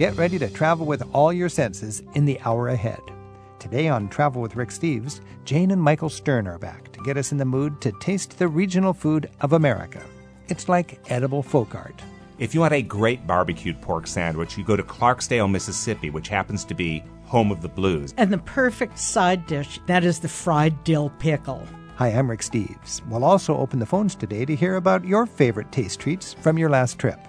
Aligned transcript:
Get 0.00 0.16
ready 0.16 0.38
to 0.38 0.48
travel 0.48 0.86
with 0.86 1.02
all 1.12 1.30
your 1.30 1.50
senses 1.50 2.02
in 2.14 2.24
the 2.24 2.40
hour 2.40 2.68
ahead. 2.68 3.02
Today 3.58 3.88
on 3.88 4.08
Travel 4.08 4.40
with 4.40 4.56
Rick 4.56 4.70
Steves, 4.70 5.20
Jane 5.44 5.72
and 5.72 5.82
Michael 5.82 6.08
Stern 6.08 6.48
are 6.48 6.58
back 6.58 6.90
to 6.92 7.02
get 7.02 7.18
us 7.18 7.32
in 7.32 7.36
the 7.36 7.44
mood 7.44 7.82
to 7.82 7.92
taste 8.00 8.38
the 8.38 8.48
regional 8.48 8.94
food 8.94 9.28
of 9.42 9.52
America. 9.52 10.02
It's 10.48 10.70
like 10.70 11.02
edible 11.10 11.42
folk 11.42 11.74
art. 11.74 12.00
If 12.38 12.54
you 12.54 12.60
want 12.60 12.72
a 12.72 12.80
great 12.80 13.26
barbecued 13.26 13.82
pork 13.82 14.06
sandwich, 14.06 14.56
you 14.56 14.64
go 14.64 14.74
to 14.74 14.82
Clarksdale, 14.82 15.50
Mississippi, 15.50 16.08
which 16.08 16.28
happens 16.28 16.64
to 16.64 16.74
be 16.74 17.04
home 17.26 17.52
of 17.52 17.60
the 17.60 17.68
blues. 17.68 18.14
And 18.16 18.32
the 18.32 18.38
perfect 18.38 18.98
side 18.98 19.46
dish, 19.46 19.80
that 19.86 20.02
is 20.02 20.18
the 20.18 20.28
fried 20.28 20.82
dill 20.82 21.12
pickle. 21.18 21.62
Hi, 21.96 22.08
I'm 22.08 22.30
Rick 22.30 22.40
Steves. 22.40 23.06
We'll 23.06 23.22
also 23.22 23.54
open 23.54 23.78
the 23.78 23.84
phones 23.84 24.14
today 24.14 24.46
to 24.46 24.56
hear 24.56 24.76
about 24.76 25.04
your 25.04 25.26
favorite 25.26 25.70
taste 25.70 26.00
treats 26.00 26.32
from 26.32 26.56
your 26.56 26.70
last 26.70 26.98
trip. 26.98 27.20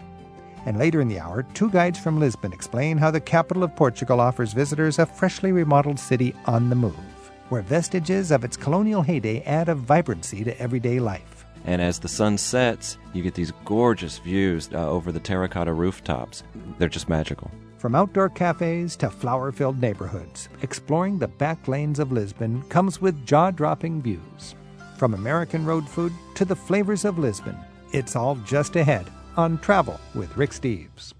And 0.66 0.78
later 0.78 1.02
in 1.02 1.08
the 1.08 1.20
hour, 1.20 1.44
two 1.54 1.70
guides 1.70 2.00
from 2.00 2.20
Lisbon 2.20 2.54
explain 2.54 2.98
how 2.98 3.10
the 3.10 3.20
capital 3.20 3.64
of 3.64 3.76
Portugal 3.76 4.20
offers 4.20 4.54
visitors 4.54 5.00
a 5.00 5.06
freshly 5.06 5.52
remodeled 5.52 6.00
city 6.00 6.36
on 6.46 6.70
the 6.70 6.76
move, 6.76 7.32
where 7.50 7.64
vestiges 7.64 8.32
of 8.32 8.44
its 8.44 8.58
colonial 8.58 9.02
heyday 9.02 9.42
add 9.42 9.70
a 9.70 9.76
vibrancy 9.76 10.44
to 10.44 10.60
everyday 10.62 11.00
life. 11.00 11.46
And 11.66 11.82
as 11.82 12.00
the 12.00 12.08
sun 12.08 12.38
sets, 12.38 12.98
you 13.14 13.24
get 13.24 13.34
these 13.34 13.52
gorgeous 13.66 14.20
views 14.20 14.70
uh, 14.74 14.90
over 14.90 15.12
the 15.12 15.20
terracotta 15.20 15.74
rooftops. 15.74 16.44
They're 16.78 16.90
just 16.90 17.10
magical. 17.10 17.52
From 17.78 17.96
outdoor 17.96 18.30
cafes 18.30 18.96
to 18.98 19.10
flower 19.10 19.52
filled 19.52 19.82
neighborhoods, 19.82 20.50
exploring 20.62 21.18
the 21.18 21.28
back 21.28 21.68
lanes 21.68 21.98
of 21.98 22.12
Lisbon 22.12 22.62
comes 22.64 23.02
with 23.02 23.26
jaw 23.26 23.50
dropping 23.50 24.02
views. 24.04 24.56
From 24.98 25.16
American 25.16 25.66
road 25.66 25.90
food 25.90 26.14
to 26.36 26.46
the 26.46 26.56
flavors 26.56 27.06
of 27.06 27.18
Lisbon, 27.18 27.58
it's 27.92 28.16
all 28.16 28.36
just 28.36 28.76
ahead 28.76 29.08
on 29.38 29.58
Travel 29.60 30.00
with 30.14 30.36
Rick 30.38 30.52
Steves. 30.52 31.14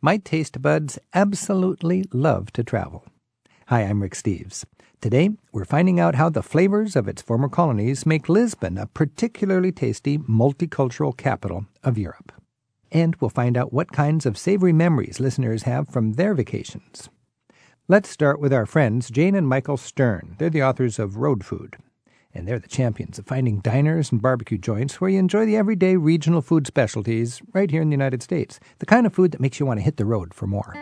My 0.00 0.16
taste 0.16 0.62
buds 0.62 0.98
absolutely 1.14 2.04
love 2.12 2.52
to 2.52 2.64
travel. 2.64 3.04
Hi, 3.66 3.82
I'm 3.82 4.02
Rick 4.02 4.14
Steves. 4.14 4.64
Today, 5.00 5.30
we're 5.52 5.64
finding 5.64 6.00
out 6.00 6.14
how 6.14 6.28
the 6.28 6.42
flavors 6.42 6.96
of 6.96 7.08
its 7.08 7.22
former 7.22 7.48
colonies 7.48 8.04
make 8.04 8.28
Lisbon 8.28 8.78
a 8.78 8.86
particularly 8.86 9.72
tasty 9.72 10.18
multicultural 10.18 11.16
capital 11.16 11.66
of 11.82 11.96
Europe. 11.96 12.32
And 12.92 13.14
we'll 13.16 13.30
find 13.30 13.56
out 13.56 13.72
what 13.72 13.92
kinds 13.92 14.26
of 14.26 14.36
savory 14.36 14.72
memories 14.72 15.20
listeners 15.20 15.62
have 15.62 15.88
from 15.88 16.14
their 16.14 16.34
vacations. 16.34 17.08
Let's 17.88 18.08
start 18.08 18.40
with 18.40 18.52
our 18.52 18.66
friends 18.66 19.10
Jane 19.10 19.34
and 19.34 19.48
Michael 19.48 19.76
Stern. 19.76 20.36
They're 20.38 20.50
the 20.50 20.62
authors 20.62 20.98
of 20.98 21.16
Road 21.16 21.44
Food, 21.44 21.76
and 22.34 22.46
they're 22.46 22.58
the 22.58 22.68
champions 22.68 23.18
of 23.18 23.26
finding 23.26 23.60
diners 23.60 24.12
and 24.12 24.22
barbecue 24.22 24.58
joints 24.58 25.00
where 25.00 25.10
you 25.10 25.18
enjoy 25.18 25.44
the 25.46 25.56
everyday 25.56 25.96
regional 25.96 26.40
food 26.40 26.66
specialties 26.66 27.42
right 27.52 27.70
here 27.70 27.82
in 27.82 27.88
the 27.88 27.94
United 27.94 28.22
States, 28.22 28.60
the 28.78 28.86
kind 28.86 29.06
of 29.06 29.14
food 29.14 29.32
that 29.32 29.40
makes 29.40 29.58
you 29.58 29.66
want 29.66 29.78
to 29.78 29.84
hit 29.84 29.96
the 29.96 30.04
road 30.04 30.32
for 30.32 30.46
more. 30.46 30.74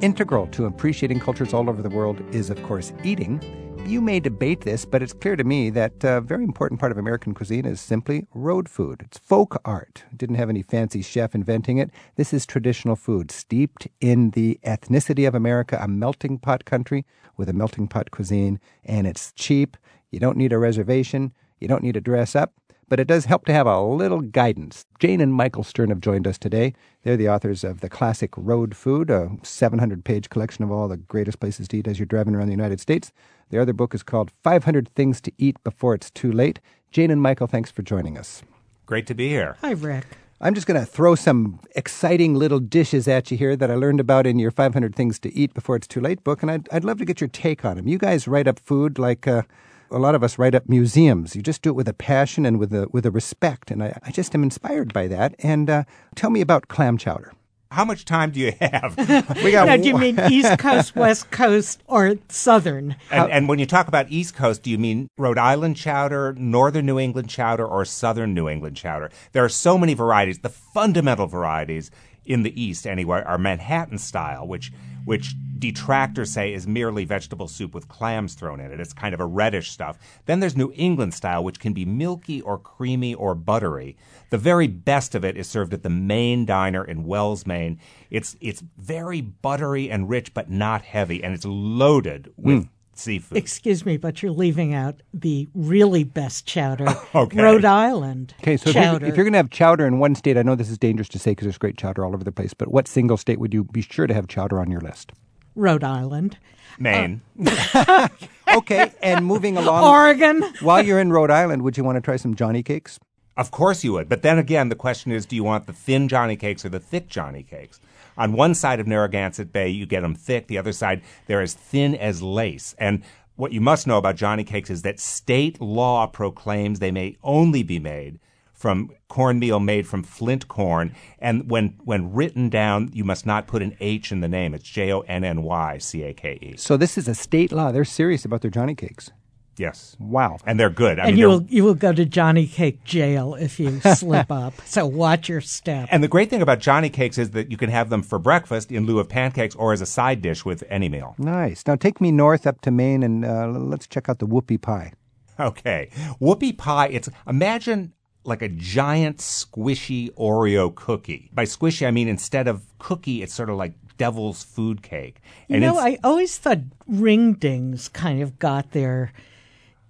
Integral 0.00 0.46
to 0.48 0.66
appreciating 0.66 1.18
cultures 1.18 1.54
all 1.54 1.70
over 1.70 1.80
the 1.80 1.88
world 1.88 2.22
is, 2.34 2.50
of 2.50 2.62
course, 2.62 2.92
eating. 3.02 3.40
You 3.86 4.00
may 4.00 4.18
debate 4.18 4.62
this, 4.62 4.86
but 4.86 5.02
it's 5.02 5.12
clear 5.12 5.36
to 5.36 5.44
me 5.44 5.68
that 5.70 6.02
a 6.02 6.22
very 6.22 6.42
important 6.42 6.80
part 6.80 6.90
of 6.90 6.96
American 6.96 7.34
cuisine 7.34 7.66
is 7.66 7.82
simply 7.82 8.26
road 8.32 8.66
food. 8.66 9.02
It's 9.04 9.18
folk 9.18 9.60
art. 9.62 10.04
It 10.10 10.16
didn't 10.16 10.36
have 10.36 10.48
any 10.48 10.62
fancy 10.62 11.02
chef 11.02 11.34
inventing 11.34 11.76
it. 11.76 11.90
This 12.16 12.32
is 12.32 12.46
traditional 12.46 12.96
food 12.96 13.30
steeped 13.30 13.86
in 14.00 14.30
the 14.30 14.58
ethnicity 14.64 15.28
of 15.28 15.34
America, 15.34 15.78
a 15.80 15.86
melting 15.86 16.38
pot 16.38 16.64
country 16.64 17.04
with 17.36 17.50
a 17.50 17.52
melting 17.52 17.86
pot 17.86 18.10
cuisine, 18.10 18.58
and 18.84 19.06
it's 19.06 19.32
cheap. 19.32 19.76
You 20.10 20.18
don't 20.18 20.38
need 20.38 20.54
a 20.54 20.58
reservation. 20.58 21.34
You 21.60 21.68
don't 21.68 21.82
need 21.82 21.94
to 21.94 22.00
dress 22.00 22.34
up 22.34 22.54
but 22.88 23.00
it 23.00 23.06
does 23.06 23.24
help 23.24 23.44
to 23.46 23.52
have 23.52 23.66
a 23.66 23.80
little 23.80 24.20
guidance. 24.20 24.84
Jane 24.98 25.20
and 25.20 25.32
Michael 25.32 25.64
Stern 25.64 25.88
have 25.88 26.00
joined 26.00 26.26
us 26.26 26.38
today. 26.38 26.74
They're 27.02 27.16
the 27.16 27.28
authors 27.28 27.64
of 27.64 27.80
the 27.80 27.88
classic 27.88 28.30
Road 28.36 28.76
Food, 28.76 29.10
a 29.10 29.30
700 29.42 30.04
page 30.04 30.28
collection 30.28 30.64
of 30.64 30.70
all 30.70 30.88
the 30.88 30.96
greatest 30.96 31.40
places 31.40 31.68
to 31.68 31.78
eat 31.78 31.88
as 31.88 31.98
you're 31.98 32.06
driving 32.06 32.34
around 32.34 32.46
the 32.46 32.52
United 32.52 32.80
States. 32.80 33.12
The 33.54 33.60
other 33.60 33.72
book 33.72 33.94
is 33.94 34.02
called 34.02 34.32
500 34.42 34.88
Things 34.96 35.20
to 35.20 35.30
Eat 35.38 35.62
Before 35.62 35.94
It's 35.94 36.10
Too 36.10 36.32
Late. 36.32 36.58
Jane 36.90 37.12
and 37.12 37.22
Michael, 37.22 37.46
thanks 37.46 37.70
for 37.70 37.82
joining 37.82 38.18
us. 38.18 38.42
Great 38.84 39.06
to 39.06 39.14
be 39.14 39.28
here. 39.28 39.56
Hi, 39.60 39.70
Rick. 39.70 40.06
I'm 40.40 40.56
just 40.56 40.66
going 40.66 40.80
to 40.80 40.84
throw 40.84 41.14
some 41.14 41.60
exciting 41.76 42.34
little 42.34 42.58
dishes 42.58 43.06
at 43.06 43.30
you 43.30 43.36
here 43.36 43.54
that 43.54 43.70
I 43.70 43.76
learned 43.76 44.00
about 44.00 44.26
in 44.26 44.40
your 44.40 44.50
500 44.50 44.96
Things 44.96 45.20
to 45.20 45.32
Eat 45.32 45.54
Before 45.54 45.76
It's 45.76 45.86
Too 45.86 46.00
Late 46.00 46.24
book, 46.24 46.42
and 46.42 46.50
I'd, 46.50 46.68
I'd 46.72 46.82
love 46.82 46.98
to 46.98 47.04
get 47.04 47.20
your 47.20 47.28
take 47.28 47.64
on 47.64 47.76
them. 47.76 47.86
You 47.86 47.96
guys 47.96 48.26
write 48.26 48.48
up 48.48 48.58
food 48.58 48.98
like. 48.98 49.28
Uh, 49.28 49.42
a 49.90 49.98
lot 49.98 50.16
of 50.16 50.24
us 50.24 50.38
write 50.38 50.56
up 50.56 50.68
museums. 50.68 51.36
You 51.36 51.42
just 51.42 51.62
do 51.62 51.70
it 51.70 51.74
with 51.74 51.86
a 51.86 51.92
passion 51.92 52.44
and 52.44 52.58
with 52.58 52.72
a 52.72 52.88
with 52.90 53.06
a 53.06 53.12
respect, 53.12 53.70
and 53.70 53.84
I, 53.84 53.96
I 54.02 54.10
just 54.10 54.34
am 54.34 54.42
inspired 54.42 54.92
by 54.92 55.06
that. 55.06 55.36
And 55.38 55.70
uh, 55.70 55.84
tell 56.16 56.30
me 56.30 56.40
about 56.40 56.66
clam 56.66 56.96
chowder. 56.96 57.32
How 57.70 57.84
much 57.84 58.04
time 58.04 58.30
do 58.30 58.40
you 58.40 58.52
have? 58.60 58.96
we 59.42 59.50
got. 59.50 59.66
now, 59.66 59.76
do 59.76 59.88
you 59.88 59.98
mean 59.98 60.18
East 60.30 60.58
Coast, 60.58 60.94
West 60.94 61.30
Coast, 61.30 61.82
or 61.86 62.16
Southern? 62.28 62.96
And, 63.10 63.20
uh, 63.20 63.28
and, 63.32 63.48
when 63.48 63.58
you 63.58 63.66
talk 63.66 63.88
about 63.88 64.10
East 64.10 64.36
Coast, 64.36 64.62
do 64.62 64.70
you 64.70 64.78
mean 64.78 65.08
Rhode 65.18 65.38
Island 65.38 65.76
chowder, 65.76 66.34
Northern 66.34 66.86
New 66.86 66.98
England 66.98 67.28
chowder, 67.28 67.66
or 67.66 67.84
Southern 67.84 68.32
New 68.32 68.48
England 68.48 68.76
chowder? 68.76 69.10
There 69.32 69.44
are 69.44 69.48
so 69.48 69.76
many 69.76 69.94
varieties. 69.94 70.38
The 70.38 70.50
fundamental 70.50 71.26
varieties 71.26 71.90
in 72.24 72.42
the 72.42 72.60
East, 72.60 72.86
anyway, 72.86 73.22
are 73.26 73.38
Manhattan 73.38 73.98
style, 73.98 74.46
which 74.46 74.72
which 75.04 75.34
detractors 75.58 76.30
say 76.30 76.52
is 76.52 76.66
merely 76.66 77.04
vegetable 77.04 77.48
soup 77.48 77.74
with 77.74 77.88
clams 77.88 78.34
thrown 78.34 78.60
in 78.60 78.70
it. 78.70 78.80
It's 78.80 78.92
kind 78.92 79.14
of 79.14 79.20
a 79.20 79.26
reddish 79.26 79.70
stuff. 79.70 79.98
Then 80.26 80.40
there's 80.40 80.56
New 80.56 80.72
England 80.74 81.14
style, 81.14 81.42
which 81.42 81.60
can 81.60 81.72
be 81.72 81.84
milky 81.84 82.40
or 82.40 82.58
creamy 82.58 83.14
or 83.14 83.34
buttery. 83.34 83.96
The 84.30 84.38
very 84.38 84.66
best 84.66 85.14
of 85.14 85.24
it 85.24 85.36
is 85.36 85.48
served 85.48 85.72
at 85.72 85.82
the 85.82 85.90
Maine 85.90 86.44
Diner 86.44 86.84
in 86.84 87.04
Wells, 87.04 87.46
Maine. 87.46 87.78
It's 88.10 88.36
it's 88.40 88.62
very 88.76 89.20
buttery 89.20 89.90
and 89.90 90.08
rich, 90.08 90.34
but 90.34 90.50
not 90.50 90.82
heavy, 90.82 91.22
and 91.22 91.34
it's 91.34 91.46
loaded 91.46 92.32
with 92.36 92.64
mm 92.64 92.68
seafood. 92.98 93.38
Excuse 93.38 93.84
me, 93.84 93.96
but 93.96 94.22
you're 94.22 94.32
leaving 94.32 94.74
out 94.74 95.02
the 95.12 95.48
really 95.54 96.04
best 96.04 96.46
chowder, 96.46 96.86
okay. 97.14 97.42
Rhode 97.42 97.64
Island. 97.64 98.34
Okay, 98.40 98.56
so 98.56 98.72
chowder. 98.72 98.96
if 98.96 99.00
you're, 99.00 99.16
you're 99.16 99.24
going 99.24 99.32
to 99.32 99.38
have 99.38 99.50
chowder 99.50 99.86
in 99.86 99.98
one 99.98 100.14
state, 100.14 100.36
I 100.36 100.42
know 100.42 100.54
this 100.54 100.70
is 100.70 100.78
dangerous 100.78 101.08
to 101.10 101.18
say 101.18 101.32
because 101.32 101.46
there's 101.46 101.58
great 101.58 101.76
chowder 101.76 102.04
all 102.04 102.14
over 102.14 102.24
the 102.24 102.32
place, 102.32 102.54
but 102.54 102.68
what 102.68 102.88
single 102.88 103.16
state 103.16 103.38
would 103.38 103.54
you 103.54 103.64
be 103.64 103.82
sure 103.82 104.06
to 104.06 104.14
have 104.14 104.28
chowder 104.28 104.60
on 104.60 104.70
your 104.70 104.80
list? 104.80 105.12
Rhode 105.54 105.84
Island. 105.84 106.38
Maine. 106.78 107.20
Uh, 107.46 108.08
okay, 108.56 108.92
and 109.02 109.24
moving 109.24 109.56
along. 109.56 109.84
Oregon. 109.90 110.42
while 110.60 110.84
you're 110.84 110.98
in 110.98 111.12
Rhode 111.12 111.30
Island, 111.30 111.62
would 111.62 111.76
you 111.76 111.84
want 111.84 111.96
to 111.96 112.00
try 112.00 112.16
some 112.16 112.34
Johnny 112.34 112.62
cakes? 112.62 112.98
Of 113.36 113.50
course 113.50 113.82
you 113.82 113.92
would. 113.94 114.08
But 114.08 114.22
then 114.22 114.38
again, 114.38 114.68
the 114.68 114.76
question 114.76 115.10
is 115.10 115.26
do 115.26 115.34
you 115.36 115.44
want 115.44 115.66
the 115.66 115.72
thin 115.72 116.08
Johnny 116.08 116.36
cakes 116.36 116.64
or 116.64 116.68
the 116.68 116.78
thick 116.78 117.08
Johnny 117.08 117.42
cakes? 117.42 117.80
On 118.16 118.32
one 118.32 118.54
side 118.54 118.80
of 118.80 118.86
Narragansett 118.86 119.52
Bay, 119.52 119.68
you 119.68 119.86
get 119.86 120.02
them 120.02 120.14
thick. 120.14 120.46
The 120.46 120.58
other 120.58 120.72
side, 120.72 121.02
they're 121.26 121.40
as 121.40 121.54
thin 121.54 121.94
as 121.94 122.22
lace. 122.22 122.74
And 122.78 123.02
what 123.36 123.52
you 123.52 123.60
must 123.60 123.86
know 123.86 123.98
about 123.98 124.16
Johnny 124.16 124.44
cakes 124.44 124.70
is 124.70 124.82
that 124.82 125.00
state 125.00 125.60
law 125.60 126.06
proclaims 126.06 126.78
they 126.78 126.92
may 126.92 127.16
only 127.22 127.62
be 127.62 127.78
made 127.78 128.18
from 128.52 128.90
cornmeal 129.08 129.60
made 129.60 129.86
from 129.86 130.02
flint 130.02 130.48
corn. 130.48 130.94
And 131.18 131.50
when, 131.50 131.76
when 131.84 132.14
written 132.14 132.48
down, 132.48 132.90
you 132.92 133.04
must 133.04 133.26
not 133.26 133.46
put 133.46 133.62
an 133.62 133.76
H 133.80 134.12
in 134.12 134.20
the 134.20 134.28
name. 134.28 134.54
It's 134.54 134.64
J 134.64 134.92
O 134.92 135.00
N 135.00 135.24
N 135.24 135.42
Y 135.42 135.78
C 135.78 136.02
A 136.04 136.14
K 136.14 136.38
E. 136.40 136.56
So 136.56 136.76
this 136.76 136.96
is 136.96 137.08
a 137.08 137.14
state 137.14 137.52
law. 137.52 137.72
They're 137.72 137.84
serious 137.84 138.24
about 138.24 138.40
their 138.40 138.50
Johnny 138.50 138.74
cakes. 138.74 139.10
Yes. 139.56 139.96
Wow. 139.98 140.38
And 140.44 140.58
they're 140.58 140.70
good. 140.70 140.98
I 140.98 141.04
and 141.04 141.12
mean, 141.12 141.18
you 141.18 141.28
will 141.28 141.42
you 141.48 141.64
will 141.64 141.74
go 141.74 141.92
to 141.92 142.04
Johnny 142.04 142.46
Cake 142.46 142.84
jail 142.84 143.34
if 143.34 143.60
you 143.60 143.80
slip 143.80 144.30
up. 144.30 144.54
So 144.74 144.86
watch 144.86 145.28
your 145.28 145.40
step. 145.40 145.88
And 145.92 146.02
the 146.02 146.08
great 146.08 146.30
thing 146.30 146.42
about 146.42 146.58
Johnny 146.58 146.90
Cakes 146.90 147.16
is 147.16 147.30
that 147.30 147.50
you 147.50 147.56
can 147.56 147.70
have 147.70 147.90
them 147.90 148.02
for 148.02 148.18
breakfast 148.18 148.72
in 148.72 148.86
lieu 148.86 148.98
of 148.98 149.08
pancakes 149.08 149.54
or 149.54 149.72
as 149.72 149.80
a 149.80 149.86
side 149.86 150.20
dish 150.20 150.44
with 150.44 150.64
any 150.68 150.88
meal. 150.88 151.14
Nice. 151.16 151.64
Now 151.66 151.76
take 151.76 152.00
me 152.00 152.10
north 152.10 152.46
up 152.46 152.60
to 152.62 152.70
Maine 152.70 153.02
and 153.04 153.24
uh, 153.24 153.46
let's 153.46 153.86
check 153.86 154.08
out 154.08 154.18
the 154.18 154.26
whoopie 154.26 154.60
pie. 154.60 154.92
Okay. 155.38 155.90
Whoopie 156.20 156.56
pie, 156.56 156.88
it's 156.88 157.08
imagine 157.28 157.92
like 158.24 158.42
a 158.42 158.48
giant 158.48 159.18
squishy 159.18 160.12
Oreo 160.14 160.74
cookie. 160.74 161.30
By 161.32 161.44
squishy 161.44 161.86
I 161.86 161.92
mean 161.92 162.08
instead 162.08 162.48
of 162.48 162.64
cookie 162.78 163.22
it's 163.22 163.34
sort 163.34 163.50
of 163.50 163.56
like 163.56 163.74
devil's 163.96 164.42
food 164.42 164.82
cake. 164.82 165.20
And 165.48 165.62
you 165.62 165.68
know, 165.68 165.78
I 165.78 165.98
always 166.02 166.36
thought 166.38 166.58
ring 166.86 167.34
dings 167.34 167.88
kind 167.88 168.22
of 168.22 168.38
got 168.38 168.72
their 168.72 169.12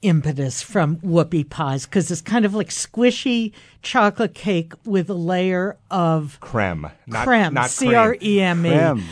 impetus 0.05 0.63
from 0.63 0.97
whoopie 0.99 1.49
pies 1.49 1.87
because 1.87 2.11
it's 2.11 2.21
kind 2.21 2.45
of 2.45 2.55
like 2.55 2.69
squishy 2.69 3.53
chocolate 3.83 4.35
cake 4.35 4.75
with 4.85 5.09
a 5.09 5.15
layer 5.15 5.77
of 5.91 6.39
creme, 6.41 6.87
not, 7.07 7.27
creme, 7.27 7.57
C 7.67 7.95
R 7.95 8.17
E 8.23 8.41
M 8.41 8.67
E. 8.67 9.03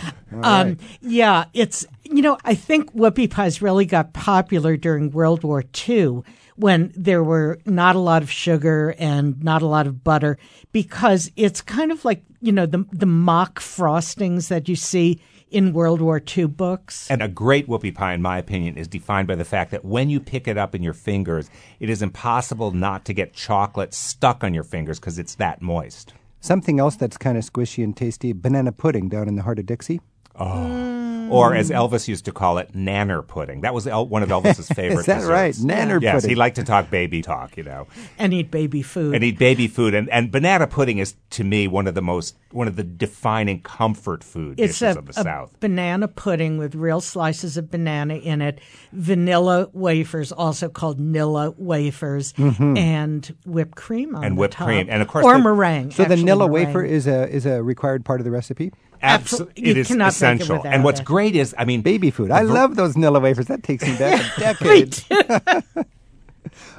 Um. 0.43 0.79
Yeah, 1.01 1.47
it's 1.55 1.85
you 2.05 2.23
know 2.23 2.39
I 2.45 2.55
think 2.55 2.95
whoopie 2.95 3.31
pies 3.31 3.61
really 3.63 3.87
got 3.87 4.13
popular 4.13 4.77
during 4.77 5.11
World 5.11 5.43
War 5.43 5.65
II 5.89 6.23
when 6.57 6.93
there 6.95 7.25
were 7.25 7.59
not 7.65 7.97
a 7.97 8.01
lot 8.01 8.23
of 8.23 8.31
sugar 8.31 8.95
and 8.99 9.43
not 9.43 9.63
a 9.63 9.67
lot 9.67 9.87
of 9.87 10.05
butter 10.05 10.39
because 10.73 11.31
it's 11.37 11.61
kind 11.61 11.91
of 11.91 12.05
like 12.05 12.23
you 12.41 12.53
know 12.53 12.67
the 12.67 12.85
the 12.93 13.07
mock 13.07 13.61
frostings 13.61 14.49
that 14.49 14.69
you 14.69 14.77
see 14.77 15.21
in 15.53 15.73
World 15.73 16.01
War 16.01 16.21
II 16.37 16.47
books. 16.47 17.11
And 17.11 17.23
a 17.23 17.29
great 17.29 17.69
whoopie 17.69 17.95
pie, 17.95 18.15
in 18.15 18.23
my 18.23 18.39
opinion, 18.39 18.77
is 18.77 18.89
defined 18.89 19.29
by 19.29 19.35
the 19.35 19.45
fact 19.45 19.71
that 19.71 19.85
when 19.85 20.11
you 20.11 20.21
pick 20.21 20.49
it 20.49 20.59
up 20.59 20.75
in 20.75 20.83
your 20.83 20.95
fingers, 20.95 21.51
it 21.81 21.91
is 21.91 22.03
impossible 22.03 22.71
not 22.71 23.05
to 23.05 23.13
get 23.13 23.33
chocolate 23.33 23.95
stuck 23.95 24.43
on 24.43 24.55
your 24.55 24.65
fingers 24.65 24.99
because 24.99 25.19
it's 25.19 25.37
that 25.37 25.63
moist. 25.63 26.15
Something 26.41 26.81
else 26.81 26.97
that's 26.97 27.17
kind 27.17 27.39
of 27.39 27.45
squishy 27.45 27.85
and 27.85 27.97
tasty 27.97 28.33
banana 28.33 28.73
pudding 28.73 29.09
down 29.09 29.29
in 29.29 29.37
the 29.37 29.43
heart 29.43 29.59
of 29.59 29.67
Dixie. 29.67 30.01
Oh. 30.35 30.92
Or 31.33 31.55
as 31.55 31.71
Elvis 31.71 32.09
used 32.09 32.25
to 32.27 32.33
call 32.33 32.59
it, 32.59 32.73
nanner 32.75 33.27
pudding. 33.27 33.63
That 33.63 33.75
was 33.75 33.87
El- 33.87 34.07
one 34.07 34.23
of 34.23 34.29
Elvis's 34.29 34.69
favorite 34.69 35.01
Is 35.01 35.07
that 35.07 35.21
desserts. 35.21 35.31
right? 35.31 35.55
Nanner 35.55 36.01
Yes, 36.01 36.15
pudding. 36.17 36.31
he 36.31 36.37
liked 36.37 36.57
to 36.57 36.65
talk 36.65 36.91
baby 36.91 37.23
talk, 37.23 37.57
you 37.57 37.63
know, 37.63 37.87
and 38.19 38.33
eat 38.35 38.51
baby 38.51 38.83
food. 38.83 39.15
and 39.15 39.25
eat 39.25 39.39
baby 39.39 39.69
food. 39.69 39.95
And, 39.95 40.09
and 40.11 40.31
banana 40.31 40.67
pudding 40.67 40.99
is, 40.99 41.15
to 41.31 41.45
me, 41.45 41.67
one 41.69 41.87
of 41.87 41.95
the 41.95 42.03
most, 42.03 42.37
one 42.51 42.69
of 42.69 42.77
the 42.77 42.83
defining 42.85 43.61
comfort 43.63 44.23
food 44.25 44.61
it's 44.61 44.79
dishes 44.79 44.97
a, 44.97 44.99
of 44.99 45.07
the 45.07 45.21
a 45.21 45.23
South. 45.25 45.59
banana 45.61 46.09
pudding 46.09 46.59
with 46.59 46.75
real 46.75 47.01
slices 47.01 47.57
of 47.57 47.71
banana 47.71 48.15
in 48.17 48.43
it, 48.43 48.61
vanilla 48.93 49.69
wafers, 49.73 50.33
also 50.33 50.69
called 50.69 50.99
Nilla 51.01 51.55
wafers, 51.59 52.35
and 52.39 53.35
whipped 53.47 53.77
cream 53.77 54.15
on 54.15 54.23
Mm-hmm. 54.23 54.27
And 54.27 54.37
the 54.37 54.41
whipped 54.41 54.55
top. 54.55 54.67
cream. 54.67 54.87
And 54.91 55.03
of 55.03 55.09
course 55.09 55.25
or 55.25 55.35
the- 55.37 55.43
meringue. 55.43 55.91
So 55.91 56.05
the 56.05 56.13
actually 56.15 56.29
Nilla 56.31 56.49
wafer 56.51 56.83
is 56.85 57.07
a 57.07 57.29
is 57.29 57.47
a 57.47 57.63
required 57.63 58.05
part 58.05 58.21
of 58.21 58.25
the 58.25 58.31
recipe. 58.31 58.73
Abso- 59.03 59.47
Absol- 59.47 59.59
you 59.59 59.71
it 59.73 59.77
is 59.79 59.91
make 59.91 59.99
it 60.01 60.07
essential. 60.09 60.63
and 60.65 60.85
what's 60.85 61.01
it. 61.01 61.07
great 61.07 61.35
is, 61.37 61.55
I 61.59 61.65
mean, 61.65 61.83
Baby 61.83 62.11
food. 62.11 62.31
I 62.31 62.43
love 62.43 62.77
those 62.77 62.95
Nilla 62.95 63.21
wafers. 63.21 63.47
That 63.47 63.63
takes 63.63 63.85
me 63.85 63.97
back 63.99 64.37
a 64.37 64.41
decade. 64.55 65.01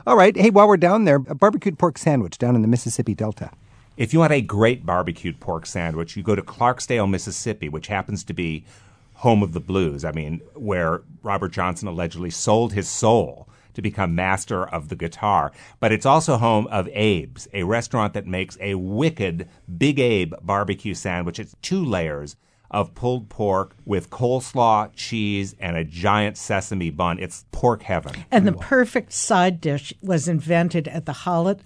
All 0.06 0.16
right. 0.18 0.36
Hey, 0.36 0.50
while 0.50 0.68
we're 0.68 0.78
down 0.78 1.06
there, 1.06 1.18
a 1.28 1.36
barbecued 1.36 1.80
pork 1.80 1.98
sandwich 1.98 2.38
down 2.38 2.56
in 2.56 2.62
the 2.62 2.68
Mississippi 2.68 3.14
Delta. 3.16 3.50
If 3.96 4.12
you 4.14 4.20
want 4.20 4.34
a 4.34 4.42
great 4.42 4.86
barbecued 4.86 5.40
pork 5.40 5.66
sandwich, 5.66 6.18
you 6.18 6.24
go 6.24 6.36
to 6.36 6.42
Clarksdale, 6.42 7.10
Mississippi, 7.10 7.70
which 7.70 7.88
happens 7.88 8.24
to 8.26 8.34
be 8.34 8.66
home 9.16 9.42
of 9.44 9.54
the 9.54 9.60
blues. 9.60 10.04
I 10.04 10.12
mean, 10.12 10.42
where 10.56 11.02
Robert 11.22 11.52
Johnson 11.52 11.88
allegedly 11.88 12.30
sold 12.30 12.74
his 12.74 12.90
soul 12.90 13.48
to 13.74 13.82
become 13.82 14.16
master 14.16 14.66
of 14.66 14.90
the 14.90 14.96
guitar. 14.96 15.52
But 15.80 15.92
it's 15.92 16.06
also 16.06 16.38
home 16.38 16.68
of 16.68 16.88
Abe's, 16.90 17.48
a 17.54 17.64
restaurant 17.64 18.14
that 18.14 18.28
makes 18.28 18.58
a 18.60 18.76
wicked 18.76 19.48
Big 19.78 20.00
Abe 20.00 20.34
barbecue 20.42 20.94
sandwich. 20.94 21.40
It's 21.40 21.56
two 21.62 21.84
layers 21.84 22.36
of 22.74 22.96
pulled 22.96 23.30
pork 23.30 23.76
with 23.86 24.10
coleslaw, 24.10 24.90
cheese, 24.96 25.56
and 25.60 25.78
a 25.78 25.84
giant 25.84 26.36
sesame 26.36 26.90
bun. 26.90 27.20
It's 27.20 27.46
pork 27.52 27.84
heaven. 27.84 28.26
And 28.32 28.48
the 28.48 28.54
perfect 28.54 29.14
side 29.14 29.62
dish 29.62 29.94
was 30.02 30.28
invented 30.28 30.88
at 30.88 31.06
the 31.06 31.16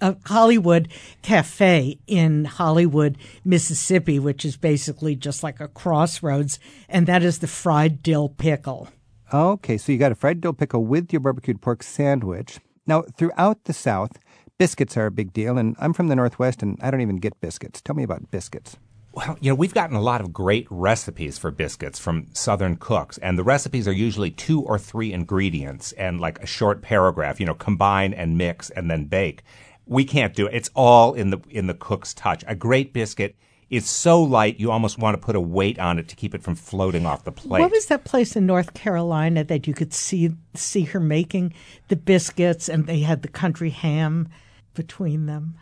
uh, 0.00 0.14
Hollywood 0.26 0.88
Cafe 1.22 1.98
in 2.06 2.44
Hollywood, 2.44 3.16
Mississippi, 3.44 4.18
which 4.18 4.44
is 4.44 4.58
basically 4.58 5.16
just 5.16 5.42
like 5.42 5.60
a 5.60 5.68
crossroads, 5.68 6.58
and 6.88 7.06
that 7.06 7.22
is 7.22 7.38
the 7.38 7.46
fried 7.46 8.02
dill 8.02 8.28
pickle. 8.28 8.88
Okay, 9.32 9.76
so 9.76 9.92
you 9.92 9.98
got 9.98 10.12
a 10.12 10.14
fried 10.14 10.40
dill 10.40 10.54
pickle 10.54 10.86
with 10.86 11.12
your 11.12 11.20
barbecued 11.20 11.60
pork 11.60 11.82
sandwich. 11.82 12.60
Now, 12.86 13.02
throughout 13.02 13.64
the 13.64 13.74
South, 13.74 14.12
biscuits 14.56 14.96
are 14.96 15.04
a 15.04 15.10
big 15.10 15.34
deal, 15.34 15.58
and 15.58 15.76
I'm 15.78 15.92
from 15.92 16.08
the 16.08 16.16
Northwest, 16.16 16.62
and 16.62 16.78
I 16.80 16.90
don't 16.90 17.02
even 17.02 17.16
get 17.16 17.38
biscuits. 17.42 17.82
Tell 17.82 17.94
me 17.94 18.02
about 18.02 18.30
biscuits. 18.30 18.78
Well, 19.12 19.36
you 19.40 19.50
know, 19.50 19.54
we've 19.54 19.74
gotten 19.74 19.96
a 19.96 20.00
lot 20.00 20.22
of 20.22 20.32
great 20.32 20.66
recipes 20.70 21.36
for 21.36 21.50
biscuits 21.50 21.98
from 21.98 22.28
Southern 22.32 22.76
cooks, 22.76 23.18
and 23.18 23.38
the 23.38 23.44
recipes 23.44 23.86
are 23.86 23.92
usually 23.92 24.30
two 24.30 24.62
or 24.62 24.78
three 24.78 25.12
ingredients 25.12 25.92
and 25.92 26.20
like 26.20 26.38
a 26.42 26.46
short 26.46 26.80
paragraph, 26.80 27.38
you 27.38 27.44
know, 27.44 27.54
combine 27.54 28.14
and 28.14 28.38
mix 28.38 28.70
and 28.70 28.90
then 28.90 29.04
bake. 29.04 29.42
We 29.84 30.04
can't 30.04 30.34
do 30.34 30.46
it. 30.46 30.54
It's 30.54 30.70
all 30.74 31.12
in 31.12 31.30
the 31.30 31.40
in 31.50 31.66
the 31.66 31.74
cook's 31.74 32.14
touch. 32.14 32.44
A 32.46 32.54
great 32.54 32.94
biscuit 32.94 33.36
is 33.70 33.88
so 33.88 34.22
light 34.22 34.58
you 34.58 34.70
almost 34.70 34.98
want 34.98 35.14
to 35.14 35.24
put 35.24 35.36
a 35.36 35.40
weight 35.40 35.78
on 35.78 35.98
it 35.98 36.08
to 36.08 36.16
keep 36.16 36.34
it 36.34 36.42
from 36.42 36.54
floating 36.54 37.04
off 37.04 37.24
the 37.24 37.32
plate. 37.32 37.60
What 37.60 37.70
was 37.70 37.86
that 37.86 38.04
place 38.04 38.34
in 38.36 38.46
North 38.46 38.74
Carolina 38.74 39.44
that 39.44 39.66
you 39.66 39.74
could 39.74 39.92
see 39.92 40.30
see 40.54 40.82
her 40.84 41.00
making 41.00 41.52
the 41.88 41.96
biscuits, 41.96 42.68
and 42.68 42.86
they 42.86 43.00
had 43.00 43.22
the 43.22 43.28
country 43.28 43.70
ham 43.70 44.28
between 44.74 45.26
them? 45.26 45.58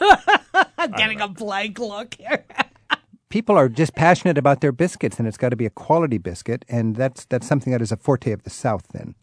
I'm 0.78 0.92
getting 0.92 1.20
a 1.20 1.28
blank 1.28 1.78
look 1.78 2.14
here. 2.14 2.44
People 3.28 3.56
are 3.56 3.68
just 3.68 3.94
passionate 3.94 4.38
about 4.38 4.60
their 4.60 4.72
biscuits, 4.72 5.18
and 5.18 5.26
it's 5.26 5.36
got 5.36 5.48
to 5.48 5.56
be 5.56 5.66
a 5.66 5.70
quality 5.70 6.18
biscuit, 6.18 6.64
and 6.68 6.94
that's 6.94 7.24
that's 7.24 7.46
something 7.46 7.72
that 7.72 7.82
is 7.82 7.90
a 7.90 7.96
forte 7.96 8.32
of 8.32 8.44
the 8.44 8.50
South. 8.50 8.86
Then, 8.92 9.14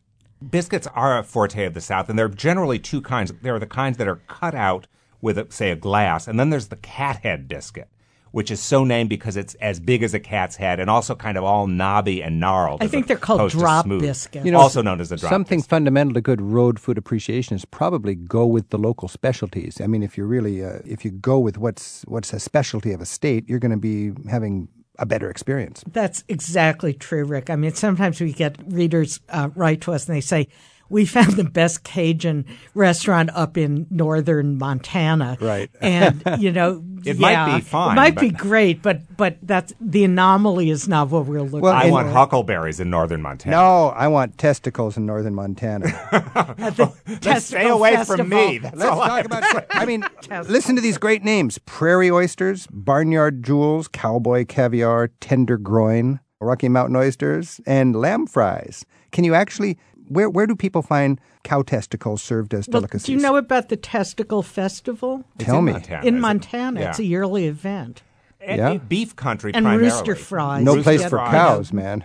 Biscuits 0.50 0.88
are 0.94 1.18
a 1.18 1.24
forte 1.24 1.66
of 1.66 1.74
the 1.74 1.82
South, 1.82 2.10
and 2.10 2.20
there 2.20 2.26
are 2.26 2.30
generally 2.30 2.80
two 2.80 3.02
kinds. 3.02 3.32
There 3.42 3.56
are 3.56 3.60
the 3.60 3.68
kinds 3.68 3.98
that 3.98 4.08
are 4.08 4.22
cut 4.28 4.54
out 4.56 4.88
with, 5.22 5.38
a, 5.38 5.48
say, 5.50 5.72
a 5.72 5.76
glass, 5.76 6.28
and 6.28 6.40
then 6.40 6.50
there's 6.50 6.68
the 6.68 6.76
cat 6.76 7.22
head 7.24 7.48
biscuit, 7.48 7.88
which 8.34 8.50
is 8.50 8.60
so 8.60 8.84
named 8.84 9.10
because 9.10 9.38
it's 9.38 9.54
as 9.56 9.80
big 9.80 10.02
as 10.02 10.16
a 10.16 10.20
cat's 10.20 10.56
head 10.56 10.80
and 10.80 10.90
also 10.90 11.14
kind 11.14 11.38
of 11.38 11.44
all 11.44 11.68
knobby 11.68 12.24
and 12.24 12.40
gnarled. 12.40 12.82
I 12.82 12.88
think 12.88 13.06
they're 13.06 13.16
called 13.16 13.52
drop 13.52 13.86
smooth. 13.86 14.02
biscuits. 14.02 14.44
You 14.44 14.52
know, 14.52 14.60
also 14.60 14.82
known 14.82 15.00
as 15.00 15.12
a 15.12 15.18
drop 15.18 15.30
something 15.30 15.60
biscuit. 15.60 15.70
fundamental 15.70 16.16
to 16.16 16.22
good 16.22 16.42
road 16.42 16.80
food 16.80 16.98
appreciation 16.98 17.56
is 17.56 17.64
probably 17.64 18.16
go 18.16 18.48
with 18.48 18.72
the 18.72 18.80
local 18.80 19.08
specialties. 19.08 19.80
I 19.80 19.86
mean, 19.86 20.02
if 20.02 20.18
you 20.18 20.26
really 20.26 20.66
uh, 20.66 20.80
if 20.84 21.06
you 21.06 21.12
go 21.12 21.38
with 21.38 21.60
what's 21.60 22.02
what's 22.08 22.34
a 22.34 22.40
specialty 22.40 22.92
of 22.92 23.02
a 23.02 23.06
state, 23.06 23.48
you're 23.48 23.60
going 23.60 23.70
to 23.70 23.78
be 23.78 24.14
having 24.28 24.68
a 24.98 25.06
better 25.06 25.30
experience. 25.30 25.84
That's 25.88 26.24
exactly 26.28 26.94
true, 26.94 27.26
Rick. 27.26 27.52
I 27.52 27.56
mean, 27.56 27.74
sometimes 27.76 28.20
we 28.20 28.34
get 28.34 28.58
readers 28.66 29.20
uh, 29.30 29.50
write 29.56 29.82
to 29.82 29.94
us 29.94 30.08
and 30.08 30.16
they 30.16 30.22
say, 30.22 30.48
we 30.94 31.06
found 31.06 31.34
the 31.34 31.44
best 31.44 31.84
Cajun 31.84 32.46
restaurant 32.76 33.30
up 33.34 33.58
in 33.58 33.88
northern 33.90 34.58
Montana. 34.58 35.38
Right. 35.42 35.70
And, 35.82 36.24
you 36.40 36.52
know, 36.52 36.84
It 37.04 37.20
might 37.20 37.56
be 37.56 37.62
fine, 37.62 37.94
It 37.94 37.96
might 37.96 38.16
but- 38.16 38.22
be 38.22 38.30
great, 38.30 38.82
but 38.82 39.02
but 39.18 39.38
that's 39.42 39.74
the 39.82 40.04
anomaly 40.06 40.70
is 40.70 40.88
not 40.88 41.10
what 41.10 41.26
we're 41.26 41.42
looking 41.42 41.62
Well, 41.62 41.74
I 41.74 41.90
want 41.90 42.10
huckleberries 42.10 42.80
in 42.80 42.90
northern 42.90 43.22
Montana. 43.22 43.56
No, 43.56 43.88
I 43.90 44.08
want 44.08 44.38
testicles 44.38 44.96
in 44.96 45.06
northern 45.06 45.34
Montana. 45.36 45.88
At 46.58 46.78
the 46.78 47.40
stay 47.40 47.68
away 47.68 47.96
Festival. 47.96 48.18
from 48.26 48.30
me. 48.30 48.60
That's 48.60 48.76
Let's 48.78 48.92
all 48.92 49.02
I 49.02 49.22
talk 49.22 49.32
have 49.32 49.54
about. 49.54 49.66
I 49.72 49.86
mean, 49.86 50.06
listen 50.48 50.76
to 50.76 50.82
these 50.82 50.98
great 50.98 51.24
names: 51.24 51.58
prairie 51.66 52.12
oysters, 52.12 52.68
barnyard 52.72 53.44
jewels, 53.44 53.88
cowboy 53.88 54.46
caviar, 54.46 55.10
tender 55.20 55.58
groin, 55.58 56.20
Rocky 56.40 56.70
Mountain 56.70 56.96
oysters, 56.96 57.60
and 57.66 57.96
lamb 57.96 58.28
fries. 58.28 58.86
Can 59.12 59.24
you 59.24 59.34
actually? 59.34 59.78
Where 60.08 60.30
where 60.30 60.48
do 60.48 60.56
people 60.56 60.82
find 60.82 61.20
cow 61.44 61.62
testicles 61.62 62.22
served 62.22 62.54
as 62.54 62.68
Well, 62.68 62.82
delicacies? 62.82 63.06
do 63.06 63.14
you 63.14 63.20
know 63.20 63.36
about 63.38 63.70
the 63.70 63.78
Testicle 63.78 64.44
Festival? 64.44 65.24
It's 65.36 65.46
Tell 65.46 65.60
in 65.60 65.66
me. 65.66 65.72
Montana, 65.74 66.06
in 66.06 66.16
is 66.16 66.18
it? 66.18 66.22
Montana, 66.22 66.80
Yeah. 66.82 66.90
it's 66.90 67.00
a 67.00 67.04
yearly 67.06 67.48
event. 67.48 68.04
And- 68.42 68.58
Yeah. 68.58 68.78
beef 68.78 69.16
country 69.16 69.54
And 69.54 69.64
primarily. 69.64 69.90
rooster 69.90 70.16
fries. 70.16 70.64
No 70.66 70.74
Rooster 70.76 70.84
place 70.84 71.04
for 71.04 71.10
fries. 71.12 71.32
cows, 71.32 71.74
man. 71.74 72.04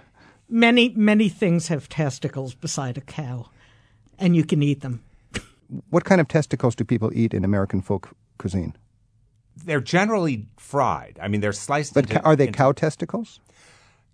Many 0.49 0.91
many 0.97 1.29
things 1.29 1.69
have 1.69 1.89
testicles 1.89 2.55
beside 2.55 2.97
a 2.97 3.01
cow, 3.03 3.51
and 4.19 4.37
you 4.37 4.45
can 4.45 4.63
eat 4.63 4.81
them. 4.81 5.03
What 5.91 6.05
kind 6.05 6.21
of 6.21 6.29
testicles 6.29 6.75
do 6.75 6.85
people 6.85 7.11
eat 7.13 7.35
in 7.35 7.45
American 7.45 7.83
folk 7.83 8.11
cuisine? 8.39 8.75
They're 9.65 9.81
generally 9.81 10.47
fried. 10.57 11.19
I 11.21 11.27
mean, 11.29 11.41
they're 11.41 11.53
sliced. 11.53 11.93
But 11.93 12.09
into, 12.09 12.23
are 12.25 12.37
they 12.37 12.47
into- 12.47 12.57
cow 12.57 12.73
testicles? 12.73 13.41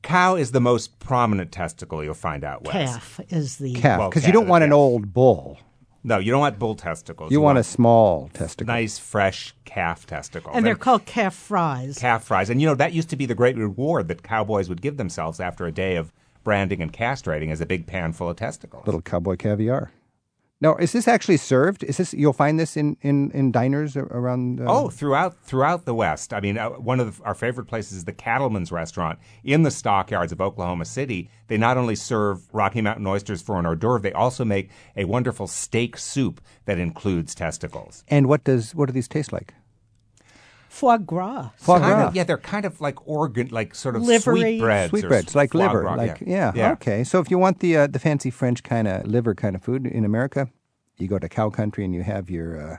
Cow 0.04 0.36
is 0.36 0.52
the 0.52 0.60
most 0.60 0.98
prominent 1.00 1.50
testicle 1.50 2.04
you'll 2.04 2.14
find 2.14 2.44
out 2.44 2.62
west. 2.64 2.72
Calf 2.72 3.20
is 3.30 3.56
the 3.58 3.74
Calf, 3.74 3.98
Well, 3.98 4.08
because 4.10 4.26
you 4.26 4.32
don't 4.32 4.46
want 4.48 4.62
an 4.64 4.70
yeah. 4.70 4.76
old 4.76 5.12
bull. 5.12 5.58
No, 6.06 6.18
you 6.18 6.30
don't 6.30 6.40
want 6.40 6.58
bull 6.58 6.74
testicles. 6.74 7.32
You 7.32 7.40
want 7.40 7.56
a 7.58 7.64
small 7.64 8.28
testicle. 8.34 8.72
nice, 8.72 8.98
fresh 8.98 9.54
calf 9.64 10.06
testicle. 10.06 10.52
and 10.54 10.64
they're 10.66 10.74
called 10.76 11.06
calf 11.06 11.34
fries. 11.34 11.98
calf 11.98 12.24
fries. 12.24 12.50
And 12.50 12.60
you 12.60 12.68
know 12.68 12.74
that 12.74 12.92
used 12.92 13.08
to 13.10 13.16
be 13.16 13.24
the 13.26 13.34
great 13.34 13.56
reward 13.56 14.08
that 14.08 14.22
cowboys 14.22 14.68
would 14.68 14.82
give 14.82 14.98
themselves 14.98 15.40
after 15.40 15.66
a 15.66 15.72
day 15.72 15.96
of 15.96 16.12
branding 16.44 16.82
and 16.82 16.92
castrating 16.92 17.50
as 17.50 17.62
a 17.62 17.66
big 17.66 17.86
pan 17.86 18.12
full 18.12 18.28
of 18.28 18.36
testicles. 18.36 18.84
little 18.86 19.00
cowboy 19.00 19.36
caviar. 19.36 19.90
Now, 20.64 20.76
is 20.76 20.92
this 20.92 21.06
actually 21.06 21.36
served? 21.36 21.84
Is 21.84 21.98
this 21.98 22.14
you'll 22.14 22.32
find 22.32 22.58
this 22.58 22.74
in 22.74 22.96
in, 23.02 23.30
in 23.32 23.52
diners 23.52 23.98
around? 23.98 24.62
Uh, 24.62 24.64
Oh, 24.66 24.88
throughout 24.88 25.36
throughout 25.44 25.84
the 25.84 25.94
West. 25.94 26.32
I 26.32 26.40
mean, 26.40 26.56
uh, 26.56 26.70
one 26.70 27.00
of 27.00 27.18
the, 27.18 27.24
our 27.24 27.34
favorite 27.34 27.66
places 27.66 27.98
is 27.98 28.04
the 28.04 28.14
Cattleman's 28.14 28.72
Restaurant 28.72 29.18
in 29.44 29.62
the 29.62 29.70
stockyards 29.70 30.32
of 30.32 30.40
Oklahoma 30.40 30.86
City. 30.86 31.28
They 31.48 31.58
not 31.58 31.76
only 31.76 31.94
serve 31.94 32.48
Rocky 32.54 32.80
Mountain 32.80 33.06
oysters 33.06 33.42
for 33.42 33.58
an 33.58 33.66
hors 33.66 33.76
d'oeuvre, 33.76 34.00
they 34.00 34.12
also 34.12 34.42
make 34.42 34.70
a 34.96 35.04
wonderful 35.04 35.46
steak 35.46 35.98
soup 35.98 36.40
that 36.64 36.78
includes 36.78 37.34
testicles. 37.34 38.02
And 38.08 38.26
what 38.26 38.42
does 38.44 38.74
what 38.74 38.86
do 38.86 38.94
these 38.94 39.06
taste 39.06 39.34
like? 39.34 39.52
Foie 40.74 40.98
gras. 40.98 41.50
Foie 41.56 41.78
Kind 41.78 41.94
gras. 41.94 42.08
of- 42.08 42.16
yeah, 42.16 42.24
they're 42.24 42.36
kind 42.54 42.64
of 42.64 42.80
like 42.80 42.96
organ, 43.06 43.48
like 43.52 43.74
sort 43.76 43.94
of 43.94 44.02
Livery. 44.02 44.40
sweetbreads. 44.40 44.88
or 44.92 44.98
Sweetbreads, 44.98 45.34
like 45.36 45.54
liver, 45.54 45.82
gras, 45.82 45.94
like 45.94 46.20
yeah. 46.26 46.50
yeah. 46.54 46.72
Okay, 46.72 47.04
so 47.04 47.20
if 47.20 47.30
you 47.30 47.38
want 47.38 47.60
the 47.60 47.76
uh, 47.76 47.86
the 47.86 48.00
fancy 48.00 48.28
French 48.30 48.62
kind 48.64 48.88
of 48.88 49.06
liver 49.06 49.34
kind 49.36 49.54
of 49.54 49.62
food 49.62 49.86
in 49.86 50.04
America, 50.04 50.48
you 50.98 51.06
go 51.06 51.18
to 51.20 51.28
cow 51.28 51.48
country 51.48 51.84
and 51.84 51.94
you 51.94 52.02
have 52.02 52.28
your 52.28 52.48
uh, 52.60 52.76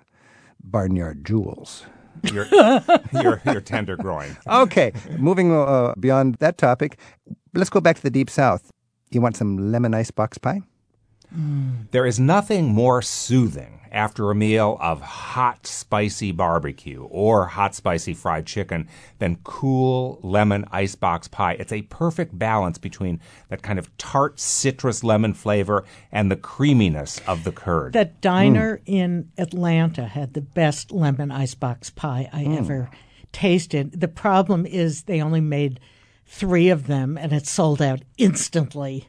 barnyard 0.61 1.23
jewels. 1.25 1.85
Your, 2.33 2.45
your, 3.13 3.41
your 3.45 3.61
tender 3.61 3.95
groin. 3.95 4.35
Okay, 4.47 4.91
moving 5.17 5.53
uh, 5.53 5.93
beyond 5.99 6.35
that 6.39 6.57
topic, 6.57 6.97
let's 7.53 7.69
go 7.69 7.79
back 7.79 7.95
to 7.97 8.01
the 8.03 8.09
deep 8.09 8.29
south. 8.29 8.71
You 9.11 9.21
want 9.21 9.37
some 9.37 9.71
lemon 9.71 9.93
ice 9.93 10.11
box 10.11 10.37
pie? 10.37 10.61
There 11.91 12.05
is 12.05 12.19
nothing 12.19 12.73
more 12.73 13.01
soothing 13.01 13.81
after 13.91 14.29
a 14.29 14.35
meal 14.35 14.77
of 14.81 15.01
hot, 15.01 15.65
spicy 15.65 16.31
barbecue 16.31 17.03
or 17.03 17.47
hot, 17.47 17.73
spicy 17.73 18.13
fried 18.13 18.45
chicken 18.45 18.87
than 19.19 19.37
cool 19.43 20.19
lemon 20.21 20.65
icebox 20.71 21.29
pie. 21.29 21.53
It's 21.53 21.71
a 21.71 21.83
perfect 21.83 22.37
balance 22.37 22.77
between 22.77 23.21
that 23.49 23.61
kind 23.61 23.79
of 23.79 23.95
tart 23.97 24.39
citrus 24.39 25.03
lemon 25.03 25.33
flavor 25.33 25.85
and 26.11 26.29
the 26.29 26.35
creaminess 26.35 27.21
of 27.25 27.45
the 27.45 27.53
curd. 27.53 27.93
That 27.93 28.19
diner 28.19 28.81
in 28.85 29.31
Atlanta 29.37 30.07
had 30.07 30.33
the 30.33 30.41
best 30.41 30.91
lemon 30.91 31.31
icebox 31.31 31.89
pie 31.89 32.29
I 32.33 32.43
mm. 32.43 32.57
ever 32.57 32.89
tasted. 33.31 33.99
The 33.99 34.09
problem 34.09 34.65
is 34.65 35.03
they 35.03 35.21
only 35.21 35.41
made 35.41 35.79
three 36.25 36.69
of 36.69 36.87
them, 36.87 37.17
and 37.17 37.31
it 37.31 37.47
sold 37.47 37.81
out 37.81 38.01
instantly. 38.17 39.07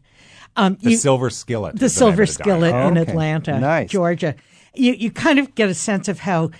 Um, 0.56 0.76
The 0.82 0.90
you- 0.92 0.96
silver 0.96 1.30
skillet. 1.30 1.78
the 1.78 1.88
Silver 1.88 2.25
the 2.26 2.32
diner. 2.32 2.32
Skillet 2.32 2.75
in 2.75 2.98
Okay. 2.98 3.10
Atlanta, 3.10 3.60
Nice. 3.60 3.90
Georgia. 3.90 4.34
You 4.75 4.92
you 4.92 5.10
kind 5.10 5.38
of 5.38 5.54
get 5.54 5.68
a 5.68 5.75
sense 5.75 6.08
of 6.08 6.20
how 6.20 6.50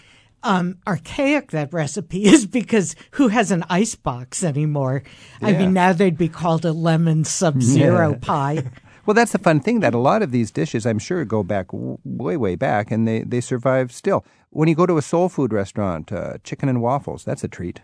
um, 0.42 0.76
archaic 0.86 1.50
that 1.50 1.72
recipe 1.72 2.24
is 2.24 2.46
because 2.60 2.94
who 3.12 3.28
has 3.28 3.50
an 3.50 3.64
ice 3.68 3.94
box 3.94 4.44
anymore? 4.44 5.02
I 5.42 5.52
mean, 5.52 5.72
now 5.72 5.92
they'd 5.92 6.16
be 6.18 6.28
called 6.28 6.64
a 6.64 6.72
lemon 6.72 7.24
sub 7.24 7.62
zero 7.62 8.14
pie. 8.14 8.64
Well, 9.06 9.14
that's 9.14 9.30
the 9.30 9.38
fun 9.38 9.60
thing 9.60 9.78
that 9.80 9.94
a 9.94 9.98
lot 9.98 10.20
of 10.22 10.32
these 10.32 10.50
dishes, 10.50 10.84
I'm 10.84 10.98
sure, 10.98 11.24
go 11.24 11.44
back 11.44 11.68
w- 11.68 11.96
way, 12.04 12.36
way 12.36 12.56
back, 12.56 12.90
and 12.90 13.06
they, 13.06 13.20
they 13.22 13.40
survive 13.40 13.92
still. 13.92 14.24
When 14.50 14.68
you 14.68 14.74
go 14.74 14.84
to 14.84 14.96
a 14.98 15.02
soul 15.02 15.28
food 15.28 15.52
restaurant, 15.52 16.10
uh, 16.10 16.38
chicken 16.42 16.68
and 16.68 16.82
waffles, 16.82 17.22
that's 17.22 17.44
a 17.44 17.48
treat. 17.48 17.82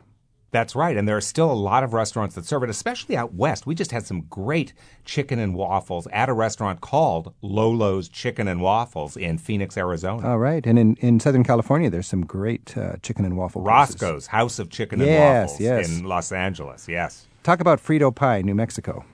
That's 0.52 0.76
right. 0.76 0.98
And 0.98 1.08
there 1.08 1.16
are 1.16 1.22
still 1.22 1.50
a 1.50 1.54
lot 1.54 1.82
of 1.82 1.94
restaurants 1.94 2.34
that 2.34 2.44
serve 2.44 2.62
it, 2.62 2.68
especially 2.68 3.16
out 3.16 3.32
west. 3.32 3.66
We 3.66 3.74
just 3.74 3.90
had 3.90 4.04
some 4.04 4.26
great 4.28 4.74
chicken 5.06 5.38
and 5.38 5.54
waffles 5.54 6.06
at 6.12 6.28
a 6.28 6.34
restaurant 6.34 6.82
called 6.82 7.32
Lolo's 7.40 8.06
Chicken 8.06 8.46
and 8.46 8.60
Waffles 8.60 9.16
in 9.16 9.38
Phoenix, 9.38 9.78
Arizona. 9.78 10.28
All 10.28 10.38
right. 10.38 10.64
And 10.66 10.78
in, 10.78 10.96
in 10.96 11.20
Southern 11.20 11.42
California, 11.42 11.88
there's 11.88 12.06
some 12.06 12.26
great 12.26 12.76
uh, 12.76 12.96
chicken 13.02 13.24
and 13.24 13.38
waffle 13.38 13.62
places. 13.62 13.94
Roscoe's 13.94 14.26
House 14.26 14.58
of 14.58 14.68
Chicken 14.68 15.00
Yes, 15.00 15.08
and 15.08 15.18
Waffles 15.18 15.60
yes. 15.60 15.88
in 15.88 16.04
Los 16.04 16.30
Angeles. 16.32 16.86
Yes. 16.86 17.26
Talk 17.44 17.60
about 17.60 17.80
Frito 17.82 18.14
Pie, 18.14 18.42
New 18.42 18.54
Mexico. 18.54 19.06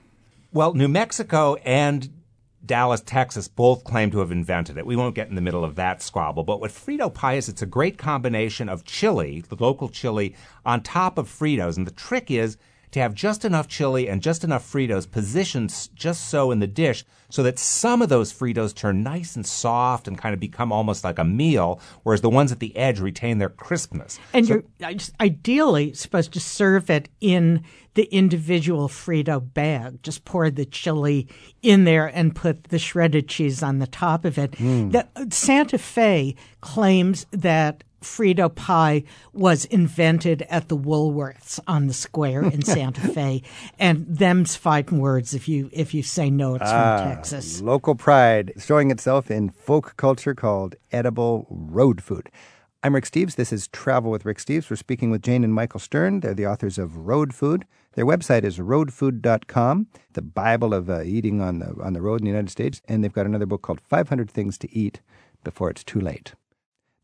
Well, 0.51 0.73
New 0.73 0.89
Mexico 0.89 1.55
and 1.63 2.09
Dallas, 2.65 3.01
Texas 3.01 3.47
both 3.47 3.83
claim 3.83 4.11
to 4.11 4.19
have 4.19 4.31
invented 4.31 4.77
it. 4.77 4.85
We 4.85 4.95
won't 4.95 5.15
get 5.15 5.29
in 5.29 5.35
the 5.35 5.41
middle 5.41 5.63
of 5.63 5.75
that 5.75 6.01
squabble. 6.01 6.43
But 6.43 6.59
what 6.59 6.71
Frito 6.71 7.13
pie 7.13 7.35
is, 7.35 7.49
it's 7.49 7.61
a 7.61 7.65
great 7.65 7.97
combination 7.97 8.69
of 8.69 8.85
chili, 8.85 9.41
the 9.47 9.55
local 9.55 9.89
chili, 9.89 10.35
on 10.65 10.81
top 10.81 11.17
of 11.17 11.27
Fritos. 11.27 11.77
And 11.77 11.87
the 11.87 11.91
trick 11.91 12.29
is 12.29 12.57
to 12.91 12.99
have 12.99 13.13
just 13.13 13.45
enough 13.45 13.67
chili 13.67 14.07
and 14.09 14.21
just 14.21 14.43
enough 14.43 14.69
Fritos 14.69 15.09
positioned 15.09 15.89
just 15.95 16.29
so 16.29 16.51
in 16.51 16.59
the 16.59 16.67
dish 16.67 17.05
so 17.29 17.43
that 17.43 17.59
some 17.59 18.01
of 18.01 18.09
those 18.09 18.33
Fritos 18.33 18.73
turn 18.73 19.03
nice 19.03 19.35
and 19.35 19.45
soft 19.45 20.07
and 20.07 20.17
kind 20.17 20.33
of 20.33 20.39
become 20.39 20.71
almost 20.71 21.03
like 21.03 21.19
a 21.19 21.23
meal, 21.23 21.79
whereas 22.03 22.21
the 22.21 22.29
ones 22.29 22.51
at 22.51 22.59
the 22.59 22.75
edge 22.75 22.99
retain 22.99 23.37
their 23.37 23.49
crispness. 23.49 24.19
And 24.33 24.49
you're 24.49 24.63
ideally 25.19 25.93
supposed 25.93 26.33
to 26.33 26.39
serve 26.39 26.89
it 26.89 27.07
in 27.21 27.63
the 27.93 28.05
individual 28.05 28.87
Frito 28.87 29.41
bag. 29.53 30.01
Just 30.01 30.25
pour 30.25 30.49
the 30.49 30.65
chili 30.65 31.27
in 31.61 31.83
there 31.83 32.07
and 32.07 32.35
put 32.35 32.65
the 32.65 32.79
shredded 32.79 33.27
cheese 33.27 33.61
on 33.61 33.79
the 33.79 33.87
top 33.87 34.25
of 34.25 34.37
it. 34.37 34.55
Hmm. 34.55 34.89
The, 34.89 35.07
uh, 35.15 35.25
Santa 35.29 35.77
Fe 35.77 36.35
claims 36.61 37.27
that 37.31 37.83
Frito 38.01 38.53
pie 38.53 39.03
was 39.33 39.65
invented 39.65 40.43
at 40.43 40.69
the 40.69 40.77
Woolworths 40.77 41.59
on 41.67 41.87
the 41.87 41.93
square 41.93 42.43
in 42.43 42.61
Santa 42.65 43.01
Fe, 43.01 43.41
and 43.77 44.05
them's 44.07 44.55
fighting 44.55 44.99
words 44.99 45.33
if 45.33 45.47
you 45.47 45.69
if 45.73 45.93
you 45.93 46.03
say 46.03 46.29
no, 46.29 46.55
it's 46.55 46.69
from 46.69 47.07
Texas. 47.07 47.61
Local 47.61 47.95
pride 47.95 48.53
showing 48.57 48.91
itself 48.91 49.29
in 49.29 49.49
folk 49.49 49.95
culture 49.97 50.33
called 50.33 50.75
edible 50.91 51.47
road 51.49 52.01
food. 52.01 52.29
I'm 52.81 52.95
Rick 52.95 53.03
Steves. 53.03 53.35
This 53.35 53.51
is 53.51 53.67
Travel 53.67 54.09
with 54.09 54.23
Rick 54.23 54.37
Steves. 54.37 54.69
We're 54.69 54.77
speaking 54.77 55.11
with 55.11 55.21
Jane 55.21 55.43
and 55.43 55.53
Michael 55.53 55.81
Stern. 55.81 56.21
They're 56.21 56.33
the 56.33 56.47
authors 56.47 56.77
of 56.77 56.95
Road 56.95 57.33
Food. 57.33 57.65
Their 57.93 58.05
website 58.05 58.45
is 58.45 58.57
roadfood.com, 58.57 59.87
the 60.13 60.21
Bible 60.21 60.73
of 60.73 60.89
uh, 60.89 61.01
eating 61.01 61.41
on 61.41 61.59
the 61.59 61.75
on 61.83 61.91
the 61.91 62.01
road 62.01 62.21
in 62.21 62.25
the 62.25 62.31
United 62.31 62.49
States. 62.49 62.81
And 62.87 63.03
they've 63.03 63.11
got 63.11 63.25
another 63.25 63.45
book 63.45 63.63
called 63.63 63.81
500 63.81 64.31
Things 64.31 64.57
to 64.59 64.73
Eat 64.73 65.01
Before 65.43 65.69
It's 65.69 65.83
Too 65.83 65.99
Late. 65.99 66.35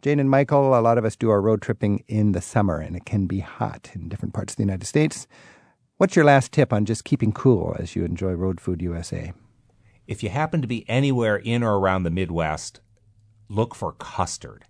Jane 0.05 0.19
and 0.19 0.29
Michael, 0.29 0.77
a 0.77 0.81
lot 0.81 0.99
of 0.99 1.03
us 1.03 1.15
do 1.15 1.31
our 1.31 1.41
road 1.41 1.63
tripping 1.63 2.03
in 2.07 2.33
the 2.33 2.39
summer, 2.39 2.77
and 2.77 2.95
it 2.95 3.05
can 3.05 3.25
be 3.25 3.39
hot 3.39 3.89
in 3.95 4.07
different 4.07 4.35
parts 4.35 4.53
of 4.53 4.57
the 4.57 4.61
United 4.61 4.85
States. 4.85 5.25
What's 5.97 6.15
your 6.15 6.25
last 6.25 6.51
tip 6.51 6.71
on 6.71 6.85
just 6.85 7.05
keeping 7.05 7.31
cool 7.31 7.75
as 7.79 7.95
you 7.95 8.05
enjoy 8.05 8.33
Road 8.33 8.61
Food 8.61 8.83
USA? 8.83 9.33
If 10.05 10.21
you 10.21 10.29
happen 10.29 10.61
to 10.61 10.67
be 10.67 10.87
anywhere 10.87 11.37
in 11.37 11.63
or 11.63 11.79
around 11.79 12.03
the 12.03 12.11
Midwest, 12.11 12.81
look 13.49 13.73
for 13.73 13.93
custard. 13.93 14.65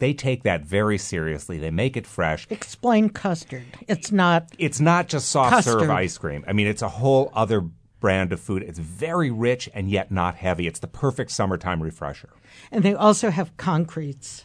They 0.00 0.12
take 0.12 0.42
that 0.42 0.64
very 0.64 0.98
seriously. 0.98 1.60
They 1.60 1.70
make 1.70 1.96
it 1.96 2.04
fresh. 2.04 2.48
Explain 2.50 3.10
custard. 3.10 3.62
It's 3.86 4.10
not 4.10 4.48
It's 4.58 4.80
not 4.80 5.06
just 5.06 5.28
soft 5.28 5.62
serve 5.62 5.90
ice 5.90 6.18
cream. 6.18 6.44
I 6.48 6.52
mean, 6.52 6.66
it's 6.66 6.82
a 6.82 6.88
whole 6.88 7.30
other 7.34 7.60
brand 8.00 8.32
of 8.32 8.40
food. 8.40 8.64
It's 8.64 8.80
very 8.80 9.30
rich 9.30 9.70
and 9.74 9.88
yet 9.88 10.10
not 10.10 10.34
heavy. 10.34 10.66
It's 10.66 10.80
the 10.80 10.88
perfect 10.88 11.30
summertime 11.30 11.80
refresher. 11.80 12.30
And 12.72 12.84
they 12.84 12.94
also 12.94 13.30
have 13.30 13.56
concretes. 13.56 14.44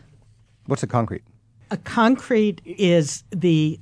What's 0.68 0.84
a 0.84 0.88
concrete? 0.88 1.24
A 1.72 1.78
concrete 1.78 2.62
is 2.64 3.24
the 3.32 3.80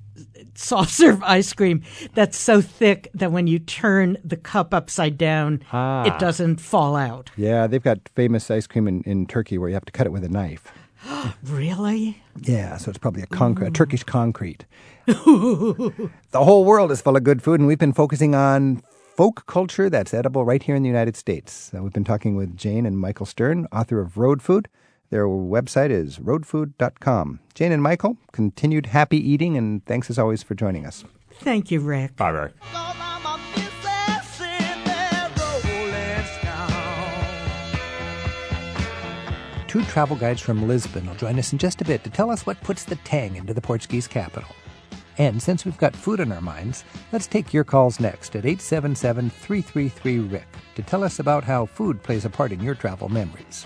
soft 0.56 0.92
serve 0.92 1.22
ice 1.24 1.54
cream 1.54 1.84
that's 2.14 2.38
so 2.38 2.62
thick 2.62 3.10
that 3.14 3.32
when 3.32 3.48
you 3.48 3.60
turn 3.60 4.18
the 4.24 4.38
cup 4.38 4.74
upside 4.74 5.18
down, 5.18 5.62
it 5.74 6.18
doesn't 6.20 6.58
fall 6.58 6.96
out. 6.96 7.32
Yeah, 7.36 7.68
they've 7.68 7.84
got 7.84 8.00
famous 8.16 8.50
ice 8.50 8.68
cream 8.68 8.88
in, 8.88 9.02
in 9.04 9.26
Turkey 9.28 9.58
where 9.58 9.70
you 9.70 9.76
have 9.76 9.86
to 9.86 9.92
cut 9.92 10.08
it 10.08 10.12
with 10.12 10.24
a 10.24 10.30
knife. 10.30 10.72
Really? 11.44 12.22
Yeah, 12.42 12.78
so 12.78 12.90
it's 12.90 12.98
probably 12.98 13.22
a, 13.22 13.28
concrete, 13.28 13.68
a 13.68 13.72
Turkish 13.72 14.04
concrete. 14.04 14.66
the 15.06 16.10
whole 16.34 16.66
world 16.66 16.92
is 16.92 17.00
full 17.02 17.16
of 17.16 17.24
good 17.24 17.42
food, 17.44 17.60
and 17.60 17.68
we've 17.68 17.80
been 17.80 17.94
focusing 17.94 18.34
on 18.34 18.82
folk 19.16 19.46
culture 19.46 19.90
that's 19.90 20.14
edible 20.14 20.44
right 20.44 20.64
here 20.64 20.76
in 20.76 20.82
the 20.82 20.90
United 20.90 21.16
States. 21.16 21.72
Uh, 21.74 21.84
we've 21.84 21.94
been 21.94 22.04
talking 22.04 22.36
with 22.36 22.58
Jane 22.58 22.86
and 22.86 22.98
Michael 23.00 23.26
Stern, 23.26 23.68
author 23.72 24.00
of 24.00 24.18
Road 24.18 24.42
Food. 24.42 24.68
Their 25.10 25.26
website 25.28 25.92
is 25.92 26.20
roadfood.com. 26.20 27.40
Jane 27.54 27.72
and 27.72 27.82
Michael, 27.84 28.18
continued 28.32 28.88
happy 28.88 29.18
eating, 29.18 29.56
and 29.58 29.86
thanks 29.86 30.10
as 30.10 30.18
always 30.20 30.44
for 30.44 30.56
joining 30.56 30.86
us. 30.86 31.04
Thank 31.40 31.72
you, 31.72 31.80
Rick. 31.80 32.16
Bye, 32.16 32.30
Rick. 32.30 32.60
Cause 32.60 32.96
I'm 33.00 33.26
a 33.26 33.38
Mississippi 33.56 35.40
rolling 35.40 36.26
stone. 36.26 36.82
Two 39.68 39.84
travel 39.84 40.16
guides 40.16 40.42
from 40.42 40.68
Lisbon 40.68 41.06
will 41.06 41.16
join 41.16 41.38
us 41.38 41.52
in 41.52 41.60
just 41.60 41.82
a 41.82 41.86
bit 41.86 42.04
to 42.04 42.10
tell 42.10 42.32
us 42.32 42.46
what 42.46 42.62
puts 42.62 42.86
the 42.86 42.96
tang 42.98 43.36
into 43.36 43.54
the 43.54 43.62
Portuguese 43.62 44.08
capital. 44.08 44.50
And 45.18 45.42
since 45.42 45.64
we've 45.64 45.78
got 45.78 45.96
food 45.96 46.20
on 46.20 46.32
our 46.32 46.42
minds, 46.42 46.84
let's 47.14 47.28
take 47.28 47.54
your 47.54 47.64
calls 47.64 48.00
next 48.02 48.36
at 48.36 48.46
877 48.46 49.30
333 49.30 50.20
Rick 50.20 50.48
to 50.76 50.84
tell 50.84 51.04
us 51.04 51.20
about 51.20 51.44
how 51.44 51.66
food 51.66 52.04
plays 52.04 52.26
a 52.26 52.30
part 52.30 52.52
in 52.52 52.60
your 52.60 52.76
travel 52.76 53.08
memories. 53.08 53.66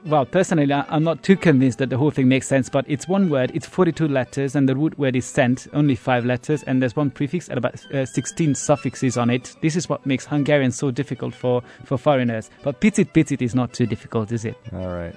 Well, 0.06 0.26
personally, 0.26 0.72
I- 0.72 0.86
I'm 0.88 1.04
not 1.04 1.22
too 1.22 1.36
convinced 1.36 1.80
that 1.80 1.90
the 1.90 1.98
whole 1.98 2.12
thing 2.12 2.30
makes 2.30 2.48
sense, 2.48 2.70
but 2.70 2.86
it's 2.88 3.08
one 3.10 3.30
word, 3.30 3.52
it's 3.54 3.66
42 3.68 4.08
letters, 4.08 4.56
and 4.56 4.68
the 4.70 4.76
root 4.76 4.98
word 4.98 5.18
is 5.18 5.26
cent, 5.26 5.68
only 5.74 5.96
five 5.96 6.24
letters, 6.24 6.64
and 6.64 6.82
there's 6.82 6.96
one 6.96 7.10
prefix 7.12 7.50
and 7.50 7.58
about 7.58 7.84
uh, 7.94 8.06
16 8.06 8.56
suffixes 8.56 9.18
on 9.18 9.30
it. 9.30 9.56
This 9.62 9.76
is 9.76 9.90
what 9.90 10.06
makes 10.06 10.26
Hungarian 10.26 10.72
so 10.72 10.92
difficult 10.92 11.36
for, 11.36 11.62
for 11.84 11.98
foreigners. 11.98 12.50
But 12.64 12.80
picit 12.80 13.12
picit 13.12 13.42
is 13.42 13.54
not 13.54 13.74
too 13.74 13.86
difficult, 13.86 14.32
is 14.32 14.46
it? 14.46 14.56
All 14.72 14.88
right. 14.88 15.16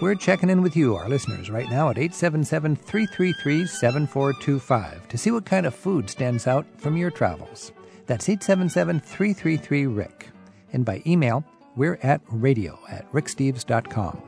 We're 0.00 0.14
checking 0.14 0.50
in 0.50 0.60
with 0.62 0.76
you, 0.76 0.94
our 0.94 1.08
listeners, 1.08 1.50
right 1.50 1.68
now 1.70 1.88
at 1.88 1.96
877 1.98 2.76
333 2.76 3.66
7425 3.66 5.08
to 5.08 5.18
see 5.18 5.30
what 5.30 5.46
kind 5.46 5.64
of 5.66 5.74
food 5.74 6.10
stands 6.10 6.46
out 6.46 6.66
from 6.76 6.96
your 6.98 7.10
travels. 7.10 7.72
That's 8.06 8.28
877 8.28 9.00
333 9.00 9.86
Rick. 9.86 10.28
And 10.72 10.84
by 10.84 11.02
email, 11.06 11.44
we're 11.74 11.98
at 12.02 12.20
radio 12.28 12.78
at 12.88 13.10
ricksteves.com. 13.12 14.22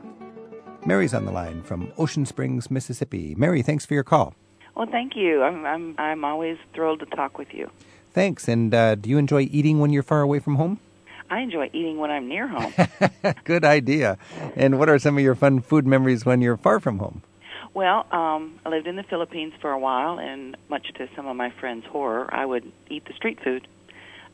Mary's 0.85 1.13
on 1.13 1.25
the 1.25 1.31
line 1.31 1.61
from 1.63 1.91
Ocean 1.97 2.25
Springs, 2.25 2.71
Mississippi. 2.71 3.35
Mary, 3.35 3.61
thanks 3.61 3.85
for 3.85 3.93
your 3.93 4.03
call. 4.03 4.33
Well, 4.75 4.87
thank 4.89 5.15
you. 5.15 5.43
I'm 5.43 5.65
I'm 5.65 5.95
I'm 5.97 6.23
always 6.23 6.57
thrilled 6.73 7.01
to 7.01 7.05
talk 7.07 7.37
with 7.37 7.53
you. 7.53 7.69
Thanks. 8.13 8.47
And 8.47 8.73
uh, 8.73 8.95
do 8.95 9.09
you 9.09 9.17
enjoy 9.17 9.49
eating 9.51 9.79
when 9.79 9.91
you're 9.91 10.03
far 10.03 10.21
away 10.21 10.39
from 10.39 10.55
home? 10.55 10.79
I 11.29 11.41
enjoy 11.41 11.69
eating 11.73 11.97
when 11.97 12.09
I'm 12.09 12.27
near 12.27 12.47
home. 12.47 12.73
Good 13.43 13.63
idea. 13.63 14.17
And 14.55 14.79
what 14.79 14.89
are 14.89 14.97
some 14.97 15.17
of 15.17 15.23
your 15.23 15.35
fun 15.35 15.61
food 15.61 15.85
memories 15.85 16.25
when 16.25 16.41
you're 16.41 16.57
far 16.57 16.79
from 16.79 16.97
home? 16.97 17.21
Well, 17.73 18.05
um, 18.11 18.59
I 18.65 18.69
lived 18.69 18.87
in 18.87 18.95
the 18.95 19.03
Philippines 19.03 19.53
for 19.61 19.71
a 19.71 19.79
while, 19.79 20.19
and 20.19 20.57
much 20.69 20.87
to 20.95 21.07
some 21.15 21.27
of 21.27 21.35
my 21.35 21.51
friends' 21.59 21.85
horror, 21.85 22.33
I 22.33 22.45
would 22.45 22.71
eat 22.89 23.05
the 23.05 23.13
street 23.13 23.39
food. 23.43 23.67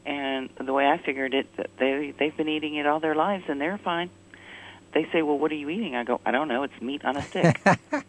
And 0.05 0.49
the 0.63 0.73
way 0.73 0.85
I 0.85 0.97
figured 1.03 1.33
it, 1.33 1.47
they 1.79 2.13
they've 2.17 2.35
been 2.37 2.49
eating 2.49 2.75
it 2.75 2.85
all 2.85 2.99
their 2.99 3.15
lives, 3.15 3.45
and 3.47 3.59
they're 3.59 3.79
fine. 3.79 4.09
They 4.93 5.07
say, 5.11 5.23
"Well, 5.23 5.39
what 5.39 5.51
are 5.51 5.55
you 5.55 5.69
eating?" 5.69 5.95
I 5.95 6.03
go, 6.03 6.21
"I 6.25 6.31
don't 6.31 6.47
know. 6.47 6.63
It's 6.63 6.79
meat 6.81 7.03
on 7.03 7.17
a 7.17 7.21
stick." 7.21 7.59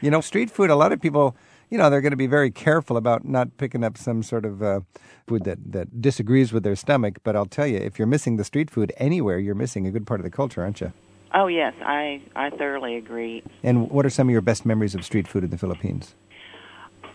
You 0.00 0.10
know, 0.10 0.22
street 0.22 0.50
food, 0.50 0.70
a 0.70 0.74
lot 0.74 0.92
of 0.92 1.02
people 1.02 1.36
you 1.70 1.78
know, 1.78 1.90
they're 1.90 2.00
going 2.00 2.12
to 2.12 2.16
be 2.16 2.26
very 2.26 2.50
careful 2.50 2.96
about 2.96 3.24
not 3.24 3.56
picking 3.56 3.82
up 3.82 3.98
some 3.98 4.22
sort 4.22 4.44
of 4.44 4.62
uh, 4.62 4.80
food 5.26 5.44
that, 5.44 5.72
that 5.72 6.00
disagrees 6.00 6.52
with 6.52 6.62
their 6.62 6.76
stomach. 6.76 7.18
But 7.24 7.34
I'll 7.34 7.46
tell 7.46 7.66
you, 7.66 7.78
if 7.78 7.98
you're 7.98 8.06
missing 8.06 8.36
the 8.36 8.44
street 8.44 8.70
food 8.70 8.92
anywhere, 8.98 9.38
you're 9.38 9.54
missing 9.54 9.86
a 9.86 9.90
good 9.90 10.06
part 10.06 10.20
of 10.20 10.24
the 10.24 10.30
culture, 10.30 10.62
aren't 10.62 10.80
you? 10.80 10.92
Oh 11.38 11.48
yes, 11.48 11.74
I 11.84 12.22
I 12.34 12.48
thoroughly 12.48 12.96
agree. 12.96 13.42
And 13.62 13.90
what 13.90 14.06
are 14.06 14.10
some 14.10 14.26
of 14.28 14.32
your 14.32 14.40
best 14.40 14.64
memories 14.64 14.94
of 14.94 15.04
street 15.04 15.28
food 15.28 15.44
in 15.44 15.50
the 15.50 15.58
Philippines? 15.58 16.14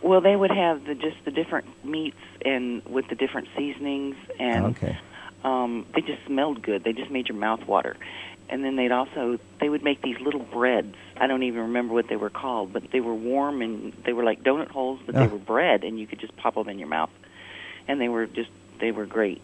Well, 0.03 0.21
they 0.21 0.35
would 0.35 0.51
have 0.51 0.85
the 0.85 0.93
just 0.93 1.17
the 1.25 1.31
different 1.31 1.65
meats 1.83 2.21
and 2.45 2.83
with 2.85 3.07
the 3.07 3.15
different 3.15 3.47
seasonings, 3.57 4.15
and 4.39 4.65
Okay. 4.77 4.95
um, 5.43 5.87
they 5.95 6.01
just 6.01 6.23
smelled 6.27 6.61
good. 6.61 6.83
They 6.83 6.93
just 6.93 7.09
made 7.09 7.29
your 7.29 7.37
mouth 7.37 7.65
water. 7.65 7.97
And 8.47 8.63
then 8.63 8.75
they'd 8.75 8.91
also 8.91 9.39
they 9.59 9.69
would 9.69 9.83
make 9.83 10.03
these 10.03 10.19
little 10.19 10.39
breads. 10.57 10.95
I 11.17 11.25
don't 11.25 11.41
even 11.41 11.61
remember 11.61 11.95
what 11.95 12.07
they 12.07 12.15
were 12.15 12.29
called, 12.29 12.73
but 12.73 12.91
they 12.91 12.99
were 13.01 13.15
warm 13.15 13.63
and 13.63 13.91
they 14.05 14.13
were 14.13 14.23
like 14.23 14.43
donut 14.43 14.69
holes, 14.69 14.99
but 15.03 15.15
they 15.15 15.25
Ah. 15.25 15.33
were 15.35 15.39
bread, 15.39 15.83
and 15.83 15.99
you 15.99 16.05
could 16.05 16.19
just 16.19 16.35
pop 16.37 16.53
them 16.53 16.69
in 16.69 16.77
your 16.77 16.89
mouth. 16.89 17.09
And 17.87 17.99
they 17.99 18.09
were 18.09 18.27
just 18.27 18.51
they 18.79 18.91
were 18.91 19.07
great. 19.07 19.41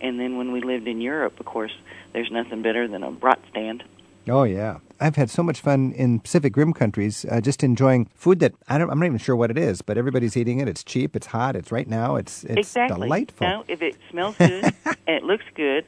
And 0.00 0.20
then 0.20 0.36
when 0.38 0.52
we 0.52 0.60
lived 0.60 0.86
in 0.86 1.00
Europe, 1.00 1.40
of 1.40 1.46
course, 1.46 1.74
there's 2.12 2.30
nothing 2.30 2.62
better 2.62 2.86
than 2.86 3.02
a 3.02 3.10
brat 3.10 3.40
stand. 3.50 3.82
Oh 4.28 4.44
yeah, 4.44 4.78
I've 5.00 5.16
had 5.16 5.30
so 5.30 5.42
much 5.42 5.60
fun 5.60 5.92
in 5.92 6.20
Pacific 6.20 6.56
Rim 6.56 6.72
countries, 6.72 7.24
uh, 7.30 7.40
just 7.40 7.64
enjoying 7.64 8.10
food 8.14 8.40
that 8.40 8.52
I 8.68 8.76
don't. 8.76 8.90
I'm 8.90 8.98
not 8.98 9.06
even 9.06 9.18
sure 9.18 9.34
what 9.34 9.50
it 9.50 9.56
is, 9.58 9.80
but 9.80 9.96
everybody's 9.96 10.36
eating 10.36 10.60
it. 10.60 10.68
It's 10.68 10.84
cheap. 10.84 11.16
It's 11.16 11.28
hot. 11.28 11.56
It's 11.56 11.72
right 11.72 11.88
now. 11.88 12.16
It's 12.16 12.44
it's 12.44 12.68
exactly. 12.68 13.06
delightful. 13.06 13.46
Now, 13.46 13.64
if 13.66 13.80
it 13.80 13.96
smells 14.10 14.36
good 14.36 14.64
and 14.84 14.98
it 15.06 15.22
looks 15.22 15.44
good, 15.54 15.86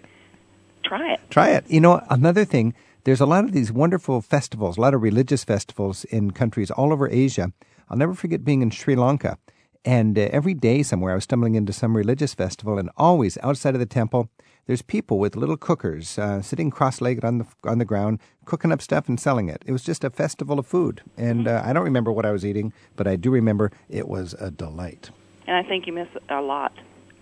try 0.83 1.13
it. 1.13 1.21
Try 1.31 1.51
it. 1.51 1.65
You 1.69 1.81
know, 1.81 2.03
another 2.09 2.45
thing. 2.45 2.75
There's 3.05 3.21
a 3.21 3.27
lot 3.27 3.45
of 3.45 3.51
these 3.51 3.73
wonderful 3.73 4.21
festivals, 4.21 4.79
a 4.79 4.81
lot 4.81 4.95
of 4.95 5.03
religious 5.03 5.43
festivals 5.43 6.05
in 6.05 6.31
countries 6.31 6.71
all 6.71 6.93
over 6.93 7.09
Asia. 7.09 7.53
I'll 7.91 7.97
never 7.99 8.15
forget 8.15 8.45
being 8.45 8.63
in 8.63 8.71
Sri 8.71 8.95
Lanka, 8.95 9.39
and 9.85 10.17
uh, 10.17 10.29
every 10.31 10.55
day 10.55 10.85
somewhere 10.85 11.11
I 11.13 11.17
was 11.17 11.25
stumbling 11.25 11.57
into 11.57 11.73
some 11.73 11.97
religious 11.97 12.33
festival, 12.33 12.79
and 12.79 12.89
always 12.97 13.37
outside 13.43 13.75
of 13.75 13.81
the 13.81 13.87
temple, 13.87 14.31
there's 14.67 14.83
people 14.83 15.19
with 15.19 15.37
little 15.37 15.57
cookers 15.57 16.19
uh, 16.19 16.41
sitting 16.43 16.71
cross-legged 16.71 17.25
on 17.25 17.39
the 17.39 17.47
on 17.65 17.79
the 17.79 17.85
ground, 17.85 18.21
cooking 18.45 18.73
up 18.73 18.81
stuff 18.81 19.09
and 19.09 19.19
selling 19.19 19.49
it. 19.49 19.63
It 19.67 19.73
was 19.73 19.83
just 19.83 20.05
a 20.05 20.11
festival 20.11 20.59
of 20.59 20.67
food, 20.67 21.03
and 21.17 21.49
uh, 21.49 21.63
I 21.65 21.73
don't 21.73 21.85
remember 21.85 22.13
what 22.13 22.25
I 22.25 22.31
was 22.33 22.45
eating, 22.45 22.73
but 22.97 23.07
I 23.07 23.17
do 23.17 23.31
remember 23.31 23.73
it 23.89 24.09
was 24.09 24.35
a 24.35 24.51
delight. 24.51 25.11
And 25.47 25.57
I 25.57 25.69
think 25.69 25.87
you 25.87 25.93
miss 25.93 26.09
a 26.29 26.41
lot 26.41 26.73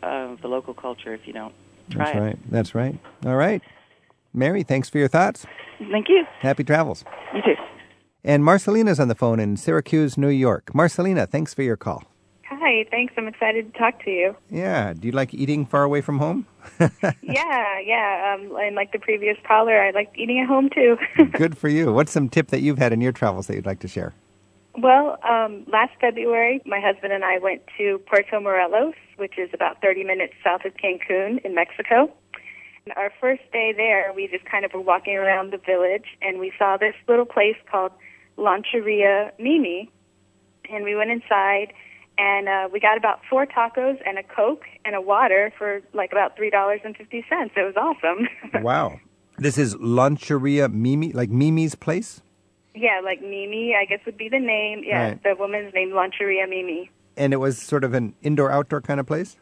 of 0.02 0.40
the 0.42 0.48
local 0.48 0.74
culture 0.74 1.14
if 1.14 1.26
you 1.26 1.32
don't 1.32 1.54
try 1.90 2.04
That's 2.04 2.16
it. 2.16 2.20
right. 2.20 2.38
That's 2.50 2.74
right. 2.74 2.98
All 3.24 3.36
right, 3.36 3.62
Mary. 4.34 4.62
Thanks 4.62 4.88
for 4.88 4.98
your 4.98 5.08
thoughts. 5.08 5.46
Thank 5.90 6.08
you. 6.08 6.24
Happy 6.40 6.64
travels. 6.64 7.04
You 7.34 7.40
too. 7.42 7.54
And 8.22 8.44
Marcelina's 8.44 9.00
on 9.00 9.08
the 9.08 9.14
phone 9.14 9.40
in 9.40 9.56
Syracuse, 9.56 10.18
New 10.18 10.28
York. 10.28 10.74
Marcelina, 10.74 11.26
thanks 11.26 11.54
for 11.54 11.62
your 11.62 11.78
call. 11.78 12.04
Hi, 12.70 12.86
thanks. 12.88 13.14
I'm 13.16 13.26
excited 13.26 13.72
to 13.72 13.78
talk 13.78 14.04
to 14.04 14.10
you. 14.12 14.36
Yeah, 14.48 14.92
do 14.92 15.08
you 15.08 15.12
like 15.12 15.34
eating 15.34 15.66
far 15.66 15.82
away 15.82 16.02
from 16.02 16.18
home? 16.18 16.46
yeah, 17.20 17.80
yeah. 17.84 18.36
Um, 18.38 18.56
and 18.60 18.76
like 18.76 18.92
the 18.92 19.00
previous 19.00 19.36
caller, 19.44 19.82
I 19.82 19.90
like 19.90 20.12
eating 20.16 20.38
at 20.38 20.46
home 20.46 20.70
too. 20.72 20.96
Good 21.32 21.58
for 21.58 21.68
you. 21.68 21.92
What's 21.92 22.12
some 22.12 22.28
tip 22.28 22.46
that 22.48 22.60
you've 22.60 22.78
had 22.78 22.92
in 22.92 23.00
your 23.00 23.10
travels 23.10 23.48
that 23.48 23.56
you'd 23.56 23.66
like 23.66 23.80
to 23.80 23.88
share? 23.88 24.14
well, 24.78 25.18
um, 25.28 25.64
last 25.66 25.90
February, 26.00 26.62
my 26.64 26.78
husband 26.78 27.12
and 27.12 27.24
I 27.24 27.38
went 27.38 27.62
to 27.76 28.00
Puerto 28.06 28.38
Morelos, 28.40 28.94
which 29.16 29.36
is 29.36 29.50
about 29.52 29.82
30 29.82 30.04
minutes 30.04 30.34
south 30.44 30.64
of 30.64 30.74
Cancun 30.74 31.44
in 31.44 31.56
Mexico. 31.56 32.08
And 32.84 32.94
our 32.96 33.12
first 33.20 33.42
day 33.52 33.74
there, 33.76 34.12
we 34.14 34.28
just 34.28 34.44
kind 34.44 34.64
of 34.64 34.72
were 34.72 34.80
walking 34.80 35.16
around 35.16 35.52
the 35.52 35.58
village, 35.58 36.06
and 36.22 36.38
we 36.38 36.52
saw 36.56 36.76
this 36.76 36.94
little 37.08 37.26
place 37.26 37.56
called 37.68 37.90
Lancheria 38.38 39.32
Mimi. 39.40 39.90
And 40.72 40.84
we 40.84 40.94
went 40.94 41.10
inside, 41.10 41.72
and 42.20 42.48
uh, 42.50 42.68
we 42.70 42.80
got 42.80 42.98
about 42.98 43.20
four 43.30 43.46
tacos 43.46 43.98
and 44.04 44.18
a 44.18 44.22
Coke 44.22 44.64
and 44.84 44.94
a 44.94 45.00
water 45.00 45.52
for 45.56 45.80
like 45.94 46.12
about 46.12 46.36
$3.50. 46.36 46.84
It 47.10 47.52
was 47.56 47.74
awesome. 47.76 48.28
wow. 48.62 49.00
This 49.38 49.56
is 49.56 49.74
Lancheria 49.76 50.70
Mimi, 50.70 51.14
like 51.14 51.30
Mimi's 51.30 51.74
place? 51.74 52.20
Yeah, 52.74 53.00
like 53.02 53.22
Mimi, 53.22 53.74
I 53.74 53.86
guess 53.86 54.00
would 54.04 54.18
be 54.18 54.28
the 54.28 54.38
name. 54.38 54.82
Yeah, 54.84 55.08
Right. 55.08 55.22
the 55.22 55.34
woman's 55.34 55.72
name, 55.72 55.92
Lancheria 55.92 56.46
Mimi. 56.46 56.90
And 57.16 57.32
it 57.32 57.38
was 57.38 57.56
sort 57.56 57.84
of 57.84 57.94
an 57.94 58.14
indoor 58.20 58.52
outdoor 58.52 58.82
kind 58.82 59.00
of 59.00 59.06
place? 59.06 59.38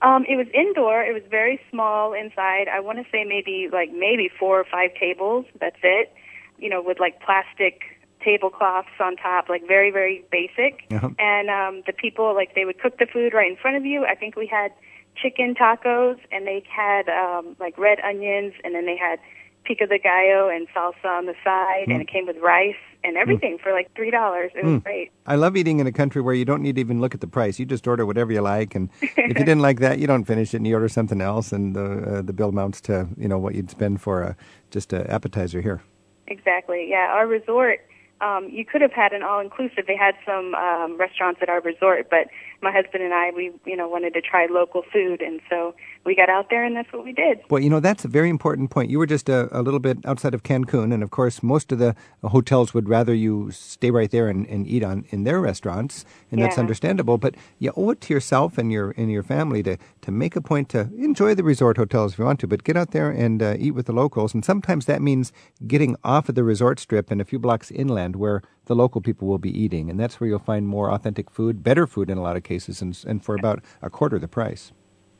Um, 0.00 0.24
it 0.26 0.36
was 0.36 0.46
indoor. 0.54 1.02
It 1.02 1.12
was 1.12 1.22
very 1.30 1.60
small 1.70 2.14
inside. 2.14 2.68
I 2.72 2.80
want 2.80 2.98
to 2.98 3.04
say 3.12 3.24
maybe 3.24 3.68
like 3.70 3.92
maybe 3.92 4.30
four 4.38 4.58
or 4.58 4.64
five 4.64 4.90
tables. 4.98 5.44
That's 5.60 5.76
it. 5.82 6.12
You 6.58 6.70
know, 6.70 6.80
with 6.82 6.98
like 6.98 7.20
plastic 7.20 7.82
tablecloths 8.26 8.96
on 9.00 9.16
top, 9.16 9.48
like 9.48 9.66
very 9.66 9.90
very 9.90 10.24
basic. 10.30 10.84
And 11.18 11.48
um, 11.48 11.82
the 11.86 11.92
people 11.92 12.34
like 12.34 12.54
they 12.54 12.64
would 12.64 12.80
cook 12.80 12.98
the 12.98 13.06
food 13.06 13.32
right 13.32 13.50
in 13.50 13.56
front 13.56 13.76
of 13.76 13.84
you. 13.86 14.04
I 14.04 14.14
think 14.14 14.36
we 14.36 14.46
had 14.46 14.72
chicken 15.16 15.54
tacos, 15.54 16.18
and 16.32 16.46
they 16.46 16.62
had 16.68 17.08
um, 17.08 17.56
like 17.58 17.78
red 17.78 17.98
onions, 18.00 18.54
and 18.64 18.74
then 18.74 18.86
they 18.86 18.96
had 18.96 19.18
pico 19.64 19.86
de 19.86 19.98
gallo 19.98 20.48
and 20.48 20.68
salsa 20.74 21.06
on 21.06 21.26
the 21.26 21.34
side, 21.42 21.86
and 21.88 22.00
it 22.00 22.08
came 22.08 22.26
with 22.26 22.36
rice 22.38 22.74
and 23.02 23.16
everything 23.16 23.58
for 23.62 23.72
like 23.72 23.92
three 23.94 24.10
dollars. 24.10 24.50
It 24.54 24.64
was 24.64 24.82
great. 24.82 25.10
I 25.26 25.36
love 25.36 25.56
eating 25.56 25.80
in 25.80 25.86
a 25.86 25.92
country 25.92 26.22
where 26.22 26.34
you 26.34 26.44
don't 26.44 26.62
need 26.62 26.76
to 26.76 26.80
even 26.80 27.00
look 27.00 27.14
at 27.14 27.20
the 27.20 27.26
price. 27.26 27.58
You 27.58 27.66
just 27.66 27.86
order 27.86 28.06
whatever 28.06 28.32
you 28.32 28.40
like, 28.40 28.74
and 28.74 28.90
if 29.00 29.16
you 29.16 29.34
didn't 29.50 29.60
like 29.60 29.80
that, 29.80 29.98
you 29.98 30.06
don't 30.06 30.24
finish 30.24 30.54
it, 30.54 30.58
and 30.58 30.66
you 30.66 30.74
order 30.74 30.88
something 30.88 31.20
else, 31.20 31.52
and 31.52 31.74
the 31.74 32.18
uh, 32.18 32.22
the 32.22 32.32
bill 32.32 32.50
amounts 32.50 32.80
to 32.82 33.08
you 33.16 33.28
know 33.28 33.38
what 33.38 33.54
you'd 33.54 33.70
spend 33.70 34.00
for 34.00 34.22
a, 34.22 34.36
just 34.70 34.92
an 34.92 35.06
appetizer 35.06 35.60
here. 35.60 35.82
Exactly. 36.28 36.86
Yeah, 36.88 37.12
our 37.12 37.26
resort. 37.26 37.80
Um, 38.20 38.48
you 38.50 38.64
could 38.64 38.80
have 38.80 38.92
had 38.92 39.12
an 39.12 39.22
all-inclusive. 39.22 39.86
They 39.86 39.96
had 39.96 40.14
some 40.24 40.54
um, 40.54 40.96
restaurants 40.96 41.40
at 41.42 41.48
our 41.48 41.60
resort, 41.60 42.08
but 42.10 42.28
my 42.62 42.72
husband 42.72 43.02
and 43.02 43.12
I, 43.14 43.30
we 43.34 43.52
you 43.64 43.76
know 43.76 43.88
wanted 43.88 44.14
to 44.14 44.20
try 44.20 44.46
local 44.50 44.82
food, 44.92 45.22
and 45.22 45.40
so 45.50 45.74
we 46.04 46.14
got 46.14 46.28
out 46.28 46.50
there, 46.50 46.64
and 46.64 46.76
that's 46.76 46.92
what 46.92 47.04
we 47.04 47.12
did. 47.12 47.40
Well, 47.50 47.62
you 47.62 47.70
know, 47.70 47.80
that's 47.80 48.04
a 48.04 48.08
very 48.08 48.28
important 48.30 48.70
point. 48.70 48.90
You 48.90 48.98
were 48.98 49.06
just 49.06 49.28
a, 49.28 49.48
a 49.56 49.62
little 49.62 49.80
bit 49.80 49.98
outside 50.04 50.34
of 50.34 50.42
Cancun, 50.42 50.92
and 50.92 51.02
of 51.02 51.10
course, 51.10 51.42
most 51.42 51.72
of 51.72 51.78
the 51.78 51.94
hotels 52.22 52.74
would 52.74 52.88
rather 52.88 53.14
you 53.14 53.50
stay 53.50 53.90
right 53.90 54.10
there 54.10 54.28
and, 54.28 54.46
and 54.48 54.66
eat 54.66 54.82
on 54.84 55.04
in 55.10 55.24
their 55.24 55.40
restaurants, 55.40 56.04
and 56.30 56.40
that's 56.40 56.56
Yeah. 56.56 56.60
understandable. 56.60 57.18
But 57.18 57.34
you 57.58 57.72
owe 57.76 57.90
it 57.90 58.00
to 58.02 58.14
yourself 58.14 58.58
and 58.58 58.70
your 58.72 58.94
and 58.96 59.10
your 59.10 59.22
family 59.22 59.62
to, 59.64 59.76
to 60.02 60.10
make 60.10 60.36
a 60.36 60.40
point 60.40 60.68
to 60.70 60.88
enjoy 60.98 61.34
the 61.34 61.44
resort 61.44 61.76
hotels 61.76 62.12
if 62.12 62.18
you 62.18 62.24
want 62.24 62.40
to, 62.40 62.46
but 62.46 62.64
get 62.64 62.76
out 62.76 62.92
there 62.92 63.10
and 63.10 63.42
uh, 63.42 63.54
eat 63.58 63.72
with 63.72 63.86
the 63.86 63.92
locals. 63.92 64.34
And 64.34 64.44
sometimes 64.44 64.86
that 64.86 65.02
means 65.02 65.32
getting 65.66 65.96
off 66.04 66.28
of 66.28 66.34
the 66.34 66.44
resort 66.44 66.78
strip 66.80 67.10
and 67.10 67.20
a 67.20 67.24
few 67.24 67.38
blocks 67.38 67.70
inland 67.70 68.16
where 68.16 68.42
the 68.66 68.76
local 68.76 69.00
people 69.00 69.26
will 69.26 69.38
be 69.38 69.56
eating, 69.56 69.90
and 69.90 69.98
that's 69.98 70.20
where 70.20 70.28
you'll 70.28 70.38
find 70.38 70.68
more 70.68 70.92
authentic 70.92 71.30
food, 71.30 71.62
better 71.62 71.86
food 71.86 72.10
in 72.10 72.18
a 72.18 72.22
lot 72.22 72.36
of 72.36 72.42
cases, 72.42 72.82
and, 72.82 73.02
and 73.06 73.24
for 73.24 73.34
about 73.34 73.62
a 73.82 73.90
quarter 73.90 74.18
the 74.18 74.28
price. 74.28 74.72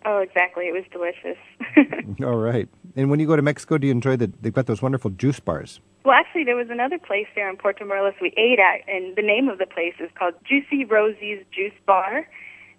Oh, 0.04 0.18
exactly. 0.18 0.68
It 0.68 0.72
was 0.72 0.84
delicious. 0.92 1.38
All 2.24 2.36
right. 2.36 2.68
And 2.94 3.10
when 3.10 3.18
you 3.18 3.26
go 3.26 3.34
to 3.34 3.42
Mexico, 3.42 3.76
do 3.76 3.88
you 3.88 3.90
enjoy 3.90 4.16
the? 4.16 4.32
They've 4.40 4.52
got 4.52 4.66
those 4.66 4.80
wonderful 4.80 5.10
juice 5.10 5.40
bars. 5.40 5.80
well, 6.04 6.14
actually, 6.14 6.44
there 6.44 6.54
was 6.54 6.70
another 6.70 6.98
place 6.98 7.26
there 7.34 7.50
in 7.50 7.56
Puerto 7.56 7.84
Morelos 7.84 8.14
we 8.20 8.32
ate 8.36 8.60
at, 8.60 8.88
and 8.88 9.16
the 9.16 9.22
name 9.22 9.48
of 9.48 9.58
the 9.58 9.66
place 9.66 9.94
is 9.98 10.10
called 10.16 10.34
Juicy 10.44 10.84
Rosie's 10.84 11.44
Juice 11.52 11.74
Bar. 11.86 12.28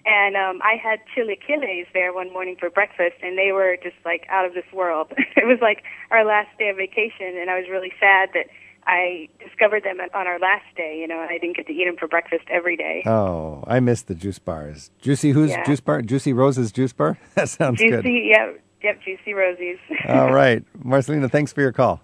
And 0.05 0.37
um, 0.37 0.61
I 0.63 0.79
had 0.81 0.99
chilaquiles 1.13 1.87
there 1.93 2.13
one 2.13 2.31
morning 2.31 2.55
for 2.57 2.69
breakfast, 2.69 3.17
and 3.21 3.37
they 3.37 3.51
were 3.51 3.75
just 3.83 3.97
like 4.05 4.25
out 4.29 4.45
of 4.45 4.53
this 4.53 4.63
world. 4.71 5.11
it 5.35 5.45
was 5.45 5.59
like 5.61 5.83
our 6.11 6.23
last 6.23 6.47
day 6.57 6.69
of 6.69 6.77
vacation, 6.77 7.35
and 7.35 7.49
I 7.49 7.59
was 7.59 7.67
really 7.69 7.91
sad 7.99 8.29
that 8.33 8.47
I 8.87 9.27
discovered 9.43 9.83
them 9.83 9.97
on 10.13 10.27
our 10.27 10.39
last 10.39 10.63
day, 10.75 10.97
you 10.99 11.07
know, 11.07 11.19
and 11.21 11.29
I 11.29 11.37
didn't 11.37 11.57
get 11.57 11.67
to 11.67 11.73
eat 11.73 11.85
them 11.85 11.97
for 11.97 12.07
breakfast 12.07 12.45
every 12.49 12.77
day. 12.77 13.03
Oh, 13.05 13.63
I 13.67 13.79
miss 13.81 14.01
the 14.03 14.15
juice 14.15 14.39
bars. 14.39 14.91
Juicy 15.01 15.31
who's 15.31 15.51
Yeah. 15.51 15.65
juice 15.65 15.81
bar? 15.81 16.01
Juicy 16.01 16.31
Rose's 16.33 16.71
juice 16.71 16.93
bar. 16.93 17.17
That 17.35 17.49
sounds 17.49 17.81
good. 17.81 18.03
Juicy, 18.03 18.29
yep, 18.31 18.59
yep, 18.81 19.01
Juicy 19.03 19.33
Rosie's. 19.33 19.77
All 20.07 20.31
right, 20.33 20.63
Marcelina, 20.83 21.29
thanks 21.29 21.51
for 21.51 21.61
your 21.61 21.73
call. 21.73 22.01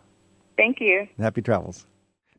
Thank 0.58 0.80
you. 0.82 1.08
Happy 1.18 1.42
travels. 1.42 1.88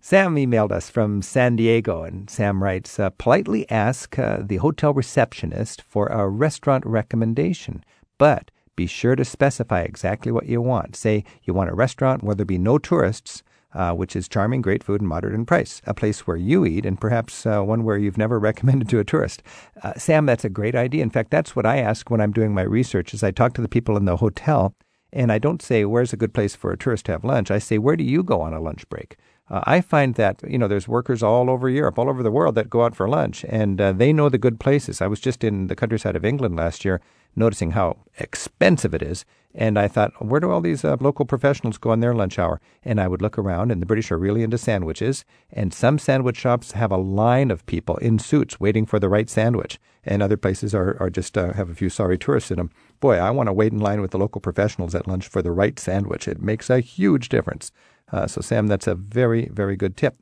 Sam 0.00 0.36
emailed 0.36 0.70
us 0.70 0.90
from 0.90 1.22
San 1.22 1.56
Diego, 1.56 2.02
and 2.02 2.28
Sam 2.28 2.62
writes 2.62 3.00
uh, 3.00 3.08
politely 3.10 3.68
ask 3.70 4.18
uh, 4.18 4.40
the 4.42 4.56
hotel 4.58 4.92
receptionist 4.92 5.80
for 5.80 6.08
a 6.08 6.28
restaurant 6.28 6.84
recommendation, 6.84 7.82
but 8.18 8.50
be 8.76 8.86
sure 8.86 9.16
to 9.16 9.24
specify 9.24 9.80
exactly 9.80 10.30
what 10.30 10.44
you 10.46 10.60
want. 10.60 10.94
Say 10.96 11.24
you 11.44 11.54
want 11.54 11.70
a 11.70 11.74
restaurant 11.74 12.22
where 12.22 12.34
there 12.34 12.44
be 12.44 12.58
no 12.58 12.76
tourists, 12.76 13.42
uh, 13.74 13.92
which 13.92 14.16
is 14.16 14.28
charming, 14.28 14.62
great 14.62 14.82
food, 14.84 15.00
and 15.00 15.08
moderate 15.08 15.34
in 15.34 15.44
price. 15.44 15.82
A 15.86 15.94
place 15.94 16.26
where 16.26 16.36
you 16.36 16.64
eat, 16.64 16.86
and 16.86 17.00
perhaps 17.00 17.44
uh, 17.46 17.60
one 17.62 17.84
where 17.84 17.98
you've 17.98 18.18
never 18.18 18.38
recommended 18.50 18.88
to 18.88 18.98
a 18.98 19.04
tourist. 19.04 19.42
Uh, 19.82 19.94
Sam, 19.96 20.26
that's 20.26 20.44
a 20.44 20.50
great 20.50 20.74
idea. 20.74 21.02
In 21.02 21.10
fact, 21.10 21.30
that's 21.30 21.54
what 21.56 21.66
I 21.66 21.78
ask 21.78 22.10
when 22.10 22.20
I'm 22.20 22.32
doing 22.32 22.54
my 22.54 22.62
research. 22.62 23.14
Is 23.14 23.22
I 23.22 23.30
talk 23.30 23.54
to 23.54 23.62
the 23.62 23.68
people 23.68 23.96
in 23.96 24.04
the 24.04 24.16
hotel, 24.16 24.74
and 25.12 25.30
I 25.32 25.38
don't 25.38 25.62
say 25.62 25.84
where's 25.84 26.12
a 26.12 26.18
good 26.18 26.34
place 26.34 26.54
for 26.54 26.72
a 26.72 26.78
tourist 26.78 27.06
to 27.06 27.12
have 27.12 27.24
lunch. 27.24 27.50
I 27.50 27.58
say 27.58 27.78
where 27.78 27.96
do 27.96 28.04
you 28.04 28.22
go 28.22 28.40
on 28.40 28.52
a 28.52 28.60
lunch 28.60 28.88
break? 28.88 29.16
Uh, 29.50 29.60
I 29.64 29.80
find 29.80 30.14
that 30.14 30.42
you 30.48 30.58
know 30.58 30.68
there's 30.68 30.88
workers 30.88 31.22
all 31.22 31.50
over 31.50 31.68
Europe, 31.68 31.98
all 31.98 32.08
over 32.08 32.22
the 32.22 32.30
world 32.30 32.54
that 32.54 32.70
go 32.70 32.84
out 32.84 32.96
for 32.96 33.08
lunch, 33.08 33.44
and 33.48 33.80
uh, 33.80 33.92
they 33.92 34.12
know 34.12 34.28
the 34.28 34.38
good 34.38 34.58
places. 34.58 35.02
I 35.02 35.06
was 35.06 35.20
just 35.20 35.44
in 35.44 35.66
the 35.66 35.76
countryside 35.76 36.16
of 36.16 36.24
England 36.24 36.56
last 36.56 36.84
year, 36.84 37.00
noticing 37.36 37.72
how 37.72 37.98
expensive 38.18 38.94
it 38.94 39.02
is. 39.02 39.24
And 39.56 39.78
I 39.78 39.86
thought, 39.86 40.12
where 40.24 40.40
do 40.40 40.50
all 40.50 40.60
these 40.60 40.84
uh, 40.84 40.96
local 40.98 41.24
professionals 41.24 41.78
go 41.78 41.90
on 41.90 42.00
their 42.00 42.14
lunch 42.14 42.40
hour? 42.40 42.60
And 42.84 43.00
I 43.00 43.06
would 43.06 43.22
look 43.22 43.38
around, 43.38 43.70
and 43.70 43.80
the 43.80 43.86
British 43.86 44.10
are 44.10 44.18
really 44.18 44.42
into 44.42 44.58
sandwiches. 44.58 45.24
And 45.52 45.72
some 45.72 46.00
sandwich 46.00 46.36
shops 46.36 46.72
have 46.72 46.90
a 46.90 46.96
line 46.96 47.52
of 47.52 47.64
people 47.66 47.96
in 47.98 48.18
suits 48.18 48.58
waiting 48.58 48.84
for 48.84 48.98
the 48.98 49.08
right 49.08 49.30
sandwich. 49.30 49.78
And 50.04 50.22
other 50.22 50.36
places 50.36 50.74
are, 50.74 50.96
are 51.00 51.08
just 51.08 51.38
uh, 51.38 51.52
have 51.52 51.70
a 51.70 51.74
few 51.74 51.88
sorry 51.88 52.18
tourists 52.18 52.50
in 52.50 52.56
them. 52.56 52.70
Boy, 52.98 53.16
I 53.16 53.30
want 53.30 53.46
to 53.46 53.52
wait 53.52 53.72
in 53.72 53.78
line 53.78 54.00
with 54.00 54.10
the 54.10 54.18
local 54.18 54.40
professionals 54.40 54.94
at 54.94 55.06
lunch 55.06 55.28
for 55.28 55.40
the 55.40 55.52
right 55.52 55.78
sandwich. 55.78 56.26
It 56.26 56.42
makes 56.42 56.68
a 56.68 56.80
huge 56.80 57.28
difference. 57.28 57.70
Uh, 58.12 58.26
so, 58.26 58.40
Sam, 58.40 58.66
that's 58.66 58.86
a 58.86 58.94
very, 58.94 59.48
very 59.48 59.76
good 59.76 59.96
tip. 59.96 60.16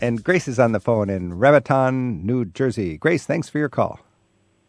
And 0.00 0.22
Grace 0.22 0.46
is 0.46 0.58
on 0.58 0.72
the 0.72 0.80
phone 0.80 1.10
in 1.10 1.34
Raritan, 1.38 2.24
New 2.24 2.44
Jersey. 2.44 2.98
Grace, 2.98 3.26
thanks 3.26 3.48
for 3.48 3.58
your 3.58 3.68
call. 3.68 3.98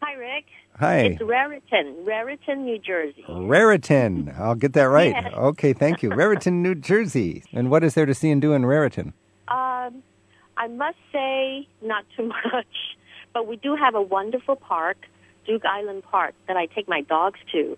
Hi, 0.02 0.14
Rick. 0.14 0.46
Hi. 0.78 0.98
It's 1.00 1.22
Raritan, 1.22 2.04
Raritan, 2.04 2.64
New 2.64 2.78
Jersey. 2.78 3.24
Raritan. 3.28 4.34
I'll 4.36 4.54
get 4.56 4.72
that 4.72 4.84
right. 4.84 5.12
Yes. 5.12 5.32
Okay, 5.34 5.72
thank 5.72 6.02
you. 6.02 6.10
Raritan, 6.10 6.62
New 6.62 6.74
Jersey. 6.74 7.44
And 7.52 7.70
what 7.70 7.84
is 7.84 7.94
there 7.94 8.06
to 8.06 8.14
see 8.14 8.30
and 8.30 8.42
do 8.42 8.54
in 8.54 8.66
Raritan? 8.66 9.12
Um, 9.48 10.02
I 10.56 10.66
must 10.68 10.98
say, 11.12 11.68
not 11.82 12.04
too 12.16 12.28
much, 12.52 12.66
but 13.32 13.46
we 13.46 13.56
do 13.56 13.76
have 13.76 13.94
a 13.94 14.02
wonderful 14.02 14.56
park, 14.56 14.96
Duke 15.46 15.64
Island 15.64 16.02
Park, 16.10 16.34
that 16.46 16.56
I 16.56 16.66
take 16.66 16.88
my 16.88 17.00
dogs 17.02 17.38
to. 17.52 17.76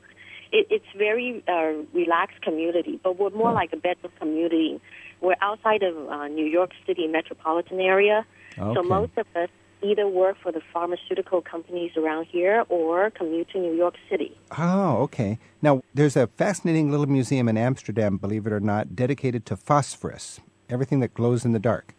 It, 0.53 0.67
it's 0.71 0.87
very 0.97 1.43
uh, 1.49 1.73
relaxed 1.93 2.43
community, 2.43 3.01
but 3.03 3.19
we're 3.19 3.31
more 3.31 3.53
like 3.53 3.73
a 3.73 3.77
bedroom 3.77 4.13
community. 4.19 4.81
We're 5.21 5.37
outside 5.41 5.83
of 5.83 5.97
uh, 6.09 6.29
New 6.29 6.47
York 6.47 6.73
City 6.87 7.07
metropolitan 7.07 7.81
area, 7.81 8.27
so 8.57 8.83
most 8.83 9.13
of 9.17 9.27
us 9.35 9.49
either 9.83 10.07
work 10.07 10.37
for 10.43 10.53
the 10.53 10.61
pharmaceutical 10.73 11.43
companies 11.43 11.93
around 11.97 12.27
here 12.27 12.65
or 12.69 13.11
commute 13.11 13.49
to 13.51 13.59
New 13.59 13.75
York 13.75 13.95
City. 14.09 14.37
Oh, 14.57 14.99
okay. 14.99 15.39
Now, 15.61 15.83
there's 15.95 16.17
a 16.17 16.29
fascinating 16.29 16.91
little 16.91 17.07
museum 17.07 17.49
in 17.49 17.57
Amsterdam, 17.57 18.17
believe 18.17 18.47
it 18.47 18.53
or 18.53 18.61
not, 18.61 18.95
dedicated 18.95 19.45
to 19.47 19.57
phosphorus, 19.57 20.41
everything 20.69 21.01
that 21.01 21.15
glows 21.15 21.45
in 21.45 21.53
the 21.53 21.59
dark. 21.59 21.95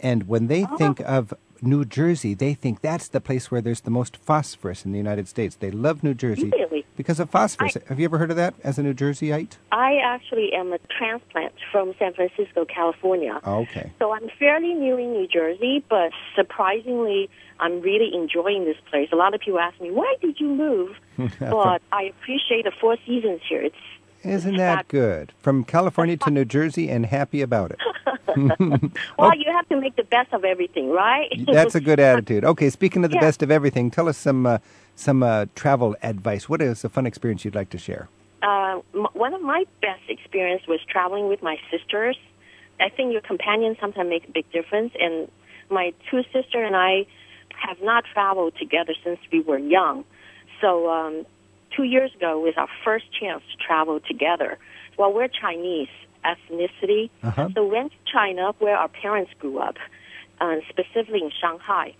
And 0.00 0.28
when 0.28 0.46
they 0.46 0.64
think 0.76 1.00
of 1.00 1.34
New 1.62 1.84
Jersey, 1.84 2.34
they 2.34 2.54
think 2.54 2.80
that's 2.80 3.08
the 3.08 3.20
place 3.20 3.50
where 3.50 3.60
there's 3.60 3.80
the 3.82 3.90
most 3.90 4.16
phosphorus 4.16 4.84
in 4.84 4.92
the 4.92 4.98
United 4.98 5.28
States. 5.28 5.56
They 5.56 5.70
love 5.70 6.02
New 6.02 6.14
Jersey 6.14 6.50
Really? 6.50 6.84
because 6.96 7.18
of 7.20 7.30
phosphorus. 7.30 7.76
Have 7.88 7.98
you 7.98 8.04
ever 8.04 8.18
heard 8.18 8.30
of 8.30 8.36
that 8.36 8.54
as 8.64 8.78
a 8.78 8.82
New 8.82 8.94
Jerseyite? 8.94 9.56
I 9.72 9.98
actually 10.04 10.52
am 10.54 10.72
a 10.72 10.78
transplant 10.96 11.52
from 11.72 11.94
San 11.98 12.14
Francisco, 12.14 12.64
California. 12.64 13.40
Okay. 13.46 13.92
So 13.98 14.12
I'm 14.12 14.28
fairly 14.38 14.74
new 14.74 14.96
in 14.96 15.12
New 15.12 15.26
Jersey, 15.28 15.84
but 15.88 16.12
surprisingly, 16.34 17.28
I'm 17.60 17.80
really 17.80 18.14
enjoying 18.14 18.64
this 18.64 18.76
place. 18.90 19.08
A 19.12 19.16
lot 19.16 19.34
of 19.34 19.40
people 19.40 19.58
ask 19.60 19.80
me, 19.80 19.90
why 19.90 20.14
did 20.20 20.38
you 20.40 20.48
move? 20.48 20.96
but 21.40 21.82
I 21.92 22.04
appreciate 22.04 22.64
the 22.64 22.72
four 22.80 22.96
seasons 23.06 23.40
here. 23.48 23.62
It's 23.62 23.76
Isn't 24.24 24.56
that 24.56 24.88
good? 24.88 25.32
From 25.40 25.64
California 25.64 26.16
to 26.18 26.30
New 26.30 26.44
Jersey 26.44 26.88
and 26.88 27.06
happy 27.06 27.42
about 27.42 27.70
it. 27.72 27.78
well, 29.18 29.34
you 29.36 29.46
have 29.52 29.68
to 29.68 29.80
make 29.80 29.96
the 29.96 30.04
best 30.04 30.32
of 30.32 30.44
everything, 30.44 30.90
right? 30.90 31.28
That's 31.46 31.74
a 31.74 31.80
good 31.80 32.00
attitude. 32.00 32.44
Okay, 32.44 32.70
speaking 32.70 33.04
of 33.04 33.10
the 33.10 33.16
Yeah. 33.16 33.20
best 33.20 33.42
of 33.42 33.50
everything, 33.50 33.90
tell 33.90 34.08
us 34.08 34.16
some 34.18 34.46
uh, 34.46 34.58
some 34.94 35.22
uh, 35.22 35.46
travel 35.54 35.96
advice. 36.02 36.48
What 36.48 36.60
is 36.62 36.84
a 36.84 36.88
fun 36.88 37.06
experience 37.06 37.44
you'd 37.44 37.54
like 37.54 37.70
to 37.70 37.78
share? 37.78 38.08
uh, 38.42 38.80
m- 38.94 39.06
one 39.14 39.34
of 39.34 39.42
my 39.42 39.64
best 39.80 40.02
experience 40.08 40.62
was 40.68 40.80
traveling 40.88 41.28
with 41.28 41.42
my 41.42 41.56
sisters. 41.70 42.16
I 42.80 42.88
think 42.88 43.12
your 43.12 43.20
companion 43.22 43.76
sometimes 43.80 44.08
makes 44.08 44.28
a 44.28 44.32
big 44.32 44.50
difference, 44.52 44.92
and 45.00 45.28
my 45.70 45.92
two 46.10 46.22
sister 46.32 46.62
and 46.62 46.76
I 46.76 47.06
have 47.66 47.78
not 47.82 48.04
traveled 48.12 48.54
together 48.58 48.94
since 49.04 49.18
we 49.32 49.40
were 49.40 49.58
young. 49.58 50.04
So 50.60 50.88
um, 50.90 51.26
two 51.76 51.82
years 51.84 52.14
ago 52.14 52.38
was 52.38 52.54
our 52.56 52.68
first 52.84 53.06
chance 53.18 53.42
to 53.52 53.56
travel 53.66 54.00
together. 54.00 54.58
Well, 54.96 55.12
we're 55.12 55.28
Chinese 55.28 55.88
ethnicity, 56.32 57.10
Uh-huh. 57.22 57.48
so 57.54 57.66
went 57.66 57.92
to 57.92 57.98
China 58.12 58.52
where 58.58 58.76
our 58.76 58.88
parents 58.88 59.32
grew 59.40 59.58
up, 59.58 59.76
uh, 60.40 60.56
specifically 60.68 61.22
in 61.22 61.30
Shanghai. 61.40 61.94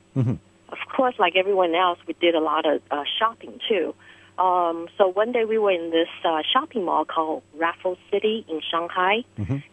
Of 0.71 0.79
course, 0.95 1.15
like 1.19 1.35
everyone 1.37 1.75
else, 1.75 1.99
we 2.07 2.15
did 2.21 2.35
a 2.35 2.41
lot 2.41 2.65
of 2.67 2.83
uh, 2.91 3.05
shopping 3.19 3.59
too. 3.69 3.95
Um, 4.39 4.87
so 4.97 5.09
one 5.09 5.33
day 5.33 5.45
we 5.45 5.59
were 5.59 5.73
in 5.73 5.91
this 5.91 6.09
uh, 6.25 6.43
shopping 6.53 6.85
mall 6.85 7.05
called 7.05 7.43
Raffles 7.57 7.99
City 8.13 8.45
in 8.49 8.61
Shanghai. 8.71 9.25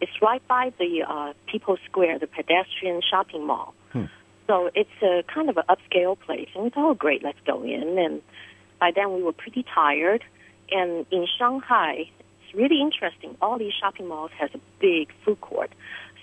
It's 0.01 0.17
right 0.21 0.41
by 0.47 0.71
the 0.79 1.03
uh, 1.07 1.33
People's 1.51 1.79
Square, 1.89 2.19
the 2.19 2.27
pedestrian 2.27 3.01
shopping 3.11 3.45
mall. 3.45 3.73
So 4.47 4.69
it's 4.75 4.97
a 5.01 5.23
kind 5.33 5.49
of 5.49 5.57
an 5.57 5.63
upscale 5.69 6.17
place. 6.19 6.49
And 6.55 6.63
we 6.63 6.69
thought, 6.69 6.89
oh, 6.91 6.93
great, 6.93 7.23
let's 7.23 7.39
go 7.45 7.63
in. 7.63 7.97
And 7.97 8.21
by 8.79 8.91
then 8.95 9.07
we 9.15 9.21
were 9.23 9.33
pretty 9.33 9.63
tired. 9.73 10.23
And 10.71 11.05
in 11.11 11.27
Shanghai, 11.37 12.09
really 12.55 12.81
interesting. 12.81 13.35
All 13.41 13.57
these 13.57 13.73
shopping 13.73 14.07
malls 14.07 14.31
has 14.39 14.49
a 14.53 14.59
big 14.79 15.11
food 15.23 15.41
court. 15.41 15.71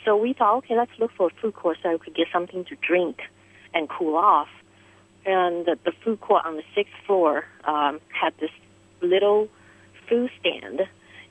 So 0.04 0.16
we 0.16 0.32
thought, 0.32 0.58
okay, 0.58 0.76
let's 0.76 0.90
look 0.98 1.12
for 1.16 1.28
a 1.28 1.40
food 1.40 1.54
court 1.54 1.78
so 1.82 1.92
we 1.92 1.98
could 1.98 2.14
get 2.14 2.28
something 2.32 2.64
to 2.66 2.76
drink 2.76 3.20
and 3.74 3.88
cool 3.88 4.16
off. 4.16 4.48
And 5.24 5.64
the, 5.64 5.78
the 5.84 5.92
food 6.04 6.20
court 6.20 6.44
on 6.44 6.56
the 6.56 6.64
sixth 6.74 6.94
floor 7.06 7.44
um, 7.64 8.00
had 8.08 8.34
this 8.40 8.50
little 9.00 9.48
food 10.08 10.30
stand, 10.40 10.80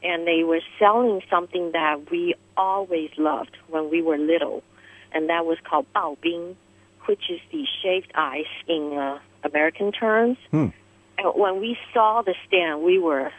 and 0.01 0.25
they 0.25 0.43
were 0.43 0.61
selling 0.79 1.21
something 1.29 1.73
that 1.73 2.09
we 2.09 2.35
always 2.55 3.09
loved 3.17 3.57
when 3.67 3.89
we 3.89 4.01
were 4.01 4.17
little, 4.17 4.63
and 5.11 5.29
that 5.29 5.45
was 5.45 5.57
called 5.69 5.85
bao 5.93 6.19
bing, 6.21 6.55
which 7.05 7.29
is 7.29 7.39
the 7.51 7.65
shaved 7.81 8.11
ice 8.15 8.45
in 8.67 8.93
uh, 8.97 9.19
American 9.43 9.91
terms. 9.91 10.37
Hmm. 10.51 10.67
And 11.17 11.33
when 11.35 11.59
we 11.59 11.77
saw 11.93 12.21
the 12.21 12.35
stand, 12.47 12.81
we 12.81 12.97
were 12.97 13.31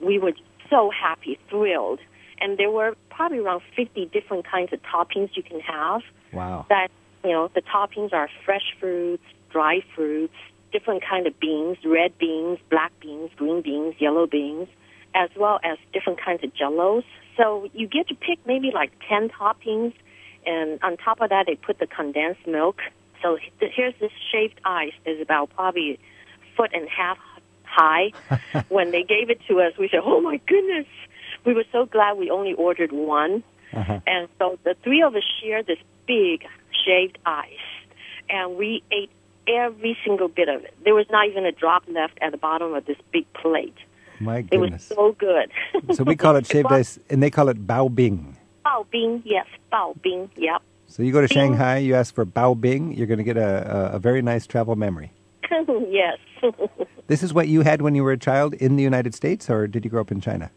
we 0.00 0.18
were 0.18 0.32
so 0.72 0.90
happy, 0.90 1.38
thrilled, 1.50 2.00
and 2.40 2.58
there 2.58 2.70
were 2.70 2.96
probably 3.10 3.38
around 3.38 3.62
fifty 3.76 4.06
different 4.06 4.46
kinds 4.50 4.72
of 4.72 4.80
toppings 4.82 5.30
you 5.36 5.42
can 5.42 5.60
have 5.60 6.00
Wow. 6.32 6.66
that 6.70 6.88
you 7.22 7.30
know 7.30 7.50
the 7.54 7.60
toppings 7.62 8.12
are 8.12 8.28
fresh 8.44 8.74
fruits, 8.80 9.22
dry 9.50 9.80
fruits, 9.94 10.34
different 10.72 11.02
kind 11.08 11.26
of 11.26 11.38
beans, 11.38 11.76
red 11.84 12.16
beans, 12.18 12.58
black 12.70 12.92
beans, 13.00 13.30
green 13.36 13.60
beans, 13.60 13.94
yellow 13.98 14.26
beans, 14.26 14.66
as 15.14 15.28
well 15.36 15.60
as 15.62 15.76
different 15.92 16.18
kinds 16.20 16.42
of 16.42 16.50
jellos. 16.54 17.04
So 17.36 17.68
you 17.74 17.86
get 17.86 18.08
to 18.08 18.14
pick 18.14 18.38
maybe 18.46 18.70
like 18.74 18.92
10 19.08 19.28
toppings 19.28 19.92
and 20.46 20.78
on 20.82 20.96
top 20.96 21.20
of 21.20 21.30
that 21.30 21.44
they 21.46 21.54
put 21.54 21.78
the 21.78 21.86
condensed 21.86 22.46
milk. 22.46 22.80
So 23.22 23.38
here's 23.60 23.94
this 24.00 24.10
shaved 24.32 24.60
ice 24.64 24.92
is 25.06 25.20
about 25.20 25.50
probably 25.54 25.98
foot 26.56 26.70
and 26.74 26.86
a 26.86 26.90
half 26.90 27.18
high. 27.72 28.12
when 28.68 28.90
they 28.90 29.02
gave 29.02 29.30
it 29.30 29.40
to 29.48 29.60
us, 29.60 29.72
we 29.78 29.88
said, 29.88 30.00
"Oh 30.04 30.20
my 30.20 30.38
goodness." 30.46 30.86
We 31.44 31.54
were 31.54 31.64
so 31.72 31.86
glad 31.86 32.18
we 32.18 32.30
only 32.30 32.52
ordered 32.52 32.92
one. 32.92 33.42
Uh-huh. 33.72 34.00
And 34.06 34.28
so 34.38 34.58
the 34.64 34.76
three 34.84 35.02
of 35.02 35.16
us 35.16 35.24
shared 35.42 35.66
this 35.66 35.78
big 36.06 36.44
shaved 36.84 37.18
ice, 37.26 37.48
and 38.30 38.56
we 38.56 38.82
ate 38.92 39.10
every 39.48 39.96
single 40.04 40.28
bit 40.28 40.48
of 40.48 40.62
it. 40.62 40.74
There 40.84 40.94
was 40.94 41.06
not 41.10 41.26
even 41.26 41.44
a 41.44 41.52
drop 41.52 41.82
left 41.88 42.18
at 42.20 42.30
the 42.30 42.38
bottom 42.38 42.74
of 42.74 42.86
this 42.86 42.98
big 43.12 43.26
plate. 43.32 43.74
My 44.20 44.42
goodness. 44.42 44.90
It 44.90 44.96
was 44.96 44.96
so 44.96 45.12
good. 45.18 45.50
So 45.96 46.04
we 46.04 46.14
call 46.14 46.36
it 46.36 46.46
shaved 46.46 46.70
ice, 46.70 46.98
and 47.10 47.22
they 47.22 47.30
call 47.30 47.48
it 47.48 47.66
bao 47.66 47.92
bing. 47.92 48.36
Bao 48.64 48.88
Bing, 48.90 49.22
yes, 49.24 49.46
Bao 49.72 50.00
Bing, 50.02 50.30
yep. 50.36 50.62
So 50.86 51.02
you 51.02 51.12
go 51.12 51.20
to 51.20 51.28
Bing. 51.28 51.34
Shanghai, 51.34 51.78
you 51.78 51.94
ask 51.94 52.14
for 52.14 52.24
bao 52.24 52.58
bing, 52.58 52.92
you're 52.92 53.06
going 53.06 53.18
to 53.18 53.24
get 53.24 53.36
a, 53.36 53.92
a, 53.92 53.96
a 53.96 53.98
very 53.98 54.22
nice 54.22 54.46
travel 54.46 54.76
memory. 54.76 55.10
yes. 55.88 56.18
This 57.08 57.22
is 57.22 57.34
what 57.34 57.48
you 57.48 57.60
had 57.62 57.82
when 57.82 57.94
you 57.94 58.04
were 58.04 58.12
a 58.12 58.18
child 58.18 58.54
in 58.54 58.76
the 58.76 58.82
United 58.82 59.14
States, 59.14 59.50
or 59.50 59.66
did 59.66 59.84
you 59.84 59.90
grow 59.90 60.00
up 60.00 60.10
in 60.12 60.20
China? 60.20 60.50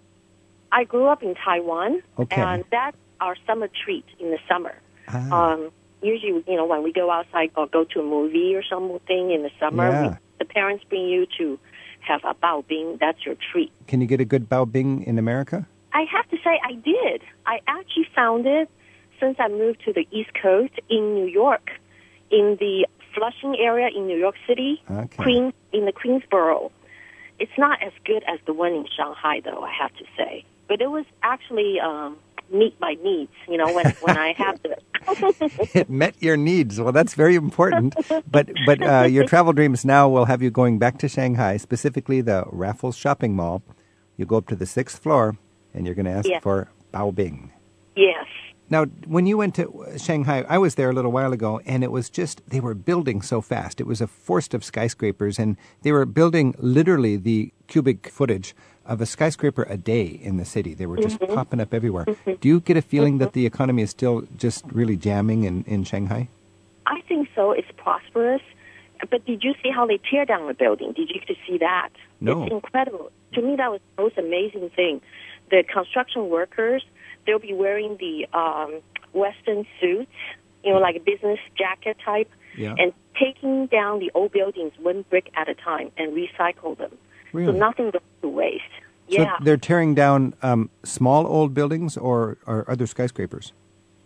I 0.72 0.84
grew 0.84 1.08
up 1.08 1.24
in 1.24 1.36
Taiwan, 1.36 2.02
Okay. 2.20 2.40
and 2.42 2.64
that's 2.72 2.96
our 3.20 3.36
summer 3.48 3.68
treat 3.84 4.06
in 4.20 4.30
the 4.32 4.38
summer. 4.48 4.76
Ah. 5.10 5.54
Um, 5.54 5.72
usually, 6.02 6.44
you 6.48 6.56
know, 6.56 6.66
when 6.66 6.84
we 6.84 6.94
go 6.94 7.10
outside 7.12 7.52
or 7.58 7.68
go 7.68 7.84
to 7.86 8.00
a 8.00 8.04
movie 8.04 8.56
or 8.56 8.64
something 8.64 9.32
in 9.32 9.44
the 9.44 9.52
summer, 9.60 9.90
Yeah. 9.90 10.08
we, 10.10 10.16
the 10.40 10.46
parents 10.46 10.84
bring 10.88 11.08
you 11.08 11.26
to 11.38 11.60
have 12.02 12.22
a 12.24 12.34
bao 12.36 12.66
bing. 12.68 12.98
That's 13.00 13.26
your 13.26 13.36
treat. 13.52 13.72
Can 13.88 14.00
you 14.02 14.08
get 14.08 14.22
a 14.22 14.26
good 14.26 14.48
bao 14.48 14.72
bing 14.72 15.04
in 15.04 15.18
America? 15.18 15.68
I 15.94 16.04
have 16.04 16.30
to 16.30 16.38
say, 16.44 16.60
I 16.64 16.74
did. 16.74 17.22
I 17.46 17.60
actually 17.68 18.08
found 18.16 18.46
it 18.46 18.70
since 19.20 19.38
I 19.40 19.48
moved 19.48 19.84
to 19.86 19.94
the 19.94 20.08
East 20.12 20.32
Coast 20.42 20.74
in 20.90 21.16
New 21.16 21.26
York, 21.28 21.72
in 22.30 22.58
the 22.60 22.86
Flushing 23.16 23.56
area 23.60 23.88
in 23.96 24.08
New 24.08 24.18
York 24.18 24.36
City, 24.48 24.82
Okay. 24.92 25.24
Queen 25.24 25.54
in 25.74 25.86
the 25.86 25.94
Queensboro. 25.94 26.72
It's 27.40 27.52
not 27.58 27.82
as 27.84 27.92
good 28.06 28.24
as 28.28 28.40
the 28.46 28.54
one 28.54 28.74
in 28.74 28.86
Shanghai, 28.96 29.42
though. 29.44 29.62
I 29.64 29.72
have 29.82 29.94
to 29.96 30.06
say, 30.18 30.46
but 30.68 30.82
it 30.82 30.88
was 30.90 31.06
actually 31.24 31.80
um, 31.80 32.18
meet 32.52 32.80
my 32.80 32.96
needs. 33.04 33.32
You 33.50 33.58
know, 33.58 33.74
when 33.74 33.88
when 34.02 34.18
I 34.18 34.34
have 34.38 34.62
the 34.64 34.78
it 35.74 35.90
met 36.04 36.16
your 36.22 36.38
needs. 36.38 36.80
Well, 36.80 36.94
that's 36.94 37.14
very 37.14 37.36
important. 37.36 37.96
but 38.32 38.50
but 38.66 38.82
uh, 38.82 39.04
your 39.04 39.26
travel 39.34 39.52
dreams 39.54 39.84
now 39.86 40.08
will 40.08 40.26
have 40.26 40.42
you 40.42 40.50
going 40.52 40.80
back 40.80 40.98
to 41.00 41.10
Shanghai, 41.10 41.58
specifically 41.58 42.22
the 42.22 42.46
Raffles 42.52 42.96
Shopping 42.96 43.36
Mall. 43.36 43.62
You 44.18 44.26
go 44.26 44.38
up 44.38 44.48
to 44.48 44.56
the 44.56 44.66
sixth 44.66 45.02
floor, 45.04 45.38
and 45.74 45.86
you're 45.86 45.96
going 45.96 46.06
to 46.06 46.12
ask 46.12 46.28
Yeah. 46.30 46.40
for 46.40 46.70
bao 46.94 47.14
bing. 47.14 47.52
yes, 47.98 48.26
Now, 48.70 48.86
when 49.06 49.28
you 49.28 49.38
went 49.38 49.54
to 49.56 49.94
Shanghai, 49.98 50.44
I 50.50 50.58
was 50.58 50.76
there 50.76 50.90
a 50.90 50.94
little 50.94 51.12
while 51.12 51.34
ago, 51.34 51.62
and 51.66 51.84
it 51.84 51.92
was 51.92 52.10
just, 52.10 52.42
they 52.50 52.60
were 52.60 52.74
building 52.74 53.22
so 53.22 53.40
fast. 53.40 53.80
It 53.80 53.86
was 53.86 54.02
a 54.02 54.08
forest 54.08 54.54
of 54.54 54.64
skyscrapers, 54.64 55.38
and 55.38 55.56
they 55.84 55.92
were 55.92 56.06
building 56.06 56.56
literally 56.58 57.16
the 57.16 57.54
cubic 57.68 58.10
footage 58.10 58.56
of 58.86 59.02
a 59.02 59.06
skyscraper 59.06 59.64
a 59.70 59.78
day 59.78 60.06
in 60.06 60.38
the 60.38 60.46
city. 60.46 60.74
They 60.74 60.86
were 60.86 60.98
just 60.98 61.20
mm-hmm. 61.20 61.34
popping 61.34 61.60
up 61.60 61.74
everywhere. 61.74 62.06
Mm-hmm. 62.06 62.34
Do 62.42 62.48
you 62.48 62.60
get 62.60 62.78
a 62.78 62.82
feeling 62.82 63.20
that 63.20 63.30
mm-hmm. 63.30 63.40
the 63.40 63.46
economy 63.46 63.84
is 63.84 63.92
still 63.92 64.28
just 64.36 64.66
really 64.72 64.96
jamming 64.98 65.44
in, 65.44 65.64
in 65.66 65.84
Shanghai? 65.84 66.30
I 66.88 67.02
think 67.02 67.30
so. 67.36 67.52
It's 67.52 67.68
prosperous. 67.78 68.42
But 69.10 69.26
did 69.26 69.44
you 69.44 69.54
see 69.62 69.70
how 69.70 69.86
they 69.86 70.00
tear 70.10 70.26
down 70.26 70.48
the 70.48 70.54
building? 70.54 70.94
Did 70.94 71.10
you 71.10 71.20
get 71.20 71.28
to 71.28 71.36
see 71.48 71.58
that? 71.60 71.90
No. 72.22 72.44
It's 72.44 72.52
incredible. 72.52 73.12
To 73.34 73.42
me, 73.42 73.56
that 73.58 73.70
was 73.70 73.82
the 73.96 74.04
most 74.04 74.18
amazing 74.18 74.70
thing. 74.76 75.02
The 75.52 75.64
construction 75.64 76.30
workers, 76.30 76.84
they'll 77.26 77.40
be 77.40 77.54
wearing 77.54 77.98
the 78.00 78.28
um, 78.38 78.82
Western 79.14 79.66
suits, 79.80 80.12
you 80.64 80.74
know, 80.74 80.80
like 80.80 80.96
a 80.96 81.00
business 81.00 81.40
jacket 81.58 81.98
type, 82.04 82.30
Yeah. 82.58 82.76
and 82.78 82.94
taking 83.20 83.68
down 83.68 84.00
the 84.00 84.12
old 84.14 84.32
buildings 84.32 84.74
one 84.82 85.06
brick 85.10 85.32
at 85.36 85.48
a 85.50 85.56
time 85.56 85.92
and 85.98 86.14
recycle 86.14 86.78
them. 86.78 86.92
Really? 87.34 87.54
So 87.54 87.58
nothing 87.58 87.92
goes 87.92 88.02
to 88.22 88.28
waste. 88.30 88.64
So 89.10 89.22
Yeah. 89.22 89.38
they're 89.42 89.58
tearing 89.58 89.94
down 89.96 90.34
um, 90.42 90.70
small 90.84 91.28
old 91.28 91.54
buildings 91.54 91.98
or, 91.98 92.38
or 92.48 92.70
other 92.70 92.88
skyscrapers? 92.88 93.54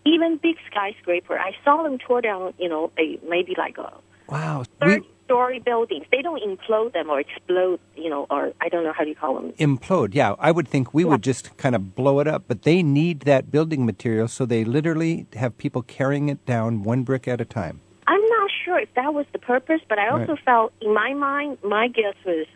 Even 0.06 0.38
big 0.38 0.58
skyscraper, 0.70 1.38
I 1.40 1.52
saw 1.64 1.84
them 1.84 1.98
tore 1.98 2.22
down, 2.22 2.54
you 2.58 2.70
know, 2.70 2.92
a 2.98 3.20
maybe 3.28 3.54
like 3.58 3.78
a 3.78 3.92
Wow. 4.28 4.64
third 4.80 5.02
We 5.02 5.08
story 5.30 5.60
buildings. 5.60 6.06
They 6.12 6.22
don't 6.24 6.42
implode 6.42 6.94
them 6.94 7.08
or 7.10 7.20
explode, 7.20 7.80
you 7.96 8.10
know, 8.10 8.26
or 8.32 8.52
I 8.62 8.68
don't 8.70 8.84
know 8.84 8.94
how 8.98 9.04
do 9.04 9.10
you 9.10 9.16
call 9.16 9.36
them. 9.36 9.52
implode. 9.60 10.16
Yeah, 10.16 10.34
I 10.40 10.50
would 10.52 10.68
think 10.68 10.92
we 10.94 11.06
would 11.06 11.22
just 11.22 11.56
kind 11.58 11.76
of 11.76 11.94
blow 11.96 12.20
it 12.20 12.28
up, 12.28 12.46
but 12.48 12.64
they 12.64 12.82
need 12.82 13.22
that 13.22 13.52
building 13.52 13.86
material, 13.86 14.28
so 14.28 14.46
they 14.46 14.64
literally 14.66 15.28
have 15.36 15.56
people 15.60 15.82
carrying 15.84 16.30
it 16.30 16.44
down 16.48 16.82
one 16.84 17.04
brick 17.04 17.28
at 17.28 17.40
a 17.40 17.46
time. 17.46 17.80
I'm 18.08 18.26
not 18.38 18.50
sure 18.66 18.80
if 18.80 18.92
that 18.96 19.14
was 19.14 19.28
the 19.34 19.40
purpose, 19.40 19.82
but 19.88 20.00
I 20.00 20.10
also 20.10 20.34
Right. 20.34 20.44
felt, 20.44 20.74
in 20.82 20.92
my 20.94 21.14
mind, 21.14 21.60
my 21.64 21.88
guess 21.90 22.16
was 22.26 22.48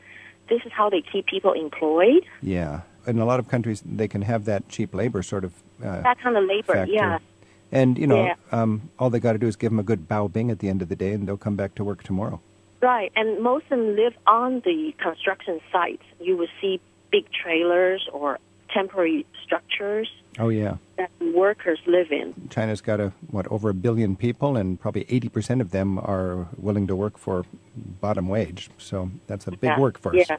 this 0.50 0.62
is 0.66 0.72
how 0.72 0.90
they 0.90 1.02
keep 1.12 1.28
people 1.28 1.54
employed. 1.54 2.26
Yeah. 2.42 2.82
In 3.06 3.20
a 3.20 3.26
lot 3.26 3.40
of 3.40 3.48
countries, 3.50 3.84
they 3.86 4.08
can 4.08 4.24
have 4.24 4.46
that 4.46 4.68
cheap 4.68 4.96
labor 4.96 5.22
sort 5.22 5.44
of 5.44 5.54
uh, 5.84 6.02
That 6.02 6.20
kind 6.22 6.38
of 6.38 6.46
labor, 6.46 6.74
factor. 6.74 6.92
yeah. 6.94 7.20
And, 7.72 7.98
you 7.98 8.08
know, 8.08 8.24
Yeah. 8.26 8.36
um, 8.52 8.90
all 8.98 9.10
they 9.12 9.20
got 9.20 9.34
to 9.34 9.38
do 9.38 9.48
is 9.48 9.56
give 9.56 9.72
them 9.72 9.80
a 9.80 9.84
good 9.84 10.08
bao 10.08 10.32
bing 10.32 10.50
at 10.50 10.60
the 10.60 10.70
end 10.70 10.82
of 10.82 10.90
the 10.90 10.96
day, 10.96 11.12
and 11.14 11.28
they'll 11.28 11.38
come 11.38 11.56
back 11.56 11.76
to 11.76 11.84
work 11.84 12.02
tomorrow. 12.04 12.40
Right, 12.84 13.14
and 13.16 13.42
most 13.42 13.64
of 13.72 13.80
them 13.80 13.96
live 13.96 14.14
on 14.28 14.62
the 14.66 14.94
construction 15.02 15.62
sites. 15.72 16.04
You 16.20 16.36
will 16.36 16.50
see 16.60 16.82
big 17.14 17.26
trailers 17.32 18.10
or 18.12 18.40
temporary 18.74 19.26
structures 19.42 20.10
Oh, 20.38 20.50
yeah. 20.50 20.76
that 20.98 21.10
workers 21.34 21.80
live 21.88 22.12
in. 22.12 22.34
China's 22.50 22.82
got 22.82 23.00
a 23.00 23.14
what 23.32 23.48
over 23.48 23.70
a 23.70 23.74
billion 23.74 24.18
people, 24.18 24.58
and 24.58 24.78
probably 24.78 25.06
eighty 25.08 25.30
percent 25.30 25.62
of 25.62 25.72
them 25.72 25.98
are 26.00 26.46
willing 26.58 26.86
to 26.88 26.96
work 26.96 27.18
for 27.18 27.46
bottom 28.02 28.28
wage. 28.28 28.70
So 28.78 29.10
that's 29.28 29.48
a 29.48 29.52
big 29.52 29.64
Yeah, 29.64 29.80
workforce. 29.80 30.28
Yeah. 30.28 30.38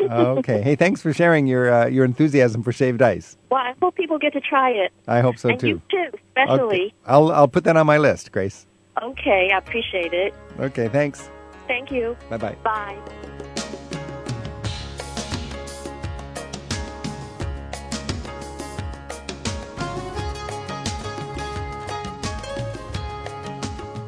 okay. 0.38 0.62
Hey, 0.62 0.76
thanks 0.76 1.02
for 1.02 1.12
sharing 1.12 1.48
your 1.48 1.72
uh, 1.72 1.86
your 1.88 2.04
enthusiasm 2.04 2.62
for 2.62 2.70
shaved 2.70 3.02
ice. 3.02 3.36
Well, 3.50 3.60
I 3.60 3.74
hope 3.82 3.96
people 3.96 4.18
get 4.18 4.32
to 4.34 4.40
try 4.40 4.70
it. 4.70 4.92
I 5.08 5.22
hope 5.22 5.38
so 5.38 5.48
and 5.48 5.58
too. 5.58 5.68
you 5.68 5.82
too, 5.90 6.10
especially. 6.28 6.84
Okay. 6.86 6.94
I'll 7.06 7.32
I'll 7.32 7.48
put 7.48 7.64
that 7.64 7.76
on 7.76 7.86
my 7.86 7.98
list, 7.98 8.30
Grace. 8.30 8.66
Okay, 9.02 9.50
I 9.52 9.58
appreciate 9.58 10.12
it. 10.12 10.34
Okay, 10.60 10.86
thanks. 10.88 11.28
Thank 11.70 11.92
you. 11.92 12.16
Bye 12.28 12.36
bye. 12.36 12.56
Bye. 12.64 12.98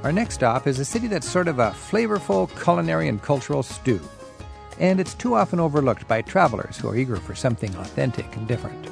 Our 0.02 0.10
next 0.10 0.34
stop 0.34 0.66
is 0.66 0.80
a 0.80 0.84
city 0.84 1.06
that's 1.06 1.28
sort 1.28 1.46
of 1.46 1.60
a 1.60 1.70
flavorful 1.70 2.50
culinary 2.60 3.06
and 3.06 3.22
cultural 3.22 3.62
stew. 3.62 4.00
And 4.80 4.98
it's 4.98 5.14
too 5.14 5.36
often 5.36 5.60
overlooked 5.60 6.08
by 6.08 6.22
travelers 6.22 6.76
who 6.76 6.88
are 6.88 6.96
eager 6.96 7.14
for 7.14 7.36
something 7.36 7.72
authentic 7.76 8.34
and 8.34 8.48
different. 8.48 8.88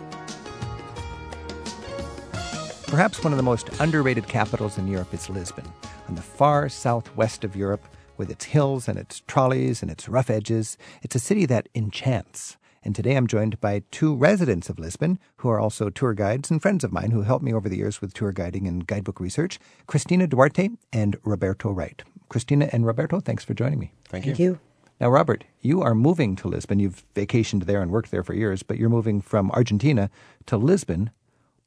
Perhaps 2.87 3.25
one 3.25 3.33
of 3.33 3.37
the 3.37 3.43
most 3.43 3.69
underrated 3.81 4.29
capitals 4.29 4.79
in 4.79 4.87
Europe 4.87 5.13
is 5.13 5.29
Lisbon, 5.29 5.67
on 6.07 6.15
the 6.15 6.23
far 6.23 6.69
southwest 6.69 7.43
of 7.43 7.57
Europe, 7.57 7.83
with 8.21 8.31
its 8.31 8.45
hills 8.45 8.87
and 8.87 8.99
its 8.99 9.23
trolleys 9.27 9.81
and 9.81 9.91
its 9.91 10.07
rough 10.07 10.29
edges. 10.29 10.77
It's 11.03 11.17
a 11.17 11.19
city 11.19 11.47
that 11.47 11.71
enchants. 11.75 12.59
And 12.85 12.95
today 12.95 13.17
I'm 13.17 13.27
joined 13.27 13.59
by 13.63 13.83
two 13.91 14.15
residents 14.15 14.69
of 14.69 14.79
Lisbon 14.79 15.19
who 15.39 15.49
are 15.49 15.59
also 15.59 15.89
tour 15.89 16.13
guides 16.13 16.51
and 16.51 16.61
friends 16.61 16.85
of 16.85 16.93
mine 16.93 17.13
who 17.13 17.23
helped 17.23 17.45
me 17.45 17.55
over 17.55 17.67
the 17.67 17.79
years 17.79 18.03
with 18.03 18.13
tour 18.13 18.31
guiding 18.31 18.69
and 18.69 18.87
guidebook 18.87 19.21
research 19.21 19.59
Christina 19.87 20.27
Duarte 20.27 20.69
and 20.93 21.17
Roberto 21.25 21.71
Wright. 21.71 22.03
Christina 22.29 22.69
and 22.73 22.85
Roberto, 22.85 23.21
thanks 23.21 23.43
for 23.43 23.55
joining 23.55 23.79
me. 23.79 23.93
Thank, 24.05 24.27
Thank 24.27 24.39
you. 24.39 24.61
Now, 25.01 25.09
Robert, 25.09 25.45
you 25.63 25.81
are 25.81 25.95
moving 25.95 26.37
to 26.37 26.49
Lisbon. 26.49 26.79
You've 26.79 27.03
vacationed 27.15 27.65
there 27.65 27.81
and 27.81 27.91
worked 27.91 28.11
there 28.11 28.23
for 28.23 28.35
years, 28.35 28.63
but 28.63 28.77
you're 28.77 28.91
moving 28.91 29.23
from 29.23 29.51
Argentina 29.53 30.11
to 30.45 30.59
Lisbon. 30.59 31.11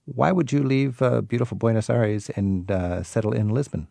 Why 0.05 0.31
would 0.31 0.51
you 0.51 0.61
leave 0.61 1.01
uh, 1.01 1.21
beautiful 1.21 1.57
Buenos 1.57 1.89
Aires 1.89 2.29
and 2.35 2.69
uh, 2.69 3.01
settle 3.01 3.33
in 3.33 3.49
Lisbon? 3.49 3.87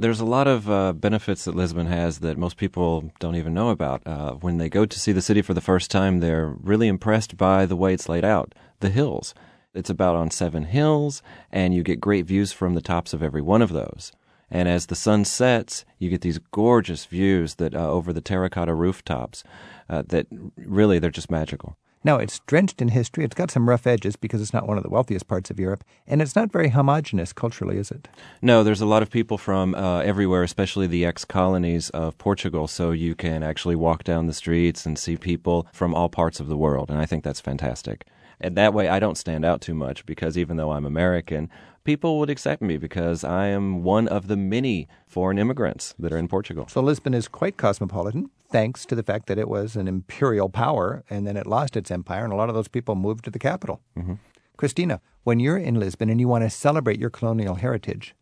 There's 0.00 0.20
a 0.20 0.24
lot 0.24 0.46
of 0.46 0.70
uh, 0.70 0.92
benefits 0.92 1.44
that 1.44 1.56
Lisbon 1.56 1.86
has 1.86 2.20
that 2.20 2.38
most 2.38 2.56
people 2.56 3.10
don't 3.18 3.34
even 3.34 3.52
know 3.52 3.70
about. 3.70 4.06
Uh, 4.06 4.34
when 4.34 4.58
they 4.58 4.68
go 4.68 4.86
to 4.86 5.00
see 5.00 5.10
the 5.10 5.20
city 5.20 5.42
for 5.42 5.54
the 5.54 5.60
first 5.60 5.90
time, 5.90 6.20
they're 6.20 6.54
really 6.62 6.86
impressed 6.86 7.36
by 7.36 7.66
the 7.66 7.74
way 7.74 7.94
it's 7.94 8.08
laid 8.08 8.24
out. 8.24 8.54
The 8.78 8.90
hills. 8.90 9.34
It's 9.74 9.90
about 9.90 10.14
on 10.14 10.30
seven 10.30 10.66
hills, 10.66 11.20
and 11.50 11.74
you 11.74 11.82
get 11.82 12.00
great 12.00 12.26
views 12.26 12.52
from 12.52 12.76
the 12.76 12.80
tops 12.80 13.12
of 13.12 13.24
every 13.24 13.42
one 13.42 13.60
of 13.60 13.72
those. 13.72 14.12
And 14.48 14.68
as 14.68 14.86
the 14.86 14.94
sun 14.94 15.24
sets, 15.24 15.84
you 15.98 16.10
get 16.10 16.20
these 16.20 16.38
gorgeous 16.38 17.04
views 17.04 17.56
that 17.56 17.74
uh, 17.74 17.90
over 17.90 18.12
the 18.12 18.20
terracotta 18.20 18.74
rooftops 18.74 19.42
uh, 19.90 20.04
that 20.06 20.28
really 20.56 21.00
they're 21.00 21.10
just 21.10 21.28
magical. 21.28 21.76
Now, 22.04 22.16
it's 22.16 22.40
drenched 22.40 22.80
in 22.80 22.88
history. 22.88 23.24
It's 23.24 23.34
got 23.34 23.50
some 23.50 23.68
rough 23.68 23.86
edges 23.86 24.16
because 24.16 24.40
it's 24.40 24.52
not 24.52 24.68
one 24.68 24.76
of 24.76 24.82
the 24.82 24.90
wealthiest 24.90 25.26
parts 25.26 25.50
of 25.50 25.58
Europe, 25.58 25.84
and 26.06 26.22
it's 26.22 26.36
not 26.36 26.52
very 26.52 26.68
homogenous 26.68 27.32
culturally, 27.32 27.76
is 27.76 27.90
it? 27.90 28.08
No, 28.40 28.62
there's 28.62 28.80
a 28.80 28.86
lot 28.86 29.02
of 29.02 29.10
people 29.10 29.38
from 29.38 29.74
uh, 29.74 30.00
everywhere, 30.00 30.42
especially 30.42 30.86
the 30.86 31.04
ex 31.04 31.24
colonies 31.24 31.90
of 31.90 32.16
Portugal. 32.18 32.68
So 32.68 32.92
you 32.92 33.14
can 33.14 33.42
actually 33.42 33.76
walk 33.76 34.04
down 34.04 34.26
the 34.26 34.32
streets 34.32 34.86
and 34.86 34.98
see 34.98 35.16
people 35.16 35.66
from 35.72 35.94
all 35.94 36.08
parts 36.08 36.40
of 36.40 36.48
the 36.48 36.56
world. 36.56 36.90
And 36.90 37.00
I 37.00 37.06
think 37.06 37.24
that's 37.24 37.40
fantastic. 37.40 38.06
And 38.40 38.56
that 38.56 38.72
way, 38.72 38.88
I 38.88 39.00
don't 39.00 39.18
stand 39.18 39.44
out 39.44 39.60
too 39.60 39.74
much 39.74 40.06
because 40.06 40.38
even 40.38 40.56
though 40.56 40.70
I'm 40.70 40.86
American, 40.86 41.50
people 41.88 42.18
would 42.18 42.28
accept 42.28 42.60
me 42.60 42.76
because 42.76 43.24
I 43.24 43.46
am 43.46 43.82
one 43.82 44.08
of 44.08 44.28
the 44.28 44.36
many 44.36 44.88
foreign 45.06 45.38
immigrants 45.38 45.94
that 45.98 46.12
are 46.12 46.18
in 46.18 46.28
Portugal. 46.28 46.66
So 46.68 46.82
Lisbon 46.82 47.14
is 47.14 47.28
quite 47.28 47.56
cosmopolitan, 47.56 48.28
thanks 48.50 48.84
to 48.84 48.94
the 48.94 49.02
fact 49.02 49.26
that 49.28 49.38
it 49.38 49.48
was 49.48 49.74
an 49.74 49.88
imperial 49.88 50.50
power 50.50 51.02
and 51.08 51.26
then 51.26 51.34
it 51.34 51.46
lost 51.46 51.78
its 51.78 51.90
empire, 51.90 52.24
and 52.24 52.32
a 52.34 52.36
lot 52.36 52.50
of 52.50 52.54
those 52.54 52.68
people 52.68 52.94
moved 52.94 53.24
to 53.24 53.30
the 53.30 53.38
capital. 53.38 53.80
Mm-hmm. 53.96 54.16
Christina, 54.58 55.00
when 55.24 55.40
you're 55.40 55.56
in 55.56 55.80
Lisbon 55.80 56.10
and 56.10 56.20
you 56.20 56.28
want 56.28 56.44
to 56.44 56.50
celebrate 56.50 57.00
your 57.00 57.08
colonial 57.08 57.54
heritage, 57.54 58.14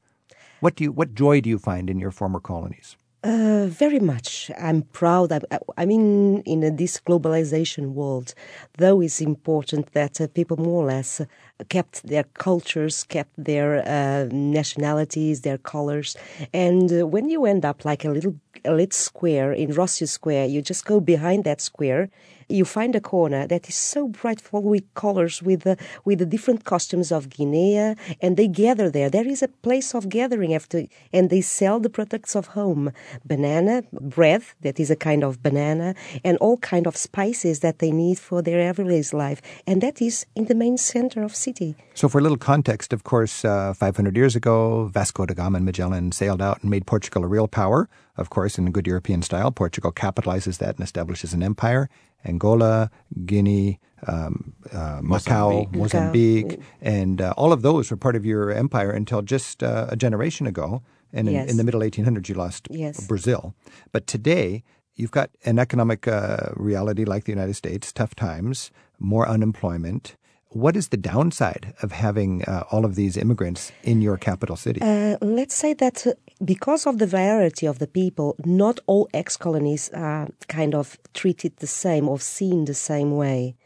what 0.61 0.77
do 0.77 0.85
you, 0.85 0.93
what 0.93 1.17
joy 1.17 1.41
do 1.41 1.51
you 1.51 1.59
find 1.59 1.91
in 1.91 1.99
your 1.99 2.13
former 2.13 2.39
colonies? 2.39 2.97
Uh, 3.27 3.67
very 3.67 3.99
much. 3.99 4.53
I'm 4.57 4.83
proud. 4.83 5.33
I, 5.33 5.41
I 5.77 5.85
mean, 5.85 6.43
in 6.43 6.63
uh, 6.63 6.71
this 6.73 7.01
globalization 7.01 7.93
world, 7.93 8.35
though 8.79 9.01
it's 9.01 9.21
important 9.21 9.93
that 9.95 10.21
uh, 10.21 10.29
people 10.29 10.57
more 10.57 10.85
or 10.85 10.87
less 10.87 11.21
uh, 11.21 11.25
kept 11.69 12.07
their 12.07 12.23
cultures, 12.35 13.03
kept 13.03 13.33
their 13.37 13.83
uh, 13.85 14.29
nationalities, 14.31 15.41
their 15.41 15.59
colors. 15.59 16.17
And 16.55 16.93
uh, 16.93 17.05
when 17.05 17.29
you 17.29 17.47
end 17.47 17.65
up 17.65 17.85
like 17.85 18.05
a 18.05 18.11
little, 18.11 18.37
a 18.65 18.71
little 18.71 18.93
square 18.93 19.53
in 19.53 19.71
Rossio 19.71 20.07
Square, 20.07 20.47
you 20.47 20.63
just 20.63 20.85
go 20.85 21.01
behind 21.01 21.43
that 21.43 21.61
square. 21.61 22.09
You 22.49 22.65
find 22.65 22.95
a 22.95 23.01
corner 23.01 23.47
that 23.47 23.69
is 23.69 23.75
so 23.75 24.09
bright 24.09 24.41
full 24.41 24.63
with 24.63 24.85
colors, 24.95 25.43
with 25.43 25.63
the 25.63 25.77
with 26.05 26.19
the 26.19 26.27
different 26.27 26.65
costumes 26.65 27.11
of 27.13 27.29
Guinea, 27.29 27.97
and 28.21 28.37
they 28.37 28.49
gather 28.49 28.91
there. 28.91 29.11
There 29.11 29.27
is 29.27 29.43
a 29.43 29.49
place 29.49 29.95
of 29.95 30.09
gathering 30.09 30.55
after, 30.55 30.85
and 31.13 31.31
they 31.31 31.41
sell 31.41 31.81
the 31.81 31.91
products 31.91 32.37
of 32.37 32.49
home: 32.49 32.93
banana 33.25 33.83
bread, 33.93 34.43
that 34.61 34.79
is 34.79 34.91
a 34.91 34.97
kind 34.97 35.25
of 35.25 35.43
banana, 35.43 35.95
and 36.25 36.39
all 36.39 36.57
kind 36.59 36.87
of 36.87 36.97
spices 36.97 37.61
that 37.61 37.79
they 37.79 37.91
need 37.91 38.19
for 38.19 38.43
their 38.43 38.61
everyday 38.61 38.97
life. 39.13 39.43
And 39.67 39.81
that 39.83 40.01
is 40.01 40.27
in 40.35 40.47
the 40.47 40.55
main 40.55 40.77
center 40.79 41.23
of 41.23 41.35
city. 41.35 41.75
So, 41.95 42.09
for 42.09 42.19
a 42.19 42.23
little 42.23 42.39
context, 42.39 42.93
of 42.93 43.05
course, 43.05 43.45
uh, 43.45 43.75
500 43.75 44.17
years 44.17 44.37
ago, 44.37 44.87
Vasco 44.87 45.27
da 45.27 45.35
Gama 45.35 45.57
and 45.57 45.65
Magellan 45.65 46.13
sailed 46.13 46.43
out 46.43 46.63
and 46.63 46.71
made 46.71 46.87
Portugal 46.87 47.25
a 47.25 47.27
real 47.27 47.49
power. 47.49 47.89
Of 48.17 48.31
course, 48.31 48.59
in 48.59 48.67
a 48.67 48.71
good 48.71 48.87
European 48.87 49.23
style, 49.23 49.51
Portugal 49.51 49.93
capitalizes 49.93 50.59
that 50.59 50.77
and 50.77 50.85
establishes 50.85 51.35
an 51.35 51.43
empire. 51.43 51.89
Angola, 52.27 52.91
Guinea, 53.25 53.79
um, 54.07 54.53
uh, 54.73 55.01
Macau, 55.01 55.71
Mozambique. 55.73 55.73
Mozambique, 55.73 56.61
and 56.81 57.21
uh, 57.21 57.33
all 57.37 57.53
of 57.53 57.63
those 57.63 57.91
were 57.91 57.97
part 57.97 58.17
of 58.17 58.25
your 58.25 58.51
empire 58.51 58.91
until 58.91 59.23
just 59.23 59.63
uh, 59.63 59.87
a 59.89 59.97
generation 59.97 60.47
ago. 60.47 60.83
And 61.13 61.29
in, 61.29 61.35
Yes. 61.35 61.51
in 61.51 61.57
the 61.57 61.65
middle 61.65 61.81
1800s, 61.81 62.29
you 62.29 62.35
lost 62.35 62.69
Yes. 62.71 63.07
Brazil. 63.07 63.55
But 63.93 64.07
today, 64.07 64.63
you've 64.97 65.13
got 65.13 65.31
an 65.45 65.59
economic 65.59 66.07
uh, 66.09 66.51
reality 66.57 67.05
like 67.05 67.25
the 67.25 67.33
United 67.33 67.55
States, 67.55 67.93
tough 67.93 68.15
times, 68.15 68.71
more 68.99 69.27
unemployment. 69.29 70.17
What 70.51 70.77
is 70.77 70.89
the 70.89 70.97
downside 70.97 71.75
of 71.83 71.93
having 71.93 72.43
uh, 72.45 72.65
all 72.73 72.85
of 72.85 72.95
these 72.97 73.17
immigrants 73.17 73.73
in 73.83 74.03
your 74.03 74.17
capital 74.17 74.57
city? 74.57 74.81
Uh, 74.83 75.17
let's 75.21 75.55
say 75.55 75.75
that 75.75 76.07
because 76.45 76.87
of 76.87 76.99
the 76.99 77.07
variety 77.07 77.67
of 77.67 77.79
the 77.79 77.87
people, 77.87 78.37
not 78.45 78.81
all 78.87 79.09
ex 79.15 79.37
colonies 79.37 79.91
are 79.95 80.29
kind 80.49 80.75
of 80.75 80.99
treated 81.15 81.57
the 81.57 81.67
same 81.67 82.09
or 82.09 82.21
seen 82.21 82.65
the 82.65 82.75
same 82.75 83.17
way. 83.17 83.57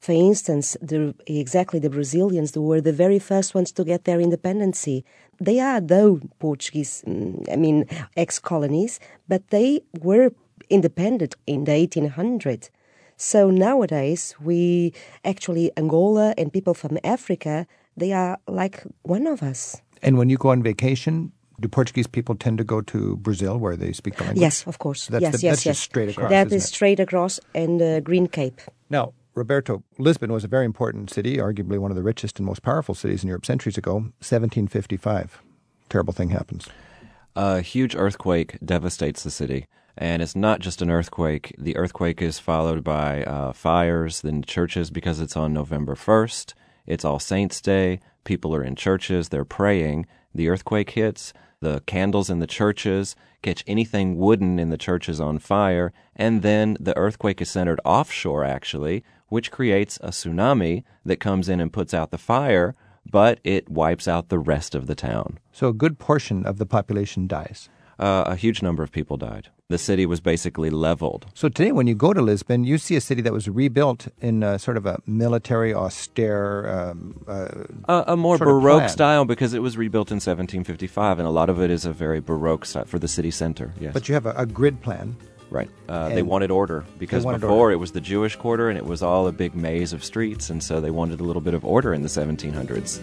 For 0.00 0.12
instance, 0.12 0.76
the, 0.80 1.14
exactly 1.26 1.80
the 1.80 1.90
Brazilians 1.90 2.52
they 2.52 2.60
were 2.60 2.80
the 2.80 2.92
very 2.92 3.18
first 3.18 3.54
ones 3.54 3.72
to 3.72 3.84
get 3.84 4.04
their 4.04 4.20
independency. 4.20 5.04
They 5.40 5.58
are, 5.60 5.80
though, 5.80 6.20
Portuguese, 6.38 7.02
mm, 7.06 7.50
I 7.52 7.56
mean, 7.56 7.86
ex 8.16 8.38
colonies, 8.38 9.00
but 9.28 9.48
they 9.48 9.82
were 10.00 10.32
independent 10.68 11.34
in 11.46 11.64
the 11.64 11.72
1800s. 11.72 12.70
So 13.16 13.50
nowadays, 13.50 14.34
we 14.40 14.92
actually, 15.24 15.72
Angola 15.76 16.34
and 16.36 16.52
people 16.52 16.74
from 16.74 16.98
Africa, 17.02 17.66
they 17.96 18.12
are 18.12 18.38
like 18.46 18.84
one 19.02 19.26
of 19.26 19.42
us. 19.42 19.80
And 20.02 20.18
when 20.18 20.28
you 20.28 20.36
go 20.36 20.50
on 20.50 20.62
vacation, 20.62 21.32
do 21.60 21.68
Portuguese 21.68 22.06
people 22.06 22.34
tend 22.34 22.58
to 22.58 22.64
go 22.64 22.80
to 22.82 23.16
Brazil 23.16 23.58
where 23.58 23.76
they 23.76 23.92
speak 23.92 24.16
the 24.16 24.24
language? 24.24 24.40
Yes, 24.42 24.66
of 24.66 24.78
course. 24.78 25.02
So 25.04 25.12
that's 25.12 25.22
yes, 25.22 25.32
the- 25.40 25.46
yes, 25.46 25.52
that's 25.56 25.66
yes. 25.66 25.76
just 25.76 25.84
straight 25.84 26.08
across, 26.10 26.30
That 26.30 26.46
isn't 26.48 26.56
is 26.56 26.64
it? 26.64 26.68
straight 26.68 27.00
across 27.00 27.40
and 27.54 27.80
uh, 27.80 28.00
Green 28.00 28.26
Cape. 28.26 28.60
Now, 28.90 29.12
Roberto, 29.34 29.82
Lisbon 29.98 30.32
was 30.32 30.44
a 30.44 30.48
very 30.48 30.64
important 30.64 31.10
city, 31.10 31.36
arguably 31.36 31.78
one 31.78 31.90
of 31.90 31.96
the 31.96 32.02
richest 32.02 32.38
and 32.38 32.46
most 32.46 32.62
powerful 32.62 32.94
cities 32.94 33.22
in 33.22 33.28
Europe 33.28 33.44
centuries 33.46 33.76
ago. 33.78 33.94
1755. 34.50 35.42
Terrible 35.88 36.12
thing 36.12 36.30
happens. 36.30 36.66
A 37.34 37.60
huge 37.60 37.94
earthquake 37.94 38.58
devastates 38.64 39.22
the 39.22 39.30
city. 39.30 39.66
And 39.98 40.20
it's 40.22 40.36
not 40.36 40.60
just 40.60 40.82
an 40.82 40.90
earthquake. 40.90 41.54
The 41.58 41.76
earthquake 41.76 42.20
is 42.20 42.38
followed 42.38 42.84
by 42.84 43.24
uh, 43.24 43.52
fires 43.52 44.22
in 44.24 44.42
churches 44.42 44.90
because 44.90 45.20
it's 45.20 45.36
on 45.36 45.52
November 45.54 45.94
1st. 45.94 46.52
It's 46.86 47.04
All 47.04 47.18
Saints' 47.18 47.60
Day. 47.62 48.00
People 48.24 48.54
are 48.54 48.62
in 48.62 48.76
churches. 48.76 49.28
They're 49.30 49.44
praying. 49.46 50.06
The 50.34 50.48
earthquake 50.48 50.90
hits. 50.90 51.32
The 51.66 51.82
candles 51.84 52.30
in 52.30 52.38
the 52.38 52.46
churches 52.46 53.16
catch 53.42 53.64
anything 53.66 54.18
wooden 54.18 54.60
in 54.60 54.70
the 54.70 54.78
churches 54.78 55.20
on 55.20 55.40
fire. 55.40 55.92
And 56.14 56.42
then 56.42 56.76
the 56.78 56.96
earthquake 56.96 57.42
is 57.42 57.50
centered 57.50 57.80
offshore, 57.84 58.44
actually, 58.44 59.02
which 59.30 59.50
creates 59.50 59.96
a 60.00 60.10
tsunami 60.10 60.84
that 61.04 61.18
comes 61.18 61.48
in 61.48 61.58
and 61.58 61.72
puts 61.72 61.92
out 61.92 62.12
the 62.12 62.18
fire, 62.18 62.76
but 63.04 63.40
it 63.42 63.68
wipes 63.68 64.06
out 64.06 64.28
the 64.28 64.38
rest 64.38 64.76
of 64.76 64.86
the 64.86 64.94
town. 64.94 65.40
So 65.50 65.66
a 65.66 65.72
good 65.72 65.98
portion 65.98 66.46
of 66.46 66.58
the 66.58 66.66
population 66.66 67.26
dies. 67.26 67.68
Uh, 67.98 68.24
a 68.26 68.36
huge 68.36 68.60
number 68.62 68.82
of 68.82 68.92
people 68.92 69.16
died. 69.16 69.48
The 69.68 69.78
city 69.78 70.04
was 70.06 70.20
basically 70.20 70.70
leveled. 70.70 71.26
So 71.34 71.48
today, 71.48 71.72
when 71.72 71.86
you 71.86 71.94
go 71.94 72.12
to 72.12 72.20
Lisbon, 72.22 72.62
you 72.64 72.78
see 72.78 72.94
a 72.94 73.00
city 73.00 73.22
that 73.22 73.32
was 73.32 73.48
rebuilt 73.48 74.06
in 74.20 74.42
uh, 74.44 74.58
sort 74.58 74.76
of 74.76 74.84
a 74.86 75.00
military, 75.06 75.72
austere, 75.74 76.68
um, 76.68 77.24
uh, 77.26 77.48
A, 77.88 78.12
a 78.12 78.16
more 78.16 78.36
sort 78.36 78.48
of 78.50 78.60
Baroque 78.62 78.78
plan. 78.80 78.88
style 78.90 79.24
because 79.24 79.54
it 79.54 79.62
was 79.62 79.76
rebuilt 79.76 80.10
in 80.10 80.16
1755, 80.16 81.18
and 81.18 81.26
a 81.26 81.30
lot 81.30 81.48
of 81.48 81.60
it 81.60 81.70
is 81.70 81.84
a 81.86 81.92
very 81.92 82.20
Baroque 82.20 82.64
style 82.66 82.84
for 82.84 82.98
the 82.98 83.08
city 83.08 83.30
center. 83.30 83.72
Yes, 83.80 83.92
But 83.94 84.08
you 84.08 84.14
have 84.14 84.26
a, 84.26 84.34
a 84.36 84.46
grid 84.46 84.82
plan. 84.82 85.16
right. 85.50 85.70
Uh, 85.88 86.10
they 86.10 86.22
wanted 86.22 86.50
order 86.50 86.84
because 86.98 87.24
wanted 87.24 87.40
before 87.40 87.56
order. 87.56 87.72
it 87.72 87.76
was 87.78 87.92
the 87.92 88.00
Jewish 88.00 88.36
quarter, 88.36 88.68
and 88.68 88.76
it 88.78 88.84
was 88.84 89.02
all 89.02 89.26
a 89.26 89.32
big 89.32 89.54
maze 89.56 89.92
of 89.92 90.04
streets, 90.04 90.50
and 90.50 90.62
so 90.62 90.80
they 90.80 90.90
wanted 90.90 91.18
a 91.20 91.24
little 91.24 91.42
bit 91.42 91.54
of 91.54 91.64
order 91.64 91.94
in 91.94 92.02
the 92.02 92.08
1700s. 92.08 93.00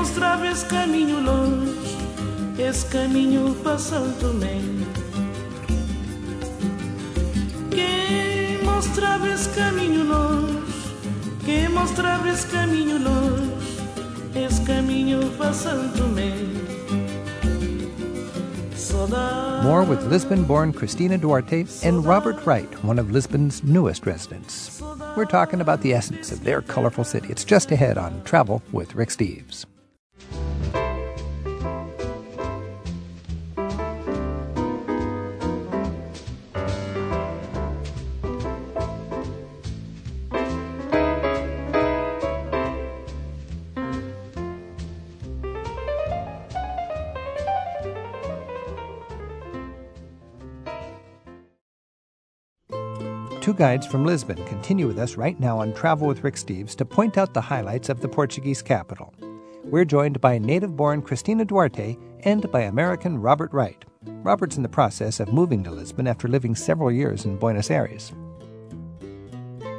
Mostrava 0.00 0.46
esse 0.46 0.64
caminho 0.64 1.20
longe, 1.20 1.76
esse 2.58 2.86
caminho 2.86 3.48
longe, 3.48 3.52
esse 3.52 3.52
caminho 3.52 3.54
para 3.56 3.76
Santo 3.76 4.18
Tomé. 4.18 4.58
Quem 7.70 8.64
mostrava 8.64 9.28
esse 9.28 9.50
caminho 9.50 10.04
longe, 10.04 10.72
quem 11.44 11.68
mostrava 11.68 12.30
esse 12.30 12.46
caminho 12.46 12.98
longe, 12.98 13.52
esse 14.34 14.62
caminho 14.62 15.30
para 15.36 15.52
Santo 15.52 16.00
More 19.62 19.84
with 19.84 20.02
Lisbon 20.06 20.44
born 20.44 20.72
Christina 20.72 21.18
Duarte 21.18 21.66
and 21.84 22.06
Robert 22.06 22.46
Wright, 22.46 22.72
one 22.82 22.98
of 22.98 23.10
Lisbon's 23.10 23.62
newest 23.62 24.06
residents. 24.06 24.82
We're 25.14 25.26
talking 25.26 25.60
about 25.60 25.82
the 25.82 25.92
essence 25.92 26.32
of 26.32 26.42
their 26.42 26.62
colorful 26.62 27.04
city. 27.04 27.28
It's 27.28 27.44
just 27.44 27.70
ahead 27.70 27.98
on 27.98 28.22
Travel 28.24 28.62
with 28.72 28.94
Rick 28.94 29.10
Steves. 29.10 29.66
Two 53.40 53.54
guides 53.54 53.86
from 53.86 54.04
Lisbon 54.04 54.36
continue 54.44 54.86
with 54.86 54.98
us 54.98 55.16
right 55.16 55.40
now 55.40 55.58
on 55.58 55.72
Travel 55.72 56.06
with 56.06 56.22
Rick 56.22 56.34
Steves 56.34 56.76
to 56.76 56.84
point 56.84 57.16
out 57.16 57.32
the 57.32 57.40
highlights 57.40 57.88
of 57.88 58.02
the 58.02 58.08
Portuguese 58.08 58.60
capital. 58.60 59.14
We're 59.64 59.86
joined 59.86 60.20
by 60.20 60.36
native 60.36 60.76
born 60.76 61.00
Cristina 61.00 61.46
Duarte 61.46 61.96
and 62.24 62.50
by 62.52 62.62
American 62.62 63.16
Robert 63.16 63.50
Wright. 63.54 63.82
Robert's 64.02 64.58
in 64.58 64.62
the 64.62 64.68
process 64.68 65.20
of 65.20 65.32
moving 65.32 65.64
to 65.64 65.70
Lisbon 65.70 66.06
after 66.06 66.28
living 66.28 66.54
several 66.54 66.92
years 66.92 67.24
in 67.24 67.38
Buenos 67.38 67.70
Aires. 67.70 68.12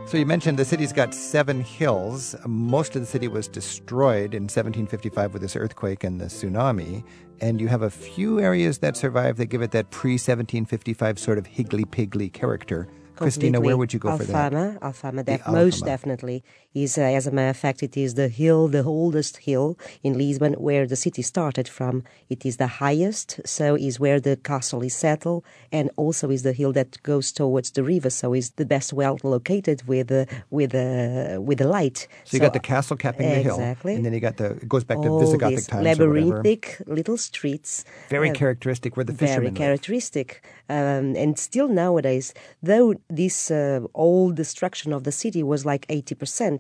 So 0.07 0.17
you 0.17 0.25
mentioned 0.25 0.57
the 0.57 0.65
city's 0.65 0.91
got 0.91 1.13
seven 1.13 1.61
hills. 1.61 2.35
Most 2.47 2.95
of 2.95 3.01
the 3.03 3.07
city 3.07 3.27
was 3.27 3.47
destroyed 3.47 4.33
in 4.33 4.43
1755 4.43 5.33
with 5.33 5.41
this 5.43 5.55
earthquake 5.55 6.03
and 6.03 6.19
the 6.19 6.25
tsunami. 6.25 7.03
And 7.41 7.61
you 7.61 7.67
have 7.67 7.83
a 7.83 7.91
few 7.91 8.39
areas 8.39 8.79
that 8.79 8.97
survive 8.97 9.37
that 9.37 9.45
give 9.45 9.61
it 9.61 9.69
that 9.71 9.91
pre 9.91 10.13
1755 10.13 11.19
sort 11.19 11.37
of 11.37 11.45
higgly 11.45 11.85
piggly 11.85 12.33
character. 12.33 12.87
Christina, 13.23 13.61
where 13.61 13.77
would 13.77 13.93
you 13.93 13.99
go 13.99 14.17
for 14.17 14.23
that? 14.23 14.51
Alfama, 14.53 14.79
Alfama, 14.79 15.17
The 15.17 15.37
def- 15.37 15.47
most 15.47 15.81
Alfama. 15.83 15.85
definitely 15.85 16.43
is, 16.73 16.97
uh, 16.97 17.01
as 17.01 17.27
a 17.27 17.31
matter 17.31 17.49
of 17.49 17.57
fact, 17.57 17.83
it 17.83 17.97
is 17.97 18.13
the 18.15 18.27
hill, 18.27 18.67
the 18.67 18.83
oldest 18.83 19.37
hill 19.37 19.77
in 20.03 20.17
Lisbon, 20.17 20.53
where 20.53 20.85
the 20.87 20.95
city 20.95 21.21
started 21.21 21.67
from. 21.67 22.03
It 22.29 22.45
is 22.45 22.57
the 22.57 22.67
highest, 22.67 23.39
so 23.45 23.75
is 23.75 23.99
where 23.99 24.19
the 24.19 24.37
castle 24.37 24.81
is 24.81 24.95
settled, 24.95 25.43
and 25.71 25.89
also 25.97 26.29
is 26.29 26.43
the 26.43 26.53
hill 26.53 26.71
that 26.73 27.01
goes 27.03 27.31
towards 27.31 27.71
the 27.71 27.83
river. 27.83 28.09
So 28.09 28.33
is 28.33 28.51
the 28.51 28.65
best 28.65 28.93
well 28.93 29.17
located 29.23 29.83
with 29.87 30.07
the 30.07 30.27
with 30.49 30.71
the 30.71 31.37
with 31.41 31.57
the 31.57 31.67
light. 31.67 32.07
So 32.25 32.37
you 32.37 32.41
got 32.41 32.53
the 32.53 32.59
castle 32.59 32.97
capping 32.97 33.29
the 33.29 33.35
hill, 33.35 33.55
Exactly. 33.55 33.95
and 33.95 34.05
then 34.05 34.13
you 34.13 34.19
got 34.19 34.37
the 34.37 34.51
it 34.51 34.69
goes 34.69 34.83
back 34.83 35.01
to 35.01 35.07
all 35.09 35.21
Visigothic 35.21 35.49
these 35.49 35.67
times 35.67 35.83
labyrinthic 35.83 36.81
little 36.87 37.17
streets. 37.17 37.83
Very 38.09 38.29
uh, 38.29 38.33
characteristic 38.33 38.95
where 38.95 39.03
the 39.03 39.13
very 39.13 39.29
fishermen 39.29 39.53
live. 39.53 39.57
characteristic. 39.57 40.43
Um, 40.69 41.15
and 41.17 41.37
still 41.37 41.67
nowadays, 41.67 42.33
though 42.63 42.95
this 43.09 43.51
uh, 43.51 43.81
old 43.93 44.35
destruction 44.35 44.93
of 44.93 45.03
the 45.03 45.11
city 45.11 45.43
was 45.43 45.65
like 45.65 45.85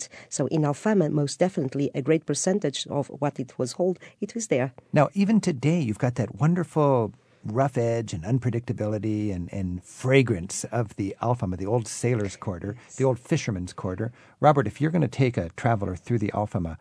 80%, 0.01 0.09
so 0.29 0.47
in 0.47 0.61
Alfama, 0.61 1.11
most 1.11 1.39
definitely 1.39 1.91
a 1.93 2.01
great 2.01 2.25
percentage 2.25 2.87
of 2.87 3.07
what 3.07 3.39
it 3.39 3.57
was 3.57 3.73
hold, 3.73 3.99
it 4.19 4.35
was 4.35 4.47
there. 4.47 4.73
Now, 4.93 5.09
even 5.13 5.41
today, 5.41 5.79
you've 5.79 5.99
got 5.99 6.15
that 6.15 6.35
wonderful 6.35 7.13
rough 7.43 7.75
edge 7.77 8.13
and 8.13 8.23
unpredictability 8.23 9.33
and, 9.33 9.51
and 9.51 9.83
fragrance 9.83 10.63
of 10.65 10.95
the 10.95 11.15
Alfama, 11.21 11.57
the 11.57 11.65
old 11.65 11.87
sailor's 11.87 12.35
quarter, 12.35 12.75
the 12.97 13.03
old 13.03 13.17
fisherman's 13.17 13.73
quarter. 13.73 14.11
Robert, 14.39 14.67
if 14.67 14.79
you're 14.79 14.91
going 14.91 15.01
to 15.01 15.07
take 15.07 15.37
a 15.37 15.49
traveler 15.55 15.95
through 15.95 16.19
the 16.19 16.31
Alfama, 16.35 16.77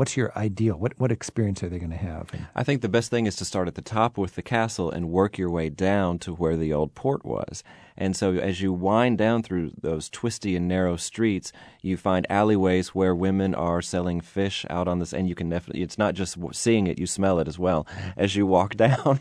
what's 0.00 0.16
your 0.16 0.32
ideal? 0.34 0.76
What, 0.76 0.98
what 0.98 1.12
experience 1.12 1.62
are 1.62 1.68
they 1.68 1.78
going 1.78 1.90
to 1.90 1.96
have? 1.98 2.30
I 2.54 2.64
think 2.64 2.80
the 2.80 2.88
best 2.88 3.10
thing 3.10 3.26
is 3.26 3.36
to 3.36 3.44
start 3.44 3.68
at 3.68 3.74
the 3.74 3.82
top 3.82 4.16
with 4.16 4.34
the 4.34 4.40
castle 4.40 4.90
and 4.90 5.10
work 5.10 5.36
your 5.36 5.50
way 5.50 5.68
down 5.68 6.18
to 6.20 6.32
where 6.32 6.56
the 6.56 6.72
old 6.72 6.94
port 6.94 7.22
was. 7.22 7.62
And 7.98 8.16
so 8.16 8.32
as 8.32 8.62
you 8.62 8.72
wind 8.72 9.18
down 9.18 9.42
through 9.42 9.72
those 9.78 10.08
twisty 10.08 10.56
and 10.56 10.66
narrow 10.66 10.96
streets, 10.96 11.52
you 11.82 11.98
find 11.98 12.26
alleyways 12.30 12.94
where 12.94 13.14
women 13.14 13.54
are 13.54 13.82
selling 13.82 14.22
fish 14.22 14.64
out 14.70 14.88
on 14.88 15.00
this, 15.00 15.12
and 15.12 15.28
you 15.28 15.34
can 15.34 15.50
definitely, 15.50 15.82
it's 15.82 15.98
not 15.98 16.14
just 16.14 16.38
seeing 16.52 16.86
it, 16.86 16.98
you 16.98 17.06
smell 17.06 17.38
it 17.38 17.46
as 17.46 17.58
well 17.58 17.86
as 18.16 18.34
you 18.34 18.46
walk 18.46 18.76
down. 18.76 19.20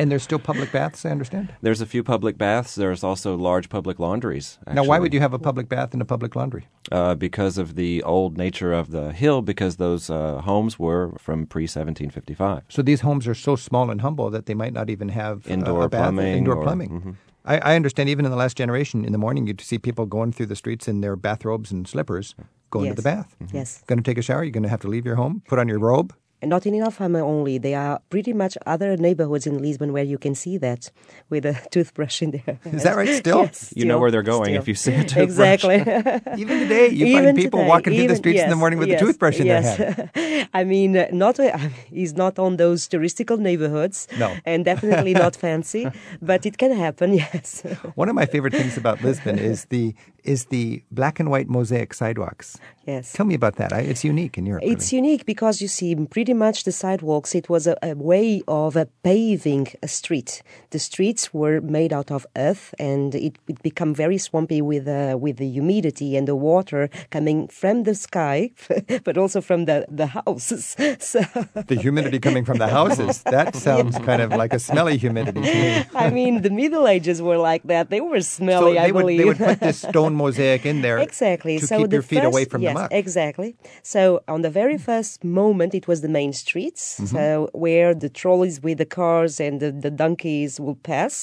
And 0.00 0.10
there's 0.12 0.22
still 0.22 0.38
public 0.38 0.70
baths, 0.70 1.04
I 1.04 1.10
understand? 1.10 1.52
There's 1.60 1.80
a 1.80 1.86
few 1.86 2.04
public 2.04 2.38
baths. 2.38 2.74
There's 2.76 3.02
also 3.02 3.36
large 3.36 3.68
public 3.68 3.98
laundries. 3.98 4.58
Now, 4.72 4.84
why 4.84 4.98
would 5.00 5.12
you 5.12 5.20
have 5.20 5.34
a 5.34 5.38
public 5.38 5.68
bath 5.68 5.92
and 5.92 6.00
a 6.00 6.04
public 6.04 6.36
laundry? 6.36 6.66
uh, 6.92 7.14
because 7.14 7.58
of 7.58 7.74
the 7.74 8.02
old 8.04 8.38
nature 8.38 8.72
of 8.72 8.90
the 8.92 9.12
hill, 9.12 9.42
because 9.42 9.76
those 9.76 10.08
uh, 10.08 10.40
homes 10.40 10.78
were 10.78 11.12
from 11.18 11.46
pre 11.46 11.64
1755. 11.64 12.62
So 12.68 12.80
these 12.82 13.00
homes 13.02 13.26
are 13.26 13.34
so 13.34 13.56
small 13.56 13.90
and 13.90 14.00
humble 14.00 14.30
that 14.30 14.46
they 14.46 14.54
might 14.54 14.72
not 14.72 14.88
even 14.88 15.08
have 15.10 15.46
uh, 15.46 15.52
Indoor 15.52 15.84
a 15.84 15.88
bath, 15.88 16.00
plumbing 16.02 16.38
Indoor 16.38 16.56
or- 16.56 16.62
plumbing. 16.62 16.90
mhm. 16.90 17.14
I, 17.44 17.58
I 17.72 17.76
understand. 17.76 18.08
Even 18.08 18.24
in 18.24 18.30
the 18.30 18.36
last 18.36 18.56
generation, 18.58 19.04
in 19.04 19.12
the 19.12 19.18
morning, 19.18 19.46
you'd 19.46 19.60
see 19.60 19.78
people 19.78 20.04
going 20.06 20.32
through 20.32 20.46
the 20.46 20.56
streets 20.56 20.86
in 20.88 21.00
their 21.00 21.16
bathrobes 21.16 21.70
and 21.72 21.88
slippers, 21.88 22.34
going 22.70 22.88
to 22.90 22.94
the 22.94 23.02
bath. 23.02 23.34
Yes. 23.40 23.48
bath. 23.48 23.54
Yes. 23.54 23.84
Going 23.86 23.98
to 23.98 24.02
take 24.02 24.18
a 24.18 24.22
shower. 24.22 24.44
You're 24.44 24.52
going 24.52 24.62
to 24.64 24.68
have 24.68 24.80
to 24.80 24.88
leave 24.88 25.06
your 25.06 25.16
home, 25.16 25.42
put 25.48 25.58
on 25.58 25.66
your 25.68 25.78
robe, 25.78 26.12
And 26.40 26.50
not 26.50 26.66
in 26.66 26.74
Alfama 26.74 27.20
only. 27.20 27.58
There 27.58 27.78
are 27.78 28.00
pretty 28.10 28.32
much 28.32 28.56
other 28.64 28.96
neighborhoods 28.96 29.44
in 29.46 29.60
Lisbon 29.60 29.92
where 29.92 30.04
you 30.04 30.18
can 30.18 30.34
see 30.36 30.56
that 30.58 30.90
with 31.30 31.44
a 31.44 31.54
toothbrush 31.72 32.22
in 32.22 32.30
there. 32.30 32.60
Is 32.64 32.84
that 32.84 32.94
right? 32.94 33.08
Still? 33.08 33.42
Yes, 33.42 33.72
You 33.74 33.84
know 33.86 33.98
where 33.98 34.10
they're 34.12 34.22
going 34.22 34.50
still. 34.50 34.60
if 34.62 34.68
you 34.68 34.74
see 34.74 34.94
a 34.94 35.02
toothbrush. 35.04 35.64
Exactly. 35.64 35.78
Even 36.40 36.60
today, 36.60 36.88
you 36.90 37.06
Even 37.06 37.24
find 37.24 37.36
people 37.36 37.58
today, 37.60 37.68
walking 37.68 37.92
through 37.94 37.96
the 37.96 38.04
even- 38.04 38.16
streets 38.16 38.40
in 38.42 38.50
the 38.50 38.56
morning 38.56 38.78
with 38.78 38.88
yes, 38.88 39.02
a 39.02 39.04
toothbrush 39.04 39.40
in 39.40 39.46
yes. 39.46 39.76
their 39.76 40.10
hand. 40.14 40.48
I 40.54 40.62
mean, 40.64 40.96
uh, 40.96 41.08
not 41.12 41.40
uh, 41.40 41.58
is 41.90 42.14
not 42.14 42.38
on 42.38 42.56
those 42.56 42.88
touristical 42.88 43.38
neighborhoods. 43.38 44.06
No. 44.18 44.34
and 44.46 44.64
definitely 44.64 45.14
not 45.14 45.34
fancy, 45.34 45.90
but 46.22 46.46
it 46.46 46.56
can 46.58 46.72
happen. 46.72 47.14
Yes. 47.14 47.62
One 47.96 48.08
of 48.08 48.14
my 48.14 48.26
favorite 48.26 48.54
things 48.54 48.76
about 48.76 49.02
Lisbon 49.02 49.38
is 49.38 49.64
the 49.66 49.94
is 50.24 50.46
the 50.46 50.82
black 50.90 51.18
and 51.20 51.30
white 51.30 51.48
mosaic 51.48 51.94
sidewalks. 51.94 52.58
Yes. 52.86 53.12
Tell 53.12 53.26
me 53.26 53.34
about 53.34 53.56
that. 53.56 53.72
I, 53.72 53.80
it's 53.80 54.04
unique 54.04 54.36
in 54.38 54.44
Europe. 54.46 54.62
It's 54.64 54.92
really. 54.92 55.06
unique 55.08 55.24
because 55.26 55.62
you 55.62 55.68
see, 55.68 55.94
pretty 55.94 56.27
much 56.34 56.64
the 56.64 56.72
sidewalks, 56.72 57.34
it 57.34 57.48
was 57.48 57.66
a, 57.66 57.76
a 57.82 57.94
way 57.94 58.42
of 58.48 58.76
uh, 58.76 58.86
paving 59.02 59.68
a 59.82 59.88
street. 59.88 60.42
The 60.70 60.78
streets 60.78 61.32
were 61.32 61.60
made 61.60 61.92
out 61.92 62.10
of 62.10 62.26
earth 62.36 62.74
and 62.78 63.14
it, 63.14 63.36
it 63.48 63.62
became 63.62 63.94
very 63.94 64.18
swampy 64.18 64.60
with, 64.62 64.88
uh, 64.88 65.16
with 65.18 65.36
the 65.38 65.48
humidity 65.48 66.16
and 66.16 66.26
the 66.26 66.36
water 66.36 66.90
coming 67.10 67.48
from 67.48 67.84
the 67.84 67.94
sky, 67.94 68.50
but 69.04 69.18
also 69.18 69.40
from 69.40 69.64
the, 69.64 69.86
the 69.88 70.06
houses. 70.06 70.76
So, 71.00 71.20
the 71.54 71.76
humidity 71.76 72.18
coming 72.18 72.44
from 72.44 72.58
the 72.58 72.68
houses. 72.78 73.22
That 73.22 73.54
sounds 73.54 73.98
kind 73.98 74.20
of 74.20 74.32
like 74.32 74.52
a 74.52 74.58
smelly 74.58 74.96
humidity 74.98 75.40
to 75.40 75.54
me. 75.54 75.84
I 75.94 76.10
mean, 76.10 76.42
the 76.42 76.50
Middle 76.50 76.86
Ages 76.86 77.22
were 77.22 77.38
like 77.38 77.62
that. 77.64 77.90
They 77.90 78.00
were 78.00 78.20
smelly, 78.20 78.74
so 78.74 78.80
I 78.80 78.90
would, 78.90 79.02
believe. 79.02 79.18
they 79.18 79.24
would 79.24 79.38
put 79.38 79.60
this 79.60 79.80
stone 79.80 80.14
mosaic 80.14 80.66
in 80.66 80.82
there 80.82 80.98
Exactly. 80.98 81.58
to 81.58 81.66
so 81.66 81.78
keep 81.78 81.92
your 81.92 82.02
feet 82.02 82.18
first, 82.18 82.26
away 82.26 82.44
from 82.44 82.62
yes, 82.62 82.74
the 82.74 82.80
muck. 82.80 82.92
Exactly. 82.92 83.56
So 83.82 84.22
on 84.28 84.42
the 84.42 84.50
very 84.50 84.76
first 84.78 85.24
moment, 85.24 85.74
it 85.74 85.88
was 85.88 86.00
the 86.00 86.08
main 86.18 86.32
streets, 86.44 86.82
Mm-hmm. 86.88 87.16
so 87.16 87.26
where 87.64 87.90
the 88.04 88.12
trolleys 88.20 88.58
with 88.66 88.78
the 88.82 88.90
cars 89.00 89.34
and 89.46 89.54
the, 89.62 89.70
the 89.84 89.92
donkeys 90.02 90.52
will 90.64 90.78
pass. 90.92 91.14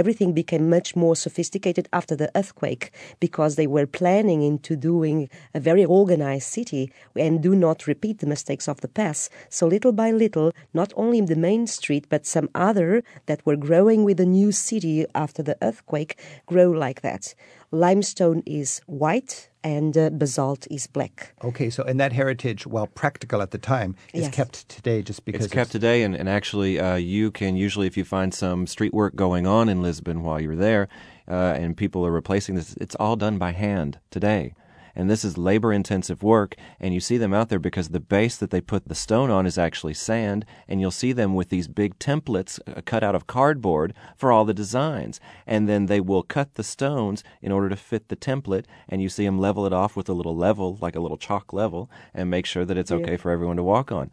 Everything 0.00 0.30
became 0.42 0.64
much 0.76 0.88
more 1.02 1.16
sophisticated 1.26 1.84
after 1.98 2.14
the 2.16 2.30
earthquake 2.40 2.84
because 3.26 3.52
they 3.54 3.68
were 3.74 3.88
planning 4.00 4.40
into 4.50 4.72
doing 4.90 5.18
a 5.58 5.60
very 5.70 5.84
organized 6.00 6.48
city 6.58 6.82
and 7.24 7.42
do 7.48 7.52
not 7.66 7.86
repeat 7.92 8.16
the 8.18 8.32
mistakes 8.34 8.66
of 8.72 8.76
the 8.80 8.92
past. 9.00 9.22
So 9.56 9.62
little 9.74 9.94
by 10.02 10.10
little, 10.24 10.48
not 10.80 10.90
only 11.02 11.18
in 11.22 11.26
the 11.32 11.44
main 11.48 11.64
street 11.78 12.04
but 12.12 12.26
some 12.36 12.48
other 12.68 12.90
that 13.28 13.44
were 13.46 13.66
growing 13.68 14.00
with 14.06 14.16
the 14.22 14.30
new 14.40 14.50
city 14.68 14.96
after 15.24 15.42
the 15.48 15.56
earthquake 15.68 16.12
grow 16.50 16.70
like 16.86 17.00
that. 17.08 17.34
Limestone 17.70 18.40
is 18.60 18.80
white 19.02 19.34
and 19.64 19.96
uh, 19.96 20.10
basalt 20.10 20.66
is 20.70 20.86
black. 20.86 21.34
Okay, 21.42 21.70
so 21.70 21.82
and 21.82 21.98
that 21.98 22.12
heritage, 22.12 22.66
while 22.66 22.86
practical 22.86 23.40
at 23.42 23.50
the 23.50 23.58
time, 23.58 23.96
is 24.12 24.24
Yes. 24.24 24.34
kept 24.34 24.68
today 24.68 25.02
just 25.02 25.24
because 25.24 25.46
It's 25.46 25.52
kept 25.54 25.72
today, 25.72 26.02
and, 26.04 26.14
and 26.14 26.28
actually, 26.28 26.78
uh, 26.78 26.96
you 26.96 27.30
can 27.30 27.56
usually, 27.56 27.86
if 27.86 27.96
you 27.96 28.04
find 28.04 28.32
some 28.32 28.66
street 28.66 28.92
work 28.92 29.16
going 29.16 29.46
on 29.46 29.68
in 29.68 29.82
Lisbon 29.82 30.22
while 30.22 30.40
you're 30.40 30.54
there, 30.54 30.88
uh, 31.26 31.56
and 31.58 31.76
people 31.76 32.06
are 32.06 32.12
replacing 32.12 32.54
this, 32.54 32.76
it's 32.80 32.94
all 32.96 33.16
done 33.16 33.38
by 33.38 33.52
hand 33.52 33.98
today. 34.10 34.54
And 34.96 35.10
this 35.10 35.24
is 35.24 35.36
labor 35.36 35.72
intensive 35.72 36.22
work, 36.22 36.54
and 36.78 36.94
you 36.94 37.00
see 37.00 37.16
them 37.16 37.34
out 37.34 37.48
there 37.48 37.58
because 37.58 37.88
the 37.88 38.00
base 38.00 38.36
that 38.36 38.50
they 38.50 38.60
put 38.60 38.88
the 38.88 38.94
stone 38.94 39.30
on 39.30 39.46
is 39.46 39.58
actually 39.58 39.94
sand, 39.94 40.44
and 40.68 40.80
you'll 40.80 40.90
see 40.90 41.12
them 41.12 41.34
with 41.34 41.48
these 41.48 41.68
big 41.68 41.98
templates 41.98 42.60
uh, 42.66 42.80
cut 42.84 43.02
out 43.02 43.14
of 43.14 43.26
cardboard 43.26 43.94
for 44.16 44.30
all 44.30 44.44
the 44.44 44.54
designs. 44.54 45.20
And 45.46 45.68
then 45.68 45.86
they 45.86 46.00
will 46.00 46.22
cut 46.22 46.54
the 46.54 46.62
stones 46.62 47.24
in 47.42 47.52
order 47.52 47.68
to 47.68 47.76
fit 47.76 48.08
the 48.08 48.16
template, 48.16 48.64
and 48.88 49.02
you 49.02 49.08
see 49.08 49.24
them 49.24 49.38
level 49.38 49.66
it 49.66 49.72
off 49.72 49.96
with 49.96 50.08
a 50.08 50.14
little 50.14 50.36
level, 50.36 50.78
like 50.80 50.96
a 50.96 51.00
little 51.00 51.18
chalk 51.18 51.52
level, 51.52 51.90
and 52.12 52.30
make 52.30 52.46
sure 52.46 52.64
that 52.64 52.78
it's 52.78 52.92
okay 52.92 53.16
for 53.16 53.30
everyone 53.30 53.56
to 53.56 53.62
walk 53.62 53.90
on. 53.90 54.10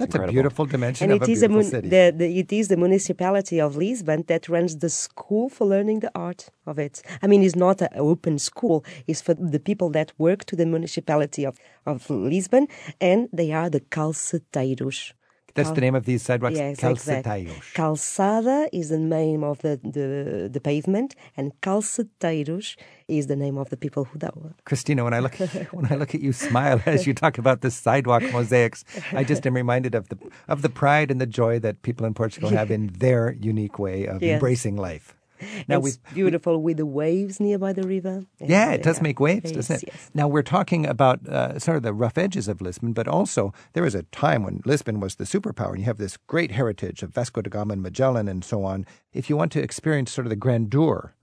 It's 0.00 0.14
That's 0.14 0.28
a 0.28 0.32
beautiful 0.32 0.64
dimension 0.64 1.10
And 1.10 1.20
of 1.20 1.22
it 1.22 1.28
a 1.28 1.32
is, 1.32 1.42
a 1.42 1.48
mun- 1.48 1.64
city. 1.64 1.88
the, 1.88 2.14
the, 2.16 2.38
it 2.38 2.52
is 2.52 2.68
the 2.68 2.76
municipality 2.76 3.60
of 3.60 3.76
Lisbon 3.76 4.22
that 4.28 4.48
runs 4.48 4.76
the 4.78 4.88
school 4.90 5.48
for 5.48 5.66
learning 5.66 6.00
the 6.00 6.12
art 6.14 6.50
of 6.66 6.78
it. 6.78 7.02
I 7.20 7.26
mean, 7.26 7.42
it's 7.42 7.56
not 7.56 7.82
an 7.82 7.88
open 7.96 8.38
school. 8.38 8.84
It's 9.08 9.20
for 9.20 9.34
the 9.34 9.58
people 9.58 9.90
that 9.90 10.12
work 10.16 10.44
to 10.46 10.54
the 10.56 10.66
municipality 10.66 11.44
of, 11.44 11.58
of 11.84 12.08
Lisbon, 12.10 12.68
and 13.00 13.28
they 13.32 13.50
are 13.50 13.68
the 13.68 13.80
calceteiros. 13.80 15.12
That's 15.54 15.72
the 15.72 15.80
name 15.80 15.96
of 15.96 16.04
these 16.04 16.22
sidewalks. 16.22 16.56
Yes, 16.56 16.78
Calceteiros. 16.78 17.48
exactly. 17.48 17.52
Calçada 17.74 18.68
is 18.72 18.90
the 18.90 18.98
name 18.98 19.42
of 19.42 19.58
the, 19.58 19.80
the, 19.82 20.48
the 20.52 20.60
pavement, 20.60 21.16
and 21.36 21.50
calceteiros 21.60 22.76
is 23.08 23.26
the 23.26 23.36
name 23.36 23.56
of 23.58 23.70
the 23.70 23.76
people 23.76 24.04
who 24.04 24.18
that 24.18 24.36
were. 24.36 24.54
Christina, 24.64 25.04
when 25.04 25.14
I 25.14 25.20
look 25.20 25.34
when 25.72 25.90
I 25.90 25.96
look 25.96 26.14
at 26.14 26.20
you 26.20 26.32
smile 26.32 26.80
as 26.86 27.06
you 27.06 27.14
talk 27.14 27.38
about 27.38 27.62
the 27.62 27.70
sidewalk 27.70 28.22
mosaics, 28.32 28.84
I 29.12 29.24
just 29.24 29.46
am 29.46 29.54
reminded 29.54 29.94
of 29.94 30.08
the 30.08 30.18
of 30.46 30.62
the 30.62 30.68
pride 30.68 31.10
and 31.10 31.20
the 31.20 31.26
joy 31.26 31.58
that 31.60 31.82
people 31.82 32.06
in 32.06 32.14
Portugal 32.14 32.50
have 32.50 32.70
in 32.70 32.88
their 32.88 33.32
unique 33.40 33.78
way 33.78 34.06
of 34.06 34.22
embracing 34.22 34.76
life. 34.76 35.14
Now 35.68 35.80
it's 35.80 35.98
beautiful 36.12 36.60
with 36.62 36.78
the 36.78 36.86
waves 36.86 37.40
nearby 37.40 37.72
the 37.72 37.86
river. 37.86 38.24
Yeah, 38.40 38.72
it 38.72 38.82
does 38.82 39.00
make 39.00 39.20
waves, 39.20 39.44
waves, 39.44 39.56
doesn't 39.56 39.82
it? 39.82 39.88
Yes. 39.92 40.10
Now 40.14 40.28
we're 40.28 40.42
talking 40.42 40.86
about 40.86 41.26
uh, 41.28 41.58
sort 41.58 41.76
of 41.76 41.82
the 41.82 41.92
rough 41.92 42.18
edges 42.18 42.48
of 42.48 42.60
Lisbon, 42.60 42.92
but 42.92 43.06
also 43.06 43.52
there 43.72 43.82
was 43.82 43.94
a 43.94 44.02
time 44.04 44.42
when 44.42 44.60
Lisbon 44.64 45.00
was 45.00 45.16
the 45.16 45.24
superpower, 45.24 45.70
and 45.70 45.80
you 45.80 45.84
have 45.84 45.98
this 45.98 46.16
great 46.16 46.52
heritage 46.52 47.02
of 47.02 47.10
Vasco 47.10 47.40
da 47.40 47.50
Gama 47.50 47.74
and 47.74 47.82
Magellan 47.82 48.28
and 48.28 48.44
so 48.44 48.64
on. 48.64 48.86
If 49.12 49.30
you 49.30 49.36
want 49.36 49.52
to 49.52 49.62
experience 49.62 50.12
sort 50.12 50.26
of 50.26 50.30
the 50.30 50.36
grandeur 50.36 51.14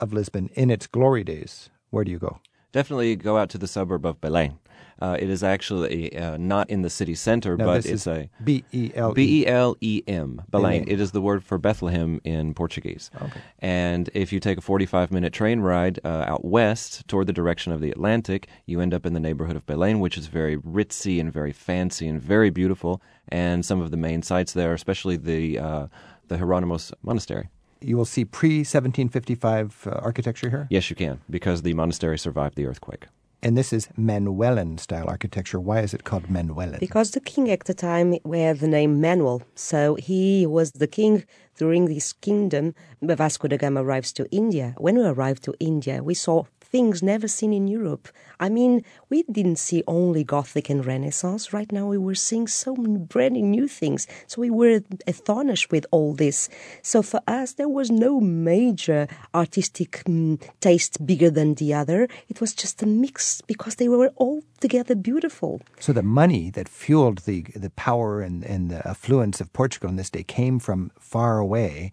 of 0.00 0.12
Lisbon 0.12 0.50
in 0.54 0.70
its 0.70 0.86
glory 0.86 1.24
days, 1.24 1.70
where 1.90 2.04
do 2.04 2.10
you 2.10 2.18
go? 2.18 2.40
Definitely 2.72 3.16
go 3.16 3.36
out 3.36 3.50
to 3.50 3.58
the 3.58 3.68
suburb 3.68 4.04
of 4.04 4.20
Belém. 4.20 4.58
Uh, 5.00 5.16
it 5.18 5.28
is 5.28 5.42
actually 5.42 6.16
uh, 6.16 6.36
not 6.36 6.70
in 6.70 6.82
the 6.82 6.90
city 6.90 7.14
center, 7.14 7.56
Now 7.56 7.66
but 7.66 7.78
it's 7.78 7.86
is 7.86 8.06
a 8.06 8.28
B 8.42 8.64
E 8.72 8.90
L 8.94 9.12
B 9.12 9.42
E. 9.42 9.46
L 9.46 9.76
E 9.80 10.02
M. 10.06 10.42
Belém. 10.50 10.84
It 10.86 11.00
is 11.00 11.12
the 11.12 11.20
word 11.20 11.44
for 11.44 11.58
Bethlehem 11.58 12.20
in 12.24 12.54
Portuguese. 12.54 13.10
Okay. 13.20 13.40
And 13.58 14.08
if 14.14 14.32
you 14.32 14.40
take 14.40 14.58
a 14.58 14.60
45 14.60 15.10
minute 15.10 15.32
train 15.32 15.60
ride 15.60 15.98
uh, 16.04 16.24
out 16.26 16.44
west 16.44 17.06
toward 17.08 17.26
the 17.26 17.32
direction 17.32 17.72
of 17.72 17.80
the 17.80 17.90
Atlantic, 17.90 18.48
you 18.66 18.80
end 18.80 18.94
up 18.94 19.04
in 19.04 19.14
the 19.14 19.20
neighborhood 19.20 19.56
of 19.56 19.66
Belém, 19.66 19.98
which 20.00 20.16
is 20.16 20.28
very 20.28 20.56
ritzy 20.58 21.20
and 21.20 21.32
very 21.32 21.52
fancy 21.52 22.06
and 22.06 22.20
very 22.20 22.50
beautiful. 22.50 23.02
And 23.28 23.64
some 23.64 23.80
of 23.80 23.90
the 23.90 23.96
main 23.96 24.22
sites 24.22 24.52
there, 24.52 24.74
especially 24.74 25.16
the 25.16 25.58
uh, 25.58 25.86
the 26.28 26.38
Hieronymus 26.38 26.92
Monastery. 27.02 27.48
You 27.80 27.96
will 27.96 28.04
see 28.06 28.24
pre 28.24 28.58
1755 28.58 29.86
uh, 29.86 29.90
architecture 30.02 30.50
here, 30.50 30.66
Yes, 30.70 30.88
you 30.90 30.96
can, 30.96 31.20
because 31.30 31.62
the 31.62 31.74
monastery 31.74 32.18
survived 32.18 32.56
the 32.56 32.66
earthquake. 32.66 33.06
and 33.46 33.58
this 33.58 33.72
is 33.74 33.88
Manuelan 33.98 34.78
style 34.80 35.06
architecture. 35.08 35.60
Why 35.60 35.80
is 35.80 35.92
it 35.92 36.02
called 36.04 36.24
Manuelan? 36.30 36.78
Because 36.80 37.10
the 37.10 37.20
king 37.20 37.50
at 37.50 37.64
the 37.64 37.74
time 37.74 38.08
had 38.32 38.58
the 38.60 38.68
name 38.68 39.00
Manuel, 39.02 39.42
so 39.54 39.96
he 39.96 40.46
was 40.46 40.72
the 40.72 40.86
king 40.86 41.24
during 41.58 41.84
this 41.86 42.14
kingdom. 42.14 42.74
Vasco 43.02 43.46
da 43.48 43.58
Gama 43.58 43.82
arrives 43.84 44.12
to 44.14 44.22
India. 44.30 44.74
When 44.78 44.96
we 44.96 45.04
arrived 45.04 45.42
to 45.44 45.52
India, 45.60 46.02
we 46.02 46.14
saw 46.14 46.44
things 46.74 47.04
never 47.04 47.28
seen 47.28 47.52
in 47.52 47.68
Europe. 47.68 48.08
I 48.40 48.48
mean, 48.48 48.82
we 49.08 49.22
didn't 49.30 49.60
see 49.68 49.84
only 49.86 50.24
Gothic 50.24 50.68
and 50.68 50.84
Renaissance. 50.84 51.52
Right 51.52 51.70
now, 51.70 51.86
we 51.86 51.98
were 51.98 52.16
seeing 52.16 52.48
so 52.48 52.74
many 52.74 52.98
brand 52.98 53.34
new 53.34 53.68
things. 53.68 54.08
So 54.26 54.40
we 54.40 54.50
were 54.50 54.82
astonished 55.06 55.70
with 55.70 55.86
all 55.92 56.14
this. 56.14 56.48
So 56.82 57.00
for 57.00 57.20
us, 57.28 57.52
there 57.52 57.68
was 57.68 57.92
no 57.92 58.12
major 58.20 59.06
artistic 59.32 60.02
mm, 60.04 60.42
taste 60.58 61.06
bigger 61.06 61.30
than 61.30 61.54
the 61.54 61.72
other. 61.72 62.08
It 62.28 62.40
was 62.40 62.52
just 62.62 62.82
a 62.82 62.86
mix 62.86 63.40
because 63.52 63.76
they 63.76 63.88
were 63.88 64.10
all 64.16 64.42
together 64.58 64.96
beautiful. 64.96 65.60
So 65.78 65.92
the 65.92 66.02
money 66.22 66.50
that 66.56 66.68
fueled 66.68 67.18
the 67.18 67.42
the 67.54 67.70
power 67.88 68.20
and, 68.26 68.42
and 68.52 68.62
the 68.72 68.82
affluence 68.94 69.40
of 69.40 69.52
Portugal 69.52 69.90
in 69.90 69.96
this 69.96 70.10
day 70.10 70.24
came 70.24 70.58
from 70.58 70.90
far 70.98 71.38
away, 71.38 71.92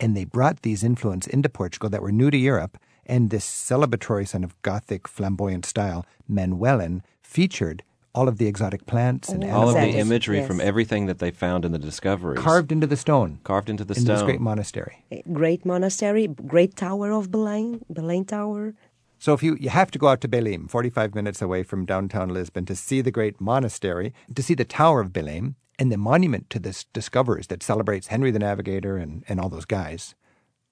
and 0.00 0.16
they 0.16 0.24
brought 0.24 0.62
these 0.62 0.82
influence 0.82 1.28
into 1.28 1.48
Portugal 1.48 1.88
that 1.90 2.02
were 2.02 2.16
new 2.22 2.30
to 2.30 2.40
Europe. 2.52 2.76
And 3.06 3.30
this 3.30 3.46
celebratory 3.46 4.30
kind 4.30 4.44
of 4.44 4.60
Gothic 4.62 5.06
flamboyant 5.08 5.64
style, 5.64 6.04
Manueline, 6.28 7.02
featured 7.22 7.82
all 8.14 8.28
of 8.28 8.38
the 8.38 8.46
exotic 8.46 8.86
plants 8.86 9.28
and 9.28 9.44
All 9.44 9.68
of 9.68 9.74
the 9.74 9.90
imagery 9.98 10.38
Yes. 10.38 10.46
from 10.46 10.60
everything 10.60 11.06
that 11.06 11.18
they 11.18 11.30
found 11.30 11.64
in 11.64 11.72
the 11.72 11.78
discoveries. 11.78 12.40
carved 12.40 12.72
into 12.72 12.86
the 12.86 12.96
stone, 12.96 13.38
carved 13.44 13.68
into 13.68 13.84
the 13.84 13.94
into 13.94 14.06
this 14.06 14.18
stone. 14.18 14.26
great 14.26 14.40
monastery. 14.40 15.04
Great 15.32 15.64
monastery, 15.66 16.26
great 16.26 16.74
tower 16.76 17.10
of 17.12 17.30
Belém, 17.30 17.80
Belém 17.92 18.26
Tower. 18.26 18.74
So 19.18 19.32
if 19.34 19.42
you, 19.42 19.56
you 19.60 19.68
have 19.70 19.90
to 19.92 19.98
go 19.98 20.08
out 20.08 20.20
to 20.22 20.28
Belém, 20.28 20.68
45 20.68 21.14
minutes 21.14 21.40
away 21.42 21.62
from 21.62 21.84
downtown 21.84 22.30
Lisbon, 22.30 22.64
to 22.66 22.74
see 22.74 23.00
the 23.02 23.10
great 23.10 23.40
monastery, 23.40 24.12
to 24.34 24.42
see 24.42 24.54
the 24.54 24.64
Tower 24.64 25.00
of 25.00 25.10
Belém, 25.12 25.54
and 25.78 25.92
the 25.92 25.96
monument 25.98 26.48
to 26.50 26.58
the 26.58 26.70
s- 26.70 26.86
discoverers 26.94 27.46
that 27.48 27.62
celebrates 27.62 28.06
Henry 28.08 28.30
the 28.30 28.38
Navigator 28.38 28.96
and, 28.96 29.24
and 29.28 29.38
all 29.40 29.48
those 29.50 29.64
guys. 29.66 30.14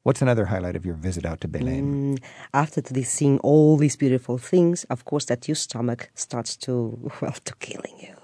What's 0.04 0.20
another 0.20 0.44
highlight 0.44 0.76
of 0.76 0.84
your 0.84 0.96
visit 0.96 1.24
out 1.24 1.40
to 1.40 1.48
Belém? 1.48 1.82
Mm, 1.82 2.22
after 2.52 2.82
this, 2.82 3.08
seeing 3.08 3.38
all 3.38 3.78
these 3.78 3.96
beautiful 3.96 4.36
things, 4.36 4.84
of 4.90 5.06
course, 5.06 5.24
that 5.24 5.48
your 5.48 5.54
stomach 5.54 6.10
starts 6.14 6.58
to, 6.58 7.10
well, 7.22 7.32
to 7.32 7.54
killing 7.56 7.96
you. 7.98 8.14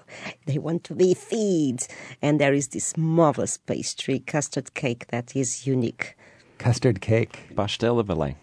They 0.45 0.59
want 0.59 0.83
to 0.85 0.93
be 0.93 1.15
fed. 1.15 1.87
And 2.21 2.39
there 2.39 2.53
is 2.53 2.67
this 2.67 2.95
marvelous 2.97 3.57
pastry, 3.57 4.19
custard 4.19 4.75
cake, 4.75 5.07
that 5.07 5.35
is 5.35 5.65
unique. 5.65 6.15
Custard 6.59 7.01
cake, 7.01 7.55
Pastel 7.55 7.95
de 7.95 8.03
Belém. 8.03 8.35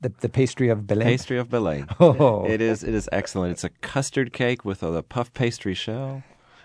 the, 0.00 0.12
the 0.18 0.28
pastry 0.28 0.68
of 0.68 0.80
Belém. 0.80 1.04
Pastry 1.04 1.38
of 1.38 1.48
Belém. 1.48 1.86
Oh. 2.00 2.44
It 2.44 2.60
is 2.60 2.82
it 2.82 2.94
is 2.94 3.08
excellent. 3.12 3.52
It's 3.52 3.62
a 3.62 3.70
custard 3.80 4.32
cake 4.32 4.64
with 4.64 4.82
a, 4.82 5.04
puff 5.04 5.32
pastry 5.34 5.74
shell, 5.74 6.24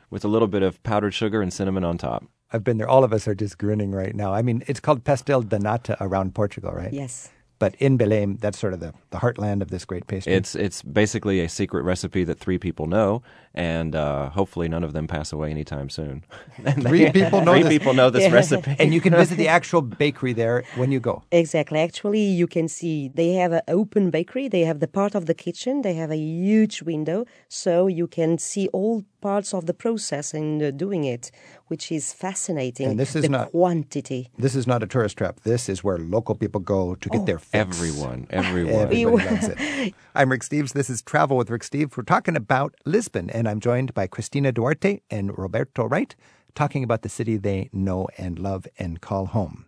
with 0.09 0.25
a 0.25 0.27
little 0.27 0.47
bit 0.47 0.63
of 0.63 0.81
powdered 0.81 1.13
sugar 1.13 1.43
and 1.43 1.53
cinnamon 1.53 1.83
on 1.83 1.99
top. 1.99 2.23
I've 2.53 2.63
been 2.63 2.77
there. 2.77 2.89
All 2.89 3.03
of 3.03 3.11
us 3.13 3.27
are 3.27 3.35
just 3.35 3.57
grinning 3.57 3.91
right 3.91 4.15
now. 4.15 4.33
I 4.33 4.41
mean, 4.41 4.63
it's 4.67 4.79
called 4.79 5.03
pastel 5.03 5.41
de 5.41 5.59
nata 5.59 5.97
around 5.99 6.33
Portugal, 6.33 6.71
right? 6.71 6.93
Yes. 6.93 7.29
But 7.59 7.73
in 7.79 7.97
Belém, 7.97 8.39
that's 8.39 8.59
sort 8.59 8.73
of 8.75 8.79
the, 8.81 8.93
the 9.09 9.17
heartland 9.17 9.63
of 9.63 9.69
this 9.71 9.83
great 9.83 10.05
pastry. 10.05 10.31
It's 10.31 10.53
it's 10.53 10.83
basically 10.83 11.39
a 11.41 11.49
secret 11.49 11.81
recipe 11.85 12.23
that 12.23 12.37
three 12.37 12.59
people 12.59 12.85
know, 12.85 13.23
and 13.55 13.95
uh, 13.95 14.29
hopefully 14.29 14.67
none 14.69 14.83
of 14.83 14.93
them 14.93 15.07
pass 15.07 15.33
away 15.33 15.49
anytime 15.49 15.89
soon. 15.89 16.23
three 16.81 17.09
people 17.11 17.41
know 17.41 17.53
three 17.57 17.63
this. 17.63 17.69
people 17.75 17.93
know 17.95 18.11
this 18.11 18.25
Yeah. 18.25 18.31
recipe. 18.33 18.75
and 18.77 18.93
you 18.93 19.01
can 19.01 19.11
visit 19.23 19.37
the 19.39 19.47
actual 19.47 19.81
bakery 19.81 20.33
there 20.33 20.65
when 20.75 20.91
you 20.91 20.99
go. 20.99 21.23
Exactly. 21.31 21.79
Actually, 21.79 22.21
you 22.21 22.45
can 22.45 22.67
see 22.67 23.09
they 23.15 23.33
have 23.33 23.51
an 23.51 23.61
open 23.67 24.11
bakery. 24.11 24.47
They 24.47 24.61
have 24.65 24.79
the 24.79 24.87
part 24.87 25.15
of 25.15 25.25
the 25.25 25.33
kitchen. 25.33 25.81
They 25.81 25.95
have 25.95 26.11
a 26.11 26.17
huge 26.17 26.83
window, 26.83 27.25
so 27.49 27.87
you 27.87 28.05
can 28.05 28.37
see 28.37 28.67
all 28.71 29.03
parts 29.19 29.51
of 29.51 29.65
the 29.65 29.73
process 29.73 30.31
in 30.35 30.61
uh, 30.61 30.69
doing 30.69 31.05
it, 31.05 31.31
which 31.67 31.91
is 31.91 32.13
fascinating. 32.13 32.87
And 32.91 32.99
this 32.99 33.15
is 33.15 33.23
the 33.23 33.29
not- 33.29 33.51
quantity. 33.51 34.29
This 34.37 34.55
is 34.55 34.67
not 34.67 34.83
a 34.83 34.87
tourist 34.87 35.17
trap. 35.17 35.41
This 35.41 35.69
is 35.69 35.83
where 35.83 35.97
local 35.97 36.35
people 36.35 36.61
go 36.61 36.95
to 36.95 37.09
get 37.09 37.21
oh. 37.21 37.25
their 37.25 37.39
fix. 37.39 37.53
Everyone, 37.53 38.27
everyone. 38.29 38.73
Everybody 38.81 39.05
loves 39.05 39.47
it. 39.49 39.93
I'm 40.15 40.31
Rick 40.31 40.41
Steves. 40.41 40.73
This 40.73 40.89
is 40.89 41.01
Travel 41.01 41.37
with 41.37 41.49
Rick 41.49 41.63
Steves. 41.63 41.97
We're 41.97 42.03
talking 42.03 42.35
about 42.35 42.75
Lisbon, 42.85 43.29
and 43.29 43.47
I'm 43.47 43.59
joined 43.59 43.93
by 43.93 44.07
Cristina 44.07 44.51
Duarte 44.51 45.01
and 45.09 45.37
Roberto 45.37 45.85
Wright, 45.85 46.15
talking 46.55 46.83
about 46.83 47.01
the 47.01 47.09
city 47.09 47.37
they 47.37 47.69
know 47.73 48.07
and 48.17 48.39
love 48.39 48.67
and 48.79 49.01
call 49.01 49.27
home. 49.27 49.65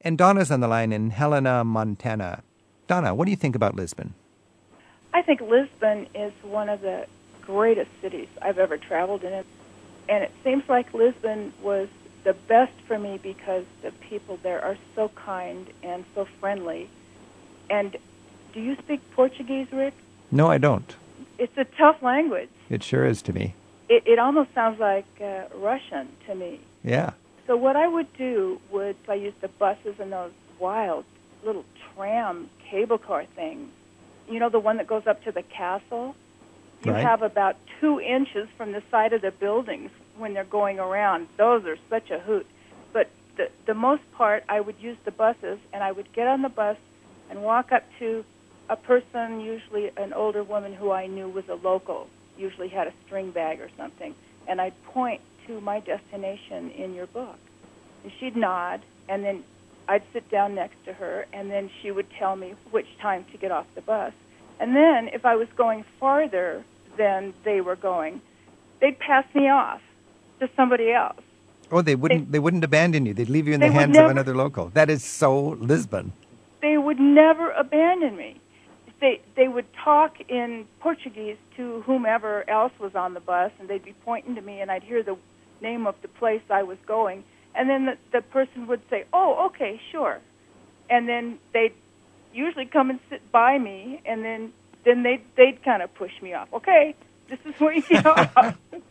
And 0.00 0.16
Donna's 0.16 0.50
on 0.50 0.60
the 0.60 0.68
line 0.68 0.92
in 0.92 1.10
Helena, 1.10 1.64
Montana. 1.64 2.42
Donna, 2.86 3.14
what 3.14 3.24
do 3.24 3.30
you 3.30 3.36
think 3.36 3.56
about 3.56 3.74
Lisbon? 3.74 4.14
I 5.12 5.22
think 5.22 5.40
Lisbon 5.40 6.06
is 6.14 6.32
one 6.42 6.68
of 6.68 6.82
the 6.82 7.06
greatest 7.40 7.90
cities 8.00 8.28
I've 8.42 8.58
ever 8.58 8.76
traveled 8.76 9.24
in. 9.24 9.44
And 10.08 10.22
it 10.24 10.32
seems 10.44 10.68
like 10.68 10.92
Lisbon 10.94 11.52
was 11.62 11.88
the 12.24 12.34
best 12.34 12.72
for 12.86 12.98
me 12.98 13.18
because 13.22 13.64
the 13.82 13.92
people 13.92 14.38
there 14.42 14.62
are 14.62 14.76
so 14.94 15.08
kind 15.10 15.68
and 15.82 16.04
so 16.14 16.26
friendly. 16.40 16.88
And 17.70 17.96
do 18.52 18.60
you 18.60 18.76
speak 18.76 19.00
Portuguese, 19.12 19.70
Rick? 19.72 19.94
No, 20.30 20.48
I 20.48 20.58
don't. 20.58 20.94
It's 21.38 21.56
a 21.56 21.64
tough 21.64 22.02
language. 22.02 22.48
It 22.70 22.82
sure 22.82 23.04
is 23.04 23.22
to 23.22 23.32
me. 23.32 23.54
It, 23.88 24.02
it 24.06 24.18
almost 24.18 24.52
sounds 24.54 24.80
like 24.80 25.06
uh, 25.20 25.44
Russian 25.54 26.08
to 26.26 26.34
me. 26.34 26.60
Yeah. 26.82 27.12
So 27.46 27.56
what 27.56 27.76
I 27.76 27.86
would 27.86 28.12
do 28.14 28.60
would 28.70 28.96
I 29.08 29.14
use 29.14 29.34
the 29.40 29.48
buses 29.48 30.00
and 30.00 30.12
those 30.12 30.32
wild 30.58 31.04
little 31.44 31.64
tram 31.94 32.50
cable 32.68 32.98
car 32.98 33.24
things. 33.24 33.68
You 34.28 34.40
know 34.40 34.48
the 34.48 34.58
one 34.58 34.78
that 34.78 34.88
goes 34.88 35.06
up 35.06 35.22
to 35.24 35.32
the 35.32 35.42
castle? 35.42 36.16
You 36.84 36.92
Right. 36.92 37.02
have 37.02 37.22
about 37.22 37.56
two 37.80 38.00
inches 38.00 38.48
from 38.56 38.72
the 38.72 38.82
side 38.90 39.12
of 39.12 39.22
the 39.22 39.30
buildings 39.30 39.90
when 40.16 40.34
they're 40.34 40.44
going 40.44 40.78
around. 40.78 41.28
Those 41.36 41.64
are 41.66 41.76
such 41.90 42.10
a 42.10 42.18
hoot. 42.18 42.46
But 42.92 43.08
the 43.36 43.50
the 43.66 43.74
most 43.74 44.02
part 44.12 44.44
I 44.48 44.60
would 44.60 44.76
use 44.80 44.96
the 45.04 45.10
buses 45.10 45.58
and 45.72 45.82
I 45.82 45.92
would 45.92 46.12
get 46.12 46.26
on 46.26 46.42
the 46.42 46.48
bus 46.48 46.76
and 47.30 47.42
walk 47.42 47.72
up 47.72 47.84
to 47.98 48.24
a 48.68 48.76
person, 48.76 49.40
usually 49.40 49.90
an 49.96 50.12
older 50.12 50.42
woman 50.42 50.74
who 50.74 50.90
I 50.90 51.06
knew 51.06 51.28
was 51.28 51.48
a 51.48 51.54
local, 51.54 52.08
usually 52.36 52.68
had 52.68 52.86
a 52.88 52.92
string 53.04 53.30
bag 53.30 53.60
or 53.60 53.68
something, 53.76 54.14
and 54.48 54.60
I'd 54.60 54.80
point 54.84 55.20
to 55.46 55.60
my 55.60 55.80
destination 55.80 56.70
in 56.72 56.94
your 56.94 57.06
book. 57.06 57.38
And 58.02 58.12
she'd 58.18 58.36
nod, 58.36 58.80
and 59.08 59.24
then 59.24 59.44
I'd 59.88 60.02
sit 60.12 60.28
down 60.30 60.54
next 60.56 60.84
to 60.84 60.92
her, 60.92 61.26
and 61.32 61.48
then 61.50 61.70
she 61.80 61.90
would 61.92 62.10
tell 62.10 62.34
me 62.34 62.54
which 62.70 62.88
time 62.98 63.24
to 63.30 63.38
get 63.38 63.52
off 63.52 63.66
the 63.76 63.82
bus. 63.82 64.12
And 64.58 64.74
then, 64.74 65.08
if 65.08 65.24
I 65.26 65.36
was 65.36 65.48
going 65.56 65.84
farther 66.00 66.64
than 66.96 67.34
they 67.44 67.60
were 67.60 67.76
going, 67.76 68.20
they'd 68.80 68.98
pass 68.98 69.24
me 69.34 69.48
off 69.48 69.82
to 70.40 70.48
somebody 70.56 70.92
else. 70.92 71.20
Oh, 71.70 71.82
they 71.82 71.94
wouldn't. 71.94 72.32
They, 72.32 72.38
wouldn't 72.38 72.64
abandon 72.64 73.06
you. 73.06 73.12
They'd 73.14 73.28
leave 73.28 73.48
you 73.48 73.54
in 73.54 73.60
the 73.60 73.70
hands 73.70 73.94
never- 73.94 74.06
of 74.06 74.10
another 74.12 74.34
local. 74.34 74.68
That 74.68 74.88
is 74.88 75.04
so 75.04 75.56
Lisbon. 75.60 76.12
They 76.62 76.78
would 76.78 76.98
never 77.00 77.50
abandon 77.52 78.16
me. 78.16 78.40
They 79.00 79.20
they 79.34 79.46
would 79.46 79.66
talk 79.74 80.20
in 80.28 80.66
Portuguese 80.80 81.36
to 81.56 81.82
whomever 81.82 82.48
else 82.48 82.72
was 82.78 82.94
on 82.94 83.12
the 83.14 83.20
bus, 83.20 83.52
and 83.58 83.68
they'd 83.68 83.84
be 83.84 83.94
pointing 84.04 84.34
to 84.36 84.40
me, 84.40 84.60
and 84.60 84.70
I'd 84.70 84.82
hear 84.82 85.02
the 85.02 85.16
name 85.60 85.86
of 85.86 85.96
the 86.02 86.08
place 86.08 86.40
I 86.48 86.62
was 86.62 86.78
going, 86.86 87.22
and 87.54 87.68
then 87.68 87.86
the, 87.86 87.98
the 88.12 88.22
person 88.22 88.66
would 88.68 88.80
say, 88.88 89.04
"Oh, 89.12 89.46
okay, 89.48 89.78
sure," 89.92 90.20
and 90.88 91.06
then 91.06 91.38
they'd 91.52 91.74
usually 92.36 92.66
come 92.66 92.90
and 92.90 93.00
sit 93.10 93.32
by 93.32 93.58
me, 93.58 94.00
and 94.04 94.24
then 94.24 94.52
then 94.84 95.02
they 95.02 95.22
they'd 95.36 95.62
kind 95.64 95.82
of 95.82 95.92
push 95.94 96.12
me 96.22 96.34
off. 96.34 96.48
Okay, 96.52 96.94
this 97.28 97.38
is 97.44 97.58
where 97.60 97.74
you 97.74 97.82
get 97.82 98.06
off. 98.06 98.36
and 98.36 98.82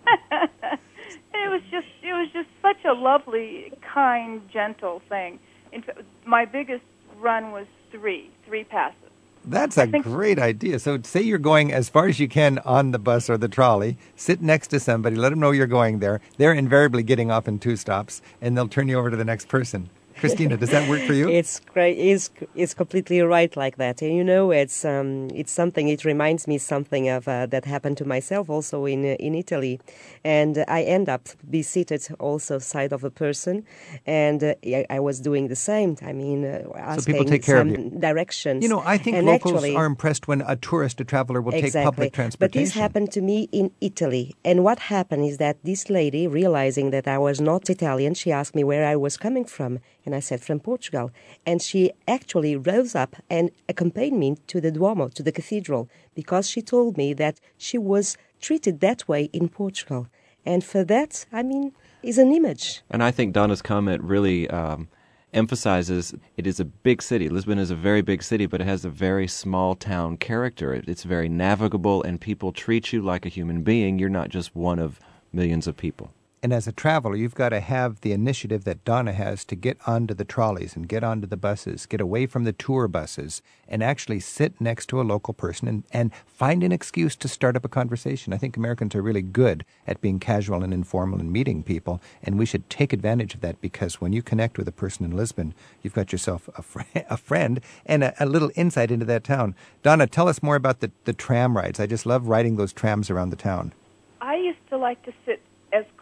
it 1.34 1.50
was 1.50 1.62
just 1.72 1.88
it 2.02 2.14
was 2.14 2.30
just 2.34 2.50
such 2.62 2.84
a 2.86 2.93
lovely, 2.93 3.72
kind, 3.82 4.41
gentle 4.52 5.02
thing. 5.08 5.39
In 5.72 5.82
fact, 5.82 6.02
my 6.26 6.46
biggest 6.46 6.84
run 7.20 7.52
was 7.52 7.68
three 7.91 8.30
three 8.46 8.64
passes. 8.64 9.00
That's 9.48 9.78
a 9.78 9.88
great 9.88 10.39
idea. 10.39 10.80
So, 10.80 11.00
say 11.04 11.22
you're 11.22 11.38
going 11.38 11.72
as 11.72 11.88
far 11.88 12.08
as 12.08 12.20
you 12.20 12.28
can 12.28 12.58
on 12.60 12.91
the 12.91 12.98
bus 12.98 13.30
or 13.30 13.38
the 13.38 13.48
trolley, 13.48 13.98
sit 14.16 14.41
next 14.41 14.70
to 14.70 14.80
somebody, 14.80 15.16
let 15.16 15.30
them 15.30 15.39
know 15.39 15.52
you're 15.52 15.68
going 15.68 16.00
there. 16.00 16.20
They're 16.38 16.54
invariably 16.54 17.04
getting 17.04 17.30
off 17.30 17.48
in 17.48 17.60
two 17.60 17.76
stops, 17.76 18.24
and 18.41 18.58
they'll 18.58 18.68
turn 18.68 18.88
you 18.88 18.98
over 18.98 19.12
to 19.12 19.18
the 19.18 19.24
next 19.24 19.48
person. 19.48 19.91
Christina, 20.20 20.57
does 20.57 20.70
that 20.70 20.89
work 20.89 21.01
for 21.01 21.13
you? 21.13 21.30
It's 21.30 21.59
great. 21.59 21.97
It's 21.97 22.30
it's 22.55 22.74
completely 22.74 23.22
right 23.22 23.55
like 23.55 23.78
that. 23.78 24.01
And 24.01 24.16
you 24.16 24.24
know, 24.24 24.51
it's 24.51 24.86
um, 24.86 25.30
it's 25.34 25.51
something. 25.51 25.88
It 25.88 26.05
reminds 26.05 26.47
me 26.47 26.57
something 26.57 27.09
of 27.09 27.28
uh, 27.28 27.45
that 27.47 27.66
happened 27.66 27.97
to 27.97 28.05
myself 28.05 28.49
also 28.49 28.86
in 28.86 29.03
uh, 29.03 29.16
in 29.20 29.36
Italy, 29.36 29.80
and 30.24 30.63
I 30.68 30.84
end 30.84 31.09
up 31.09 31.28
be 31.49 31.61
seated 31.61 32.07
also 32.20 32.59
side 32.59 32.93
of 32.93 33.03
a 33.03 33.09
person, 33.09 33.66
and 34.05 34.43
uh, 34.43 34.55
I, 34.66 34.86
I 34.89 34.99
was 34.99 35.20
doing 35.20 35.47
the 35.47 35.55
same. 35.55 35.97
I 36.01 36.13
mean, 36.13 36.45
uh, 36.45 36.63
asking 36.78 37.13
people 37.13 37.26
take 37.26 37.43
care 37.43 37.61
of 37.61 37.68
you. 37.68 37.91
directions. 37.99 38.63
You 38.63 38.70
know, 38.70 38.84
I 38.86 38.97
think 38.97 39.18
and 39.18 39.28
locals 39.28 39.55
actually, 39.55 39.76
are 39.76 39.86
impressed 39.86 40.28
when 40.28 40.41
a 40.41 40.55
tourist, 40.55 41.01
a 41.01 41.05
traveler, 41.05 41.41
will 41.41 41.51
take 41.51 41.74
public 41.74 42.13
transportation. 42.13 42.38
But 42.39 42.51
this 42.53 42.74
happened 42.74 43.11
to 43.13 43.22
me 43.22 43.49
in 43.51 43.72
Italy. 43.82 44.36
And 44.43 44.63
what 44.63 44.80
happened 44.80 45.26
is 45.26 45.38
that 45.38 45.57
this 45.63 45.89
lady, 45.89 46.28
realizing 46.28 46.91
that 46.91 47.07
I 47.07 47.18
was 47.18 47.41
not 47.41 47.70
Italian, 47.70 48.13
she 48.13 48.32
asked 48.32 48.55
me 48.55 48.63
where 48.63 48.86
I 48.86 48.95
was 48.95 49.18
coming 49.18 49.45
from. 49.45 49.80
And 50.06 50.14
I 50.14 50.20
said, 50.20 50.41
from 50.41 50.60
Portugal. 50.60 51.12
And 51.45 51.62
she 51.62 51.91
actually 52.08 52.56
rose 52.56 52.93
up 52.95 53.16
and 53.30 53.51
accompanied 53.68 54.14
me 54.14 54.38
to 54.47 54.62
the 54.62 54.72
Duomo, 54.72 55.10
to 55.10 55.24
the 55.24 55.32
cathedral, 55.32 55.89
because 56.14 56.49
she 56.49 56.62
told 56.62 56.97
me 56.97 57.14
that 57.14 57.39
she 57.58 57.78
was 57.78 58.18
treated 58.39 58.80
that 58.82 59.08
way 59.08 59.30
in 59.34 59.49
Portugal. 59.49 60.08
And 60.45 60.64
for 60.64 60.84
that, 60.84 61.26
I 61.32 61.41
mean, 61.41 61.72
is 62.03 62.18
an 62.20 62.32
image. 62.32 62.82
And 62.89 63.03
I 63.03 63.10
think 63.10 63.34
Donna's 63.34 63.64
comment 63.64 64.03
really 64.03 64.47
um, 64.49 64.88
emphasizes 65.34 66.14
it 66.38 66.45
is 66.45 66.60
a 66.60 66.66
big 66.66 67.01
city. 67.01 67.30
Lisbon 67.30 67.58
is 67.58 67.72
a 67.72 67.76
very 67.76 68.01
big 68.01 68.22
city, 68.22 68.45
but 68.45 68.62
it 68.62 68.68
has 68.68 68.86
a 68.86 68.89
very 68.89 69.28
small 69.28 69.76
town 69.76 70.18
character. 70.18 70.74
It, 70.74 70.88
it's 70.88 71.03
very 71.03 71.28
navigable, 71.28 72.03
and 72.03 72.22
people 72.22 72.51
treat 72.51 72.93
you 72.93 73.01
like 73.01 73.26
a 73.26 73.30
human 73.30 73.64
being. 73.64 73.97
You're 73.97 74.10
not 74.10 74.30
just 74.30 74.56
one 74.56 74.78
of 74.78 74.99
millions 75.34 75.68
of 75.68 75.76
people. 75.76 76.12
And 76.44 76.54
as 76.54 76.68
a 76.68 76.72
traveler, 76.72 77.16
you've 77.16 77.34
got 77.34 77.50
to 77.50 77.60
have 77.60 78.02
the 78.02 78.12
initiative 78.12 78.66
that 78.66 78.86
Donna 78.86 79.14
has 79.14 79.44
to 79.46 79.56
get 79.56 79.78
onto 79.88 80.14
the 80.14 80.26
trolleys 80.26 80.76
and 80.76 80.88
get 80.88 81.04
onto 81.04 81.26
the 81.26 81.38
buses, 81.38 81.88
get 81.88 82.00
away 82.00 82.28
from 82.28 82.44
the 82.44 82.54
tour 82.54 82.88
buses, 82.88 83.42
and 83.68 83.82
actually 83.82 84.20
sit 84.20 84.62
next 84.62 84.86
to 84.90 85.02
a 85.02 85.04
local 85.04 85.34
person 85.34 85.68
and, 85.68 85.84
and 85.92 86.12
find 86.28 86.64
an 86.64 86.72
excuse 86.72 87.16
to 87.16 87.28
start 87.28 87.56
up 87.56 87.66
a 87.66 87.70
conversation. 87.70 88.32
I 88.32 88.38
think 88.38 88.58
Americans 88.58 88.94
are 88.94 89.02
really 89.02 89.24
good 89.24 89.66
at 89.88 90.02
being 90.02 90.20
casual 90.20 90.64
and 90.64 90.72
informal 90.72 91.20
and 91.20 91.34
meeting 91.34 91.64
people, 91.64 92.00
and 92.22 92.38
we 92.38 92.46
should 92.46 92.70
take 92.70 92.94
advantage 92.94 93.34
of 93.34 93.42
that 93.42 93.60
because 93.60 94.00
when 94.00 94.14
you 94.14 94.22
connect 94.22 94.60
with 94.60 94.68
a 94.68 94.72
person 94.72 95.04
in 95.04 95.16
Lisbon, 95.16 95.56
you've 95.82 95.96
got 95.96 96.12
yourself 96.12 96.48
a, 96.56 96.62
fr- 96.62 96.82
a 97.10 97.18
friend 97.18 97.60
and 97.88 98.04
a, 98.04 98.24
a 98.24 98.28
little 98.28 98.52
insight 98.56 98.92
into 98.92 99.06
that 99.06 99.24
town. 99.24 99.56
Donna, 99.82 100.06
tell 100.06 100.28
us 100.28 100.44
more 100.44 100.56
about 100.56 100.80
the, 100.80 100.92
the 101.06 101.14
tram 101.14 101.58
rides. 101.58 101.80
I 101.80 101.88
just 101.88 102.06
love 102.06 102.28
riding 102.28 102.58
those 102.58 102.72
trams 102.74 103.10
around 103.10 103.32
the 103.32 103.36
town. 103.36 103.74
I 104.22 104.36
used 104.36 104.60
to 104.70 104.78
like 104.78 105.02
to 105.06 105.14
sit 105.26 105.42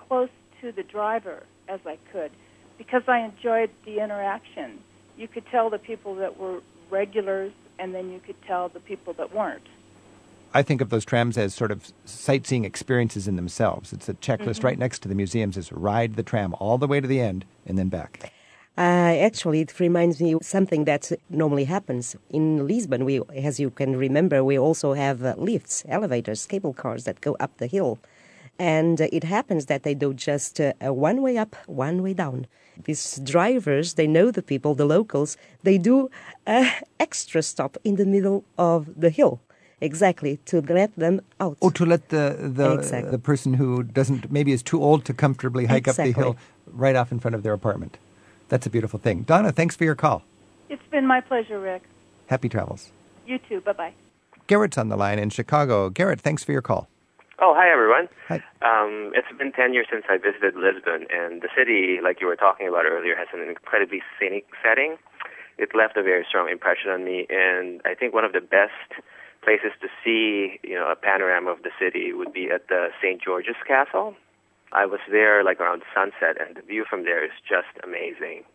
close 0.08 0.30
to 0.62 0.72
the 0.72 0.84
driver 0.84 1.44
as 1.68 1.80
I 1.86 1.98
could 2.12 2.32
because 2.78 3.04
I 3.08 3.20
enjoyed 3.20 3.70
the 3.86 4.04
interaction. 4.04 4.80
You 5.18 5.28
could 5.28 5.46
tell 5.48 5.70
the 5.70 5.78
people 5.78 6.16
that 6.16 6.38
were 6.38 6.62
regulars, 6.90 7.52
and 7.80 7.94
then 7.94 8.12
you 8.12 8.20
could 8.20 8.42
tell 8.44 8.70
the 8.70 8.80
people 8.80 9.14
that 9.14 9.34
weren't. 9.34 9.68
I 10.56 10.62
think 10.62 10.82
of 10.82 10.90
those 10.90 11.06
trams 11.06 11.38
as 11.38 11.54
sort 11.54 11.72
of 11.72 11.92
sightseeing 12.06 12.64
experiences 12.66 13.28
in 13.28 13.36
themselves. 13.36 13.92
It's 13.94 14.08
a 14.10 14.14
checklist 14.14 14.58
Mm-hmm. 14.58 14.66
right 14.68 14.80
next 14.80 15.00
to 15.00 15.08
the 15.10 15.16
museums 15.16 15.58
is 15.58 15.72
ride 15.72 16.16
the 16.16 16.24
tram 16.24 16.54
all 16.60 16.78
the 16.78 16.88
way 16.88 17.00
to 17.02 17.08
the 17.08 17.20
end 17.20 17.46
and 17.66 17.78
then 17.78 17.90
back. 17.90 18.32
Uh, 18.76 18.82
actually, 18.82 19.62
it 19.62 19.80
reminds 19.80 20.20
me 20.20 20.34
of 20.34 20.44
something 20.44 20.86
that 20.86 21.12
normally 21.30 21.66
happens 21.66 22.16
in 22.32 22.68
Lisbon. 22.68 23.06
We, 23.06 23.22
as 23.36 23.60
you 23.60 23.70
can 23.70 23.96
remember, 23.96 24.44
we 24.44 24.58
also 24.58 24.94
have 24.94 25.24
uh, 25.24 25.36
lifts, 25.38 25.84
elevators, 25.88 26.46
cable 26.48 26.74
cars 26.74 27.04
that 27.04 27.22
go 27.22 27.36
up 27.40 27.56
the 27.58 27.68
hill, 27.68 28.00
and 28.60 29.02
uh, 29.02 29.08
it 29.12 29.24
happens 29.24 29.66
that 29.66 29.84
they 29.84 29.94
do 29.96 30.14
just 30.14 30.60
uh, 30.60 30.74
a 30.82 30.92
one 30.94 31.22
way 31.22 31.38
up, 31.38 31.56
one 31.68 32.02
way 32.04 32.14
down. 32.14 32.46
These 32.86 33.20
drivers, 33.24 33.94
they 33.94 34.08
know 34.08 34.32
the 34.32 34.42
people, 34.42 34.74
the 34.76 34.86
locals. 34.86 35.38
They 35.64 35.78
do 35.78 36.10
a 36.48 36.68
extra 37.00 37.42
stop 37.42 37.78
in 37.84 37.96
the 37.98 38.06
middle 38.06 38.44
of 38.58 38.88
the 39.00 39.10
hill. 39.10 39.40
exactly 39.82 40.38
to 40.46 40.62
let 40.62 40.96
them 40.96 41.20
out. 41.40 41.58
Oh, 41.62 41.70
to 41.70 41.86
let 41.86 42.08
the 42.10 42.36
the 42.60 42.72
Exactly. 42.74 43.12
the 43.12 43.20
person 43.20 43.54
who 43.56 43.84
doesn't 43.84 44.32
maybe 44.32 44.52
is 44.54 44.64
too 44.64 44.82
old 44.82 45.04
to 45.06 45.14
comfortably 45.14 45.66
hike 45.66 45.88
up 45.90 45.96
the 45.98 46.14
hill 46.14 46.36
right 46.72 46.96
off 46.96 47.12
in 47.12 47.20
front 47.20 47.36
of 47.36 47.44
their 47.44 47.54
apartment. 47.54 47.98
That's 48.50 48.66
a 48.66 48.70
beautiful 48.70 49.00
thing. 49.00 49.26
Donna, 49.26 49.52
thanks 49.52 49.76
for 49.76 49.84
your 49.84 49.96
call. 49.96 50.22
It's 50.70 50.88
been 50.90 51.06
my 51.06 51.22
pleasure, 51.22 51.60
Rick. 51.60 51.82
Happy 52.28 52.50
travels. 52.50 52.92
You 53.28 53.38
too. 53.50 53.60
Bye 53.62 53.74
bye. 53.74 53.94
Garrett's 54.48 54.78
on 54.78 54.88
the 54.90 54.98
line 54.98 55.20
in 55.20 55.30
Chicago. 55.30 55.90
Garrett, 55.90 56.22
thanks 56.22 56.44
for 56.46 56.54
your 56.54 56.62
call. 56.62 56.88
Oh, 57.46 57.54
hi 57.54 57.68
everyone. 57.68 58.08
Hi. 58.32 58.40
Um, 58.64 59.12
it's 59.14 59.28
been 59.38 59.52
10 59.52 59.74
years 59.74 59.88
since 59.92 60.06
I 60.08 60.16
visited 60.16 60.56
Lisbon, 60.56 61.12
and 61.12 61.42
the 61.42 61.50
city, 61.52 62.00
like 62.02 62.22
you 62.22 62.28
were 62.28 62.40
talking 62.40 62.70
about 62.70 62.86
earlier, 62.86 63.18
has 63.20 63.28
an 63.34 63.44
incredibly 63.44 64.00
scenic 64.16 64.48
setting. 64.64 64.96
It 65.58 65.76
left 65.76 65.98
a 65.98 66.04
very 66.04 66.24
strong 66.24 66.48
impression 66.48 66.90
on 66.90 67.04
me, 67.04 67.28
and 67.30 67.82
I 67.84 67.96
think 67.96 68.14
one 68.14 68.24
of 68.24 68.32
the 68.32 68.40
best 68.40 68.96
places 69.44 69.76
to 69.84 69.90
see, 70.00 70.58
you 70.64 70.80
know, 70.80 70.88
a 70.88 70.96
panorama 70.96 71.52
of 71.52 71.64
the 71.64 71.72
city 71.78 72.14
would 72.14 72.32
be 72.32 72.48
at 72.48 72.70
the 72.70 72.96
St. 73.04 73.22
George's 73.22 73.60
Castle. 73.68 74.16
I 74.72 74.86
was 74.86 75.02
there 75.12 75.44
like 75.44 75.60
around 75.60 75.84
sunset, 75.94 76.40
and 76.40 76.56
the 76.56 76.62
view 76.62 76.86
from 76.90 77.04
there 77.04 77.26
is 77.26 77.36
just 77.44 77.76
amazing. 77.84 78.48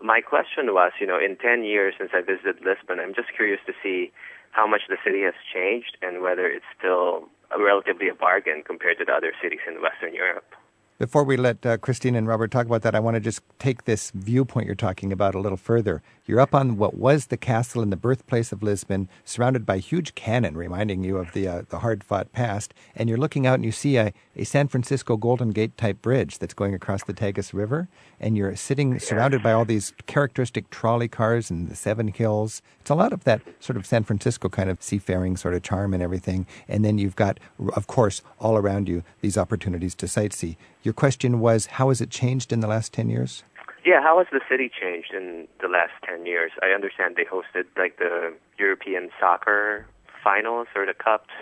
My 0.00 0.22
question 0.22 0.72
was, 0.72 0.92
you 0.98 1.06
know, 1.06 1.20
in 1.20 1.36
10 1.36 1.64
years 1.64 1.96
since 1.98 2.12
I 2.14 2.22
visited 2.22 2.64
Lisbon, 2.64 2.96
I'm 2.98 3.12
just 3.12 3.28
curious 3.36 3.60
to 3.66 3.74
see 3.82 4.10
how 4.52 4.66
much 4.66 4.88
the 4.88 4.96
city 5.04 5.20
has 5.20 5.34
changed 5.52 5.98
and 6.00 6.22
whether 6.22 6.46
it's 6.46 6.64
still 6.78 7.28
relatively 7.58 8.08
a 8.08 8.14
bargain 8.14 8.62
compared 8.64 8.98
to 8.98 9.04
the 9.04 9.12
other 9.12 9.32
cities 9.42 9.60
in 9.66 9.82
Western 9.82 10.14
Europe. 10.14 10.54
Before 11.02 11.24
we 11.24 11.36
let 11.36 11.66
uh, 11.66 11.78
Christine 11.78 12.14
and 12.14 12.28
Robert 12.28 12.52
talk 12.52 12.66
about 12.66 12.82
that, 12.82 12.94
I 12.94 13.00
want 13.00 13.16
to 13.16 13.20
just 13.20 13.42
take 13.58 13.86
this 13.86 14.12
viewpoint 14.14 14.66
you're 14.66 14.76
talking 14.76 15.10
about 15.10 15.34
a 15.34 15.40
little 15.40 15.58
further. 15.58 16.00
You're 16.26 16.38
up 16.38 16.54
on 16.54 16.76
what 16.76 16.94
was 16.94 17.26
the 17.26 17.36
castle 17.36 17.82
in 17.82 17.90
the 17.90 17.96
birthplace 17.96 18.52
of 18.52 18.62
Lisbon, 18.62 19.08
surrounded 19.24 19.66
by 19.66 19.78
huge 19.78 20.14
cannon, 20.14 20.56
reminding 20.56 21.02
you 21.02 21.16
of 21.16 21.32
the 21.32 21.48
uh, 21.48 21.62
the 21.70 21.80
hard-fought 21.80 22.30
past. 22.30 22.72
And 22.94 23.08
you're 23.08 23.18
looking 23.18 23.48
out 23.48 23.56
and 23.56 23.64
you 23.64 23.72
see 23.72 23.96
a, 23.96 24.12
a 24.36 24.44
San 24.44 24.68
Francisco 24.68 25.16
Golden 25.16 25.50
Gate 25.50 25.76
type 25.76 26.00
bridge 26.02 26.38
that's 26.38 26.54
going 26.54 26.72
across 26.72 27.02
the 27.02 27.12
Tagus 27.12 27.52
River. 27.52 27.88
And 28.20 28.36
you're 28.36 28.54
sitting 28.54 29.00
surrounded 29.00 29.42
by 29.42 29.50
all 29.50 29.64
these 29.64 29.92
characteristic 30.06 30.70
trolley 30.70 31.08
cars 31.08 31.50
and 31.50 31.66
the 31.66 31.74
Seven 31.74 32.06
Hills. 32.06 32.62
It's 32.80 32.90
a 32.90 32.94
lot 32.94 33.12
of 33.12 33.24
that 33.24 33.42
sort 33.58 33.76
of 33.76 33.86
San 33.86 34.04
Francisco 34.04 34.48
kind 34.48 34.70
of 34.70 34.80
seafaring 34.80 35.36
sort 35.36 35.54
of 35.54 35.64
charm 35.64 35.94
and 35.94 36.02
everything. 36.02 36.46
And 36.68 36.84
then 36.84 36.98
you've 36.98 37.16
got, 37.16 37.40
of 37.74 37.88
course, 37.88 38.22
all 38.38 38.56
around 38.56 38.88
you 38.88 39.02
these 39.20 39.36
opportunities 39.36 39.96
to 39.96 40.06
sightsee. 40.06 40.54
Your 40.82 40.94
question 40.94 41.40
was, 41.40 41.66
how 41.66 41.88
has 41.88 42.00
it 42.00 42.10
changed 42.10 42.52
in 42.52 42.60
the 42.60 42.66
last 42.66 42.92
10 42.92 43.08
years? 43.08 43.44
Yeah, 43.84 44.00
how 44.02 44.18
has 44.18 44.26
the 44.32 44.40
city 44.48 44.70
changed 44.70 45.12
in 45.12 45.48
the 45.60 45.68
last 45.68 45.92
10 46.08 46.26
years? 46.26 46.52
I 46.62 46.68
understand 46.74 47.16
they 47.16 47.24
hosted 47.24 47.64
like 47.76 47.98
the 47.98 48.32
European 48.58 49.10
soccer 49.18 49.86
finals 50.22 50.68
or 50.74 50.86
the 50.86 50.94
cups, 50.94 51.34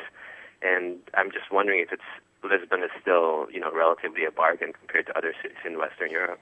and 0.63 0.97
I'm 1.15 1.31
just 1.31 1.51
wondering 1.51 1.81
if 1.81 1.93
it's 1.93 2.03
Lisbon 2.43 2.83
is 2.83 2.91
still, 3.01 3.47
you 3.53 3.61
know, 3.61 3.71
relatively 3.73 4.25
a 4.25 4.31
bargain 4.31 4.73
compared 4.73 5.07
to 5.07 5.17
other 5.17 5.35
cities 5.43 5.59
in 5.67 5.79
Western 5.79 6.11
Europe. 6.11 6.41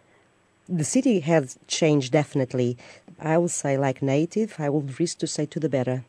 The 0.68 0.84
city 0.84 1.20
has 1.20 1.59
changed 1.66 2.12
definitely. 2.12 2.76
I 3.18 3.38
will 3.38 3.49
say, 3.49 3.76
like 3.78 4.03
native, 4.03 4.57
I 4.59 4.68
will 4.68 4.86
risk 5.01 5.18
to 5.18 5.26
say 5.26 5.46
to 5.46 5.59
the 5.59 5.68
better. 5.68 6.05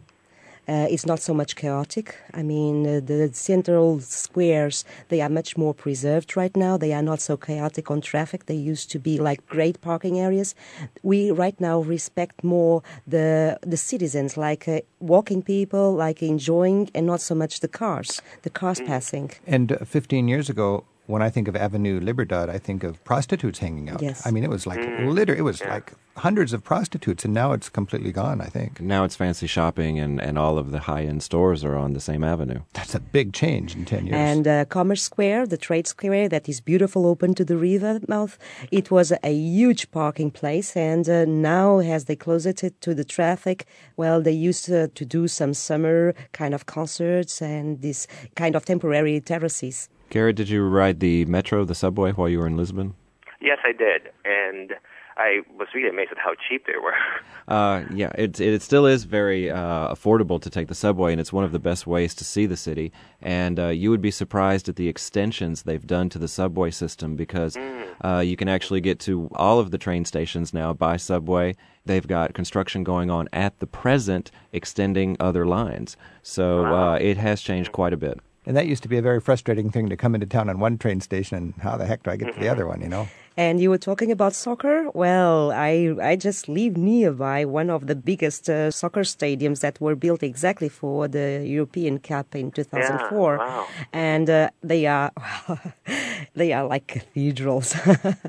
Uh, 0.70 0.86
it's 0.88 1.08
not 1.08 1.20
so 1.20 1.34
much 1.34 1.56
chaotic. 1.56 2.16
I 2.32 2.44
mean, 2.44 2.86
uh, 2.86 3.00
the 3.04 3.32
central 3.34 4.00
squares, 4.02 4.86
they 5.08 5.20
are 5.20 5.30
much 5.30 5.58
more 5.58 5.74
preserved 5.74 6.38
right 6.38 6.56
now. 6.56 6.78
They 6.78 6.94
are 6.94 7.02
not 7.02 7.22
so 7.22 7.38
chaotic 7.38 7.90
on 7.90 8.02
traffic. 8.02 8.46
They 8.46 8.54
used 8.72 8.92
to 8.92 9.00
be 9.00 9.18
like 9.18 9.44
great 9.48 9.82
parking 9.82 10.20
areas. 10.20 10.54
We 11.02 11.32
right 11.32 11.60
now 11.60 11.80
respect 11.80 12.44
more 12.44 12.84
the 13.08 13.58
the 13.66 13.78
citizens, 13.78 14.38
like 14.38 14.68
uh, 14.68 14.82
walking 15.00 15.42
people, 15.42 15.96
like 16.06 16.22
enjoying, 16.22 16.92
and 16.94 17.08
not 17.08 17.22
so 17.22 17.34
much 17.34 17.62
the 17.62 17.68
cars, 17.68 18.22
the 18.44 18.52
cars 18.52 18.80
passing. 18.82 19.32
And 19.48 19.72
uh, 19.72 19.86
15 19.86 20.28
years 20.28 20.50
ago, 20.52 20.84
when 21.12 21.22
I 21.28 21.30
think 21.36 21.48
of 21.48 21.56
Avenue 21.56 22.00
Libertad, 22.10 22.48
I 22.58 22.60
think 22.68 22.84
of 22.84 23.04
prostitutes 23.04 23.60
hanging 23.66 23.90
out. 23.90 24.02
Yes. 24.02 24.18
I 24.28 24.30
mean, 24.32 24.44
it 24.44 24.50
was 24.58 24.64
like 24.72 24.80
Mm. 24.80 25.14
litter. 25.18 25.36
It 25.42 25.46
was 25.52 25.60
like 25.76 25.88
hundreds 26.28 26.52
of 26.54 26.62
prostitutes, 26.72 27.22
and 27.26 27.34
now 27.34 27.50
it's 27.58 27.70
completely 27.80 28.12
gone. 28.12 28.38
I 28.48 28.50
think 28.58 28.72
Now 28.96 29.02
it's 29.06 29.16
fancy 29.16 29.48
shopping, 29.48 29.94
and, 30.04 30.14
and 30.28 30.38
all 30.44 30.56
of 30.64 30.68
the 30.74 30.82
high 30.92 31.04
end 31.12 31.22
stores 31.30 31.64
are 31.64 31.76
on 31.86 31.94
the 31.94 32.00
same 32.10 32.24
avenue. 32.34 32.62
that's 32.74 32.94
a 32.94 33.00
big 33.00 33.28
change 33.42 33.70
in 33.78 33.86
10 33.86 34.06
years. 34.08 34.16
And 34.30 34.46
uh, 34.48 34.66
Commerce 34.78 35.02
Square, 35.12 35.48
the 35.48 35.58
trade 35.58 35.88
square 35.88 36.28
that 36.30 36.48
is 36.48 36.60
beautiful, 36.62 37.02
open 37.14 37.34
to 37.40 37.46
the 37.46 37.58
river 37.58 38.00
mouth, 38.08 38.38
it 38.80 38.92
was 38.92 39.08
a 39.24 39.34
huge 39.34 39.84
parking 39.92 40.30
place. 40.42 40.70
And 40.92 41.06
uh, 41.10 41.26
now, 41.26 41.80
as 41.80 42.06
they 42.06 42.16
closed 42.26 42.46
it 42.64 42.74
to 42.86 42.94
the 42.94 43.08
traffic, 43.18 43.66
well, 43.98 44.22
they 44.22 44.38
used 44.50 44.66
uh, 44.72 44.88
to 45.00 45.04
do 45.06 45.28
some 45.28 45.54
summer 45.54 46.14
kind 46.34 46.54
of 46.54 46.62
concerts 46.66 47.42
and 47.42 47.82
this 47.82 48.08
kind 48.36 48.54
of 48.56 48.66
temporary 48.66 49.20
terraces. 49.22 49.90
Garrett, 50.10 50.36
did 50.36 50.50
you 50.50 50.64
ride 50.64 51.00
the 51.00 51.26
metro, 51.26 51.64
the 51.66 51.76
subway, 51.76 52.12
while 52.12 52.30
you 52.30 52.40
were 52.40 52.48
in 52.48 52.58
Lisbon? 52.58 52.96
Yes, 53.42 53.60
I 53.64 53.72
did, 53.72 54.10
and 54.26 54.74
I 55.20 55.42
was 55.58 55.68
really 55.76 55.90
amazed 55.90 56.12
at 56.12 56.18
how 56.18 56.34
cheap 56.48 56.66
they 56.66 56.78
were. 56.82 56.94
Uh, 57.50 57.84
yeah, 57.92 58.12
it, 58.14 58.40
it 58.40 58.62
still 58.62 58.86
is 58.86 59.06
very 59.06 59.50
uh, 59.50 59.92
affordable 59.92 60.40
to 60.40 60.52
take 60.52 60.68
the 60.68 60.76
subway, 60.76 61.12
and 61.12 61.20
it's 61.20 61.34
one 61.34 61.44
of 61.44 61.52
the 61.52 61.58
best 61.58 61.88
ways 61.88 62.14
to 62.14 62.24
see 62.24 62.46
the 62.46 62.56
city. 62.56 62.92
And 63.24 63.60
uh, 63.60 63.70
you 63.70 63.90
would 63.90 64.04
be 64.04 64.12
surprised 64.12 64.70
at 64.70 64.76
the 64.76 64.88
extensions 64.88 65.64
they've 65.64 65.88
done 65.88 66.10
to 66.10 66.20
the 66.20 66.28
subway 66.28 66.70
system 66.70 67.16
because 67.16 67.58
uh, 68.06 68.20
you 68.20 68.38
can 68.38 68.48
actually 68.48 68.82
get 68.82 69.00
to 69.00 69.32
all 69.34 69.58
of 69.58 69.72
the 69.72 69.80
train 69.80 70.06
stations 70.06 70.54
now 70.54 70.74
by 70.74 70.98
subway. 70.98 71.56
They've 71.88 72.06
got 72.06 72.36
construction 72.36 72.84
going 72.84 73.10
on 73.10 73.28
at 73.34 73.58
the 73.58 73.66
present, 73.66 74.30
extending 74.54 75.18
other 75.20 75.48
lines. 75.48 75.98
So 76.22 76.68
uh, 76.68 77.00
it 77.02 77.18
has 77.18 77.42
changed 77.42 77.72
quite 77.72 77.94
a 77.94 77.98
bit. 77.98 78.20
And 78.46 78.56
that 78.58 78.68
used 78.68 78.84
to 78.84 78.90
be 78.90 78.98
a 78.98 79.02
very 79.02 79.20
frustrating 79.20 79.70
thing 79.70 79.90
to 79.90 79.98
come 79.98 80.16
into 80.16 80.26
town 80.26 80.50
on 80.50 80.60
one 80.60 80.78
train 80.78 81.02
station, 81.02 81.38
and 81.38 81.54
how 81.62 81.78
the 81.78 81.86
heck 81.86 82.04
do 82.04 82.12
I 82.12 82.16
get 82.16 82.28
to 82.28 82.32
the 82.34 82.46
mm-hmm. 82.46 82.52
other 82.52 82.68
one, 82.68 82.82
you 82.82 82.88
know? 82.88 83.08
And 83.38 83.62
you 83.62 83.70
were 83.70 83.78
talking 83.78 84.12
about 84.12 84.34
soccer? 84.34 84.90
Well, 84.94 85.52
I, 85.52 85.96
I 86.02 86.16
just 86.16 86.50
live 86.50 86.76
nearby 86.76 87.46
one 87.46 87.70
of 87.70 87.88
the 87.88 87.96
biggest 87.96 88.50
uh, 88.50 88.72
soccer 88.72 89.02
stadiums 89.02 89.62
that 89.62 89.80
were 89.80 89.96
built 89.96 90.24
exactly 90.24 90.70
for 90.70 91.08
the 91.08 91.44
European 91.46 92.00
Cup 92.00 92.36
in 92.36 92.52
2004. 92.52 93.38
wow. 93.38 93.68
And 93.94 94.30
uh, 94.30 94.50
they 94.62 94.86
are 94.88 95.12
they 96.36 96.54
are 96.54 96.66
like 96.68 96.88
cathedrals. 96.88 97.76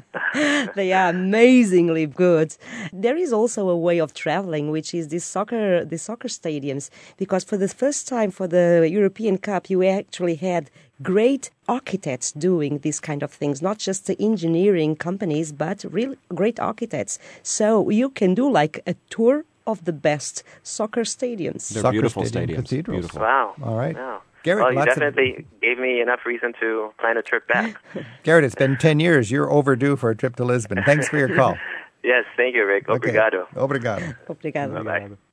they 0.75 0.93
are 0.93 1.11
amazingly 1.11 2.07
good. 2.07 2.57
There 2.93 3.17
is 3.17 3.33
also 3.33 3.69
a 3.69 3.77
way 3.77 3.99
of 3.99 4.15
traveling, 4.15 4.71
which 4.71 4.95
is 4.95 5.09
this 5.09 5.25
soccer 5.25 5.85
the 5.85 5.99
soccer 5.99 6.29
stadiums, 6.29 6.91
because 7.17 7.43
for 7.45 7.57
the 7.57 7.69
first 7.69 8.07
time 8.07 8.31
for 8.31 8.47
the 8.47 8.89
European 8.91 9.39
Cup, 9.39 9.71
you 9.71 9.83
actually 9.83 10.37
had 10.37 10.71
great 11.03 11.51
architects 11.69 12.33
doing 12.33 12.79
these 12.79 13.01
kind 13.01 13.23
of 13.23 13.31
things, 13.33 13.63
not 13.63 13.79
just 13.79 14.07
the 14.07 14.17
engineering 14.21 14.97
companies, 14.97 15.53
but 15.53 15.85
real 15.91 16.15
great 16.35 16.59
architects. 16.61 17.19
So 17.43 17.91
you 17.91 18.11
can 18.11 18.35
do 18.35 18.51
like 18.51 18.83
a 18.87 18.95
tour 19.09 19.45
of 19.67 19.85
the 19.85 19.93
best 19.93 20.43
soccer 20.63 21.03
stadiums. 21.03 21.69
They're 21.71 21.83
Soccer 21.83 21.93
beautiful 21.93 22.25
stadium 22.25 22.63
stadiums. 22.63 22.69
cathedrals. 22.69 23.01
Beautiful. 23.01 23.21
Wow. 23.21 23.55
All 23.63 23.77
right. 23.77 23.95
Wow. 23.97 24.23
Garrett, 24.43 24.63
well, 24.65 24.73
you 24.73 24.79
lots 24.79 24.93
of- 24.93 25.01
definitely 25.01 25.45
gave 25.61 25.79
me 25.79 26.01
enough 26.01 26.21
reason 26.25 26.55
to 26.61 26.91
plan 26.99 27.17
a 27.19 27.23
trip 27.23 27.47
back. 27.47 27.77
Garrett, 28.23 28.45
it's 28.45 28.55
been 28.55 28.77
10 28.79 28.99
years. 28.99 29.31
You're 29.31 29.51
overdue 29.51 29.97
for 29.97 30.11
a 30.11 30.17
trip 30.17 30.37
to 30.37 30.45
Lisbon. 30.45 30.83
Thanks 30.85 31.09
for 31.09 31.19
your 31.19 31.35
call. 31.35 31.57
yes, 32.03 32.25
thank 32.39 32.55
you, 32.55 32.67
Rick. 32.67 32.87
Obrigado. 32.89 33.47
Obrigado. 33.55 34.15
Obrigado. 34.29 34.83
Bye-bye. 34.83 35.30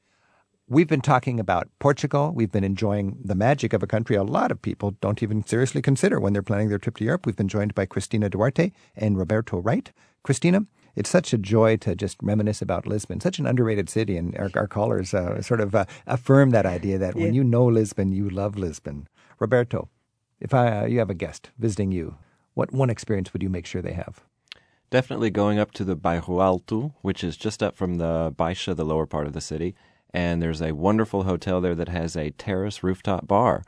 We've 0.69 0.87
been 0.87 0.99
talking 0.99 1.39
about 1.39 1.69
Portugal. 1.79 2.33
We've 2.35 2.51
been 2.51 2.65
enjoying 2.65 3.19
the 3.23 3.35
magic 3.35 3.71
of 3.71 3.81
a 3.83 3.87
country 3.87 4.17
a 4.17 4.23
lot 4.23 4.51
of 4.51 4.61
people 4.61 4.97
don't 4.99 5.23
even 5.23 5.45
seriously 5.45 5.81
consider 5.81 6.19
when 6.19 6.33
they're 6.33 6.41
planning 6.41 6.67
their 6.67 6.77
trip 6.77 6.97
to 6.97 7.05
Europe. 7.05 7.25
We've 7.25 7.37
been 7.37 7.47
joined 7.47 7.73
by 7.73 7.85
Christina 7.85 8.29
Duarte 8.29 8.73
and 8.93 9.17
Roberto 9.17 9.59
Wright. 9.59 9.93
Christina, 10.23 10.65
it's 10.93 11.09
such 11.09 11.31
a 11.31 11.37
joy 11.37 11.77
to 11.77 11.95
just 11.95 12.17
reminisce 12.21 12.61
about 12.61 12.85
Lisbon, 12.85 13.21
such 13.21 13.39
an 13.39 13.47
underrated 13.47 13.87
city, 13.87 14.17
and 14.17 14.37
our, 14.37 14.51
our 14.55 14.67
callers 14.67 15.13
uh, 15.13 15.41
sort 15.41 15.61
of 15.61 15.73
uh, 15.73 15.85
affirm 16.05 16.49
that 16.49 16.65
idea 16.65 16.97
that 16.97 17.15
when 17.15 17.33
you 17.33 17.45
know 17.45 17.65
Lisbon, 17.65 18.11
you 18.11 18.29
love 18.29 18.57
Lisbon. 18.57 19.07
Roberto, 19.39 19.87
if 20.41 20.53
I, 20.53 20.81
uh, 20.81 20.85
you 20.85 20.99
have 20.99 21.09
a 21.09 21.13
guest 21.13 21.49
visiting 21.57 21.93
you, 21.93 22.17
what 22.55 22.73
one 22.73 22.89
experience 22.89 23.31
would 23.31 23.41
you 23.41 23.49
make 23.49 23.65
sure 23.65 23.81
they 23.81 23.93
have? 23.93 24.25
Definitely 24.89 25.29
going 25.29 25.59
up 25.59 25.71
to 25.73 25.85
the 25.85 25.95
Bairro 25.95 26.43
Alto, 26.43 26.93
which 27.03 27.23
is 27.23 27.37
just 27.37 27.63
up 27.63 27.77
from 27.77 27.99
the 27.99 28.33
Baixa, 28.37 28.75
the 28.75 28.83
lower 28.83 29.05
part 29.05 29.27
of 29.27 29.33
the 29.33 29.39
city. 29.39 29.73
And 30.13 30.41
there's 30.41 30.61
a 30.61 30.73
wonderful 30.73 31.23
hotel 31.23 31.61
there 31.61 31.75
that 31.75 31.89
has 31.89 32.15
a 32.15 32.31
terrace 32.31 32.83
rooftop 32.83 33.27
bar. 33.27 33.63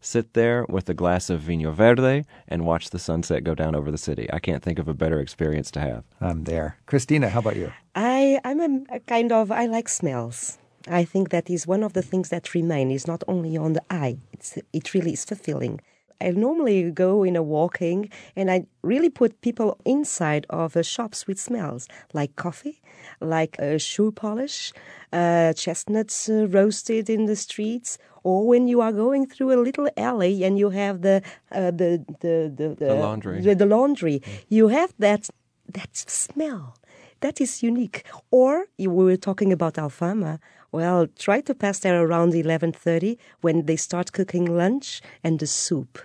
Sit 0.00 0.34
there 0.34 0.66
with 0.68 0.88
a 0.90 0.94
glass 0.94 1.30
of 1.30 1.40
vinho 1.40 1.72
Verde 1.72 2.24
and 2.46 2.66
watch 2.66 2.90
the 2.90 2.98
sunset 2.98 3.42
go 3.42 3.54
down 3.54 3.74
over 3.74 3.90
the 3.90 3.96
city. 3.96 4.28
I 4.30 4.38
can't 4.38 4.62
think 4.62 4.78
of 4.78 4.86
a 4.86 4.92
better 4.92 5.18
experience 5.18 5.70
to 5.70 5.80
have. 5.80 6.04
I'm 6.20 6.44
there. 6.44 6.76
Christina, 6.84 7.30
how 7.30 7.38
about 7.38 7.56
you? 7.56 7.72
I, 7.94 8.38
I'm 8.44 8.60
a, 8.60 8.96
a 8.96 9.00
kind 9.00 9.32
of, 9.32 9.50
I 9.50 9.64
like 9.64 9.88
smells. 9.88 10.58
I 10.86 11.04
think 11.04 11.30
that 11.30 11.48
is 11.48 11.66
one 11.66 11.82
of 11.82 11.94
the 11.94 12.02
things 12.02 12.28
that 12.28 12.52
remain 12.52 12.90
is 12.90 13.06
not 13.06 13.24
only 13.26 13.56
on 13.56 13.72
the 13.72 13.82
eye, 13.88 14.18
it's, 14.32 14.58
it 14.74 14.92
really 14.92 15.14
is 15.14 15.24
fulfilling. 15.24 15.80
I 16.24 16.30
normally 16.30 16.90
go 16.90 17.24
in 17.28 17.36
a 17.36 17.42
walking 17.42 18.10
and 18.36 18.50
I 18.50 18.66
really 18.82 19.10
put 19.10 19.40
people 19.40 19.76
inside 19.84 20.46
of 20.48 20.76
uh, 20.76 20.82
shops 20.82 21.26
with 21.26 21.38
smells 21.38 21.86
like 22.12 22.32
coffee, 22.36 22.80
like 23.20 23.54
uh, 23.58 23.78
shoe 23.78 24.10
polish, 24.12 24.72
uh, 25.12 25.52
chestnuts 25.52 26.28
uh, 26.28 26.46
roasted 26.58 27.10
in 27.10 27.26
the 27.26 27.36
streets, 27.36 27.98
or 28.22 28.46
when 28.50 28.68
you 28.68 28.80
are 28.80 28.92
going 28.92 29.26
through 29.26 29.52
a 29.52 29.60
little 29.60 29.88
alley 29.96 30.44
and 30.44 30.58
you 30.58 30.70
have 30.70 31.02
the 31.02 31.20
uh, 31.52 31.70
the, 31.70 31.90
the, 32.20 32.52
the, 32.56 32.68
The 32.78 32.94
laundry. 32.94 33.40
the, 33.42 33.54
the 33.54 33.66
laundry, 33.66 34.22
you 34.48 34.68
have 34.68 34.90
that 34.98 35.28
that 35.72 35.96
smell. 35.96 36.76
That 37.20 37.40
is 37.40 37.62
unique. 37.62 37.98
Or 38.30 38.52
you 38.76 38.90
we 38.90 39.04
were 39.04 39.16
talking 39.28 39.52
about 39.52 39.74
Alfama. 39.74 40.38
Well, 40.72 41.06
try 41.26 41.40
to 41.42 41.54
pass 41.54 41.78
there 41.80 42.02
around 42.02 42.34
eleven 42.34 42.72
thirty 42.72 43.18
when 43.42 43.66
they 43.66 43.76
start 43.76 44.12
cooking 44.12 44.46
lunch 44.56 45.00
and 45.22 45.38
the 45.38 45.46
soup. 45.46 45.98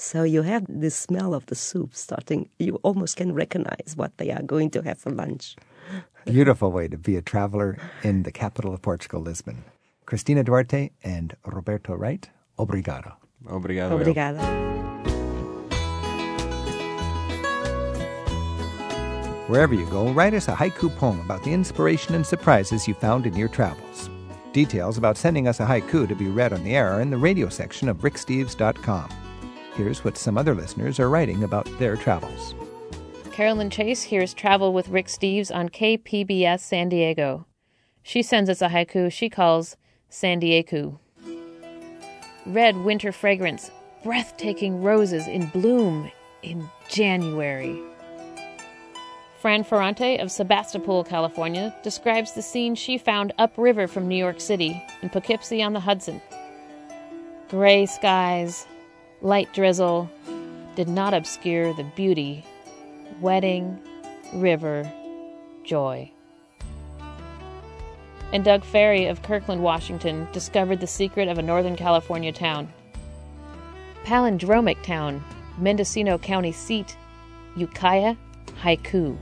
So 0.00 0.22
you 0.22 0.40
have 0.40 0.64
the 0.66 0.90
smell 0.90 1.34
of 1.34 1.44
the 1.46 1.54
soup 1.54 1.94
starting. 1.94 2.48
You 2.58 2.80
almost 2.82 3.18
can 3.18 3.34
recognize 3.34 3.92
what 3.96 4.16
they 4.16 4.30
are 4.30 4.42
going 4.42 4.70
to 4.70 4.80
have 4.80 4.98
for 4.98 5.10
lunch. 5.10 5.56
Beautiful 6.24 6.72
way 6.72 6.88
to 6.88 6.96
be 6.96 7.16
a 7.16 7.22
traveler 7.22 7.76
in 8.02 8.22
the 8.22 8.32
capital 8.32 8.72
of 8.72 8.80
Portugal, 8.80 9.20
Lisbon. 9.20 9.62
Cristina 10.06 10.42
Duarte 10.42 10.90
and 11.04 11.36
Roberto 11.44 11.94
Wright, 11.94 12.30
obrigado. 12.58 13.12
Obrigado. 13.44 14.00
Obrigada. 14.00 14.40
Wherever 19.48 19.74
you 19.74 19.84
go, 19.90 20.10
write 20.12 20.32
us 20.32 20.48
a 20.48 20.54
haiku 20.54 20.96
poem 20.96 21.20
about 21.20 21.44
the 21.44 21.52
inspiration 21.52 22.14
and 22.14 22.24
surprises 22.24 22.88
you 22.88 22.94
found 22.94 23.26
in 23.26 23.36
your 23.36 23.48
travels. 23.48 24.08
Details 24.54 24.96
about 24.96 25.18
sending 25.18 25.46
us 25.46 25.60
a 25.60 25.66
haiku 25.66 26.08
to 26.08 26.14
be 26.14 26.28
read 26.28 26.54
on 26.54 26.64
the 26.64 26.74
air 26.74 26.90
are 26.90 27.02
in 27.02 27.10
the 27.10 27.18
radio 27.18 27.50
section 27.50 27.86
of 27.86 27.98
ricksteves.com. 27.98 29.10
Here's 29.74 30.04
what 30.04 30.18
some 30.18 30.36
other 30.36 30.54
listeners 30.54 30.98
are 31.00 31.08
writing 31.08 31.44
about 31.44 31.66
their 31.78 31.96
travels. 31.96 32.54
Carolyn 33.32 33.70
Chase 33.70 34.02
hears 34.02 34.34
Travel 34.34 34.72
with 34.72 34.88
Rick 34.88 35.06
Steves 35.06 35.54
on 35.54 35.68
KPBS 35.68 36.60
San 36.60 36.88
Diego. 36.88 37.46
She 38.02 38.22
sends 38.22 38.50
us 38.50 38.60
a 38.60 38.68
haiku 38.68 39.10
she 39.10 39.28
calls 39.30 39.76
San 40.08 40.40
Diego. 40.40 41.00
Red 42.44 42.76
winter 42.78 43.12
fragrance, 43.12 43.70
breathtaking 44.02 44.82
roses 44.82 45.26
in 45.26 45.46
bloom 45.46 46.10
in 46.42 46.68
January. 46.88 47.80
Fran 49.40 49.64
Ferrante 49.64 50.18
of 50.18 50.30
Sebastopol, 50.30 51.04
California, 51.04 51.74
describes 51.82 52.32
the 52.32 52.42
scene 52.42 52.74
she 52.74 52.98
found 52.98 53.32
upriver 53.38 53.86
from 53.86 54.06
New 54.06 54.16
York 54.16 54.40
City 54.40 54.82
in 55.00 55.08
Poughkeepsie 55.08 55.62
on 55.62 55.72
the 55.72 55.80
Hudson. 55.80 56.20
Gray 57.48 57.86
skies, 57.86 58.66
light 59.22 59.52
drizzle 59.52 60.10
did 60.76 60.88
not 60.88 61.14
obscure 61.14 61.74
the 61.74 61.84
beauty. 61.84 62.44
Wedding, 63.20 63.78
river, 64.32 64.90
joy. 65.64 66.10
And 68.32 68.44
Doug 68.44 68.64
Ferry 68.64 69.06
of 69.06 69.22
Kirkland, 69.22 69.62
Washington, 69.62 70.28
discovered 70.32 70.80
the 70.80 70.86
secret 70.86 71.28
of 71.28 71.38
a 71.38 71.42
Northern 71.42 71.76
California 71.76 72.32
town. 72.32 72.72
Palindromic 74.04 74.82
town, 74.82 75.22
Mendocino 75.58 76.16
County 76.16 76.52
seat, 76.52 76.96
Ukiah, 77.56 78.16
Haiku. 78.62 79.18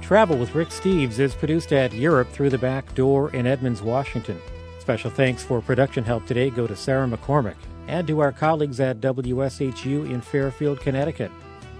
Travel 0.00 0.38
with 0.38 0.54
Rick 0.54 0.68
Steves 0.68 1.18
is 1.18 1.34
produced 1.34 1.72
at 1.72 1.92
Europe 1.92 2.30
Through 2.30 2.50
the 2.50 2.56
Back 2.56 2.94
Door 2.94 3.34
in 3.34 3.46
Edmonds, 3.46 3.82
Washington. 3.82 4.40
Special 4.88 5.10
thanks 5.10 5.44
for 5.44 5.60
production 5.60 6.02
help 6.02 6.24
today 6.24 6.48
go 6.48 6.66
to 6.66 6.74
Sarah 6.74 7.06
McCormick 7.06 7.58
and 7.88 8.06
to 8.06 8.20
our 8.20 8.32
colleagues 8.32 8.80
at 8.80 9.02
WSHU 9.02 10.10
in 10.10 10.22
Fairfield, 10.22 10.80
Connecticut. 10.80 11.30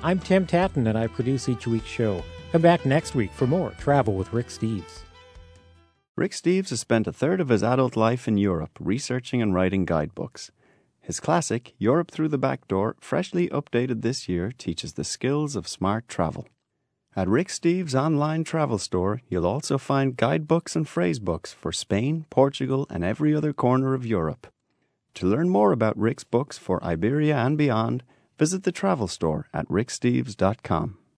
I'm 0.03 0.19
Tim 0.19 0.47
Tattan 0.47 0.87
and 0.87 0.99
I 0.99 1.07
produce 1.07 1.49
each 1.49 1.67
week's 1.67 1.87
show. 1.87 2.23
Come 2.53 2.61
back 2.61 2.85
next 2.85 3.15
week 3.15 3.33
for 3.33 3.47
more 3.47 3.71
Travel 3.79 4.13
with 4.13 4.35
Rick 4.35 4.49
Steves. 4.49 5.05
Rick 6.17 6.33
Steves 6.33 6.69
has 6.69 6.81
spent 6.81 7.07
a 7.07 7.13
third 7.15 7.41
of 7.41 7.49
his 7.49 7.63
adult 7.63 7.97
life 7.97 8.29
in 8.29 8.37
Europe 8.37 8.73
researching 8.79 9.41
and 9.41 9.55
writing 9.55 9.87
guidebooks. 9.87 10.51
His 11.01 11.19
classic, 11.19 11.73
Europe 11.79 12.11
Through 12.11 12.29
the 12.29 12.37
Back 12.37 12.69
Door, 12.69 12.97
freshly 13.01 13.49
updated 13.49 14.03
this 14.03 14.29
year, 14.29 14.53
teaches 14.53 14.93
the 14.93 15.03
skills 15.03 15.57
of 15.57 15.67
smart 15.67 16.09
travel. 16.09 16.47
At 17.19 17.27
Rick 17.27 17.49
Steves' 17.49 17.97
online 17.97 18.45
travel 18.45 18.79
store, 18.79 19.23
you'll 19.29 19.45
also 19.45 19.77
find 19.77 20.17
guidebooks 20.17 20.77
and 20.77 20.87
phrasebooks 20.87 21.53
for 21.53 21.73
Spain, 21.73 22.27
Portugal, 22.31 22.87
and 22.91 23.03
every 23.03 23.35
other 23.35 23.53
corner 23.53 23.93
of 23.93 24.07
Europe. 24.07 24.47
To 25.15 25.27
learn 25.27 25.49
more 25.49 25.73
about 25.73 25.99
Rick's 25.99 26.23
books 26.23 26.59
for 26.59 26.81
Iberia 26.85 27.37
and 27.37 27.59
beyond, 27.59 28.05
visit 28.39 28.63
the 28.63 28.71
travel 28.71 29.09
store 29.09 29.49
at 29.53 29.67
ricksteves.com. 29.67 30.98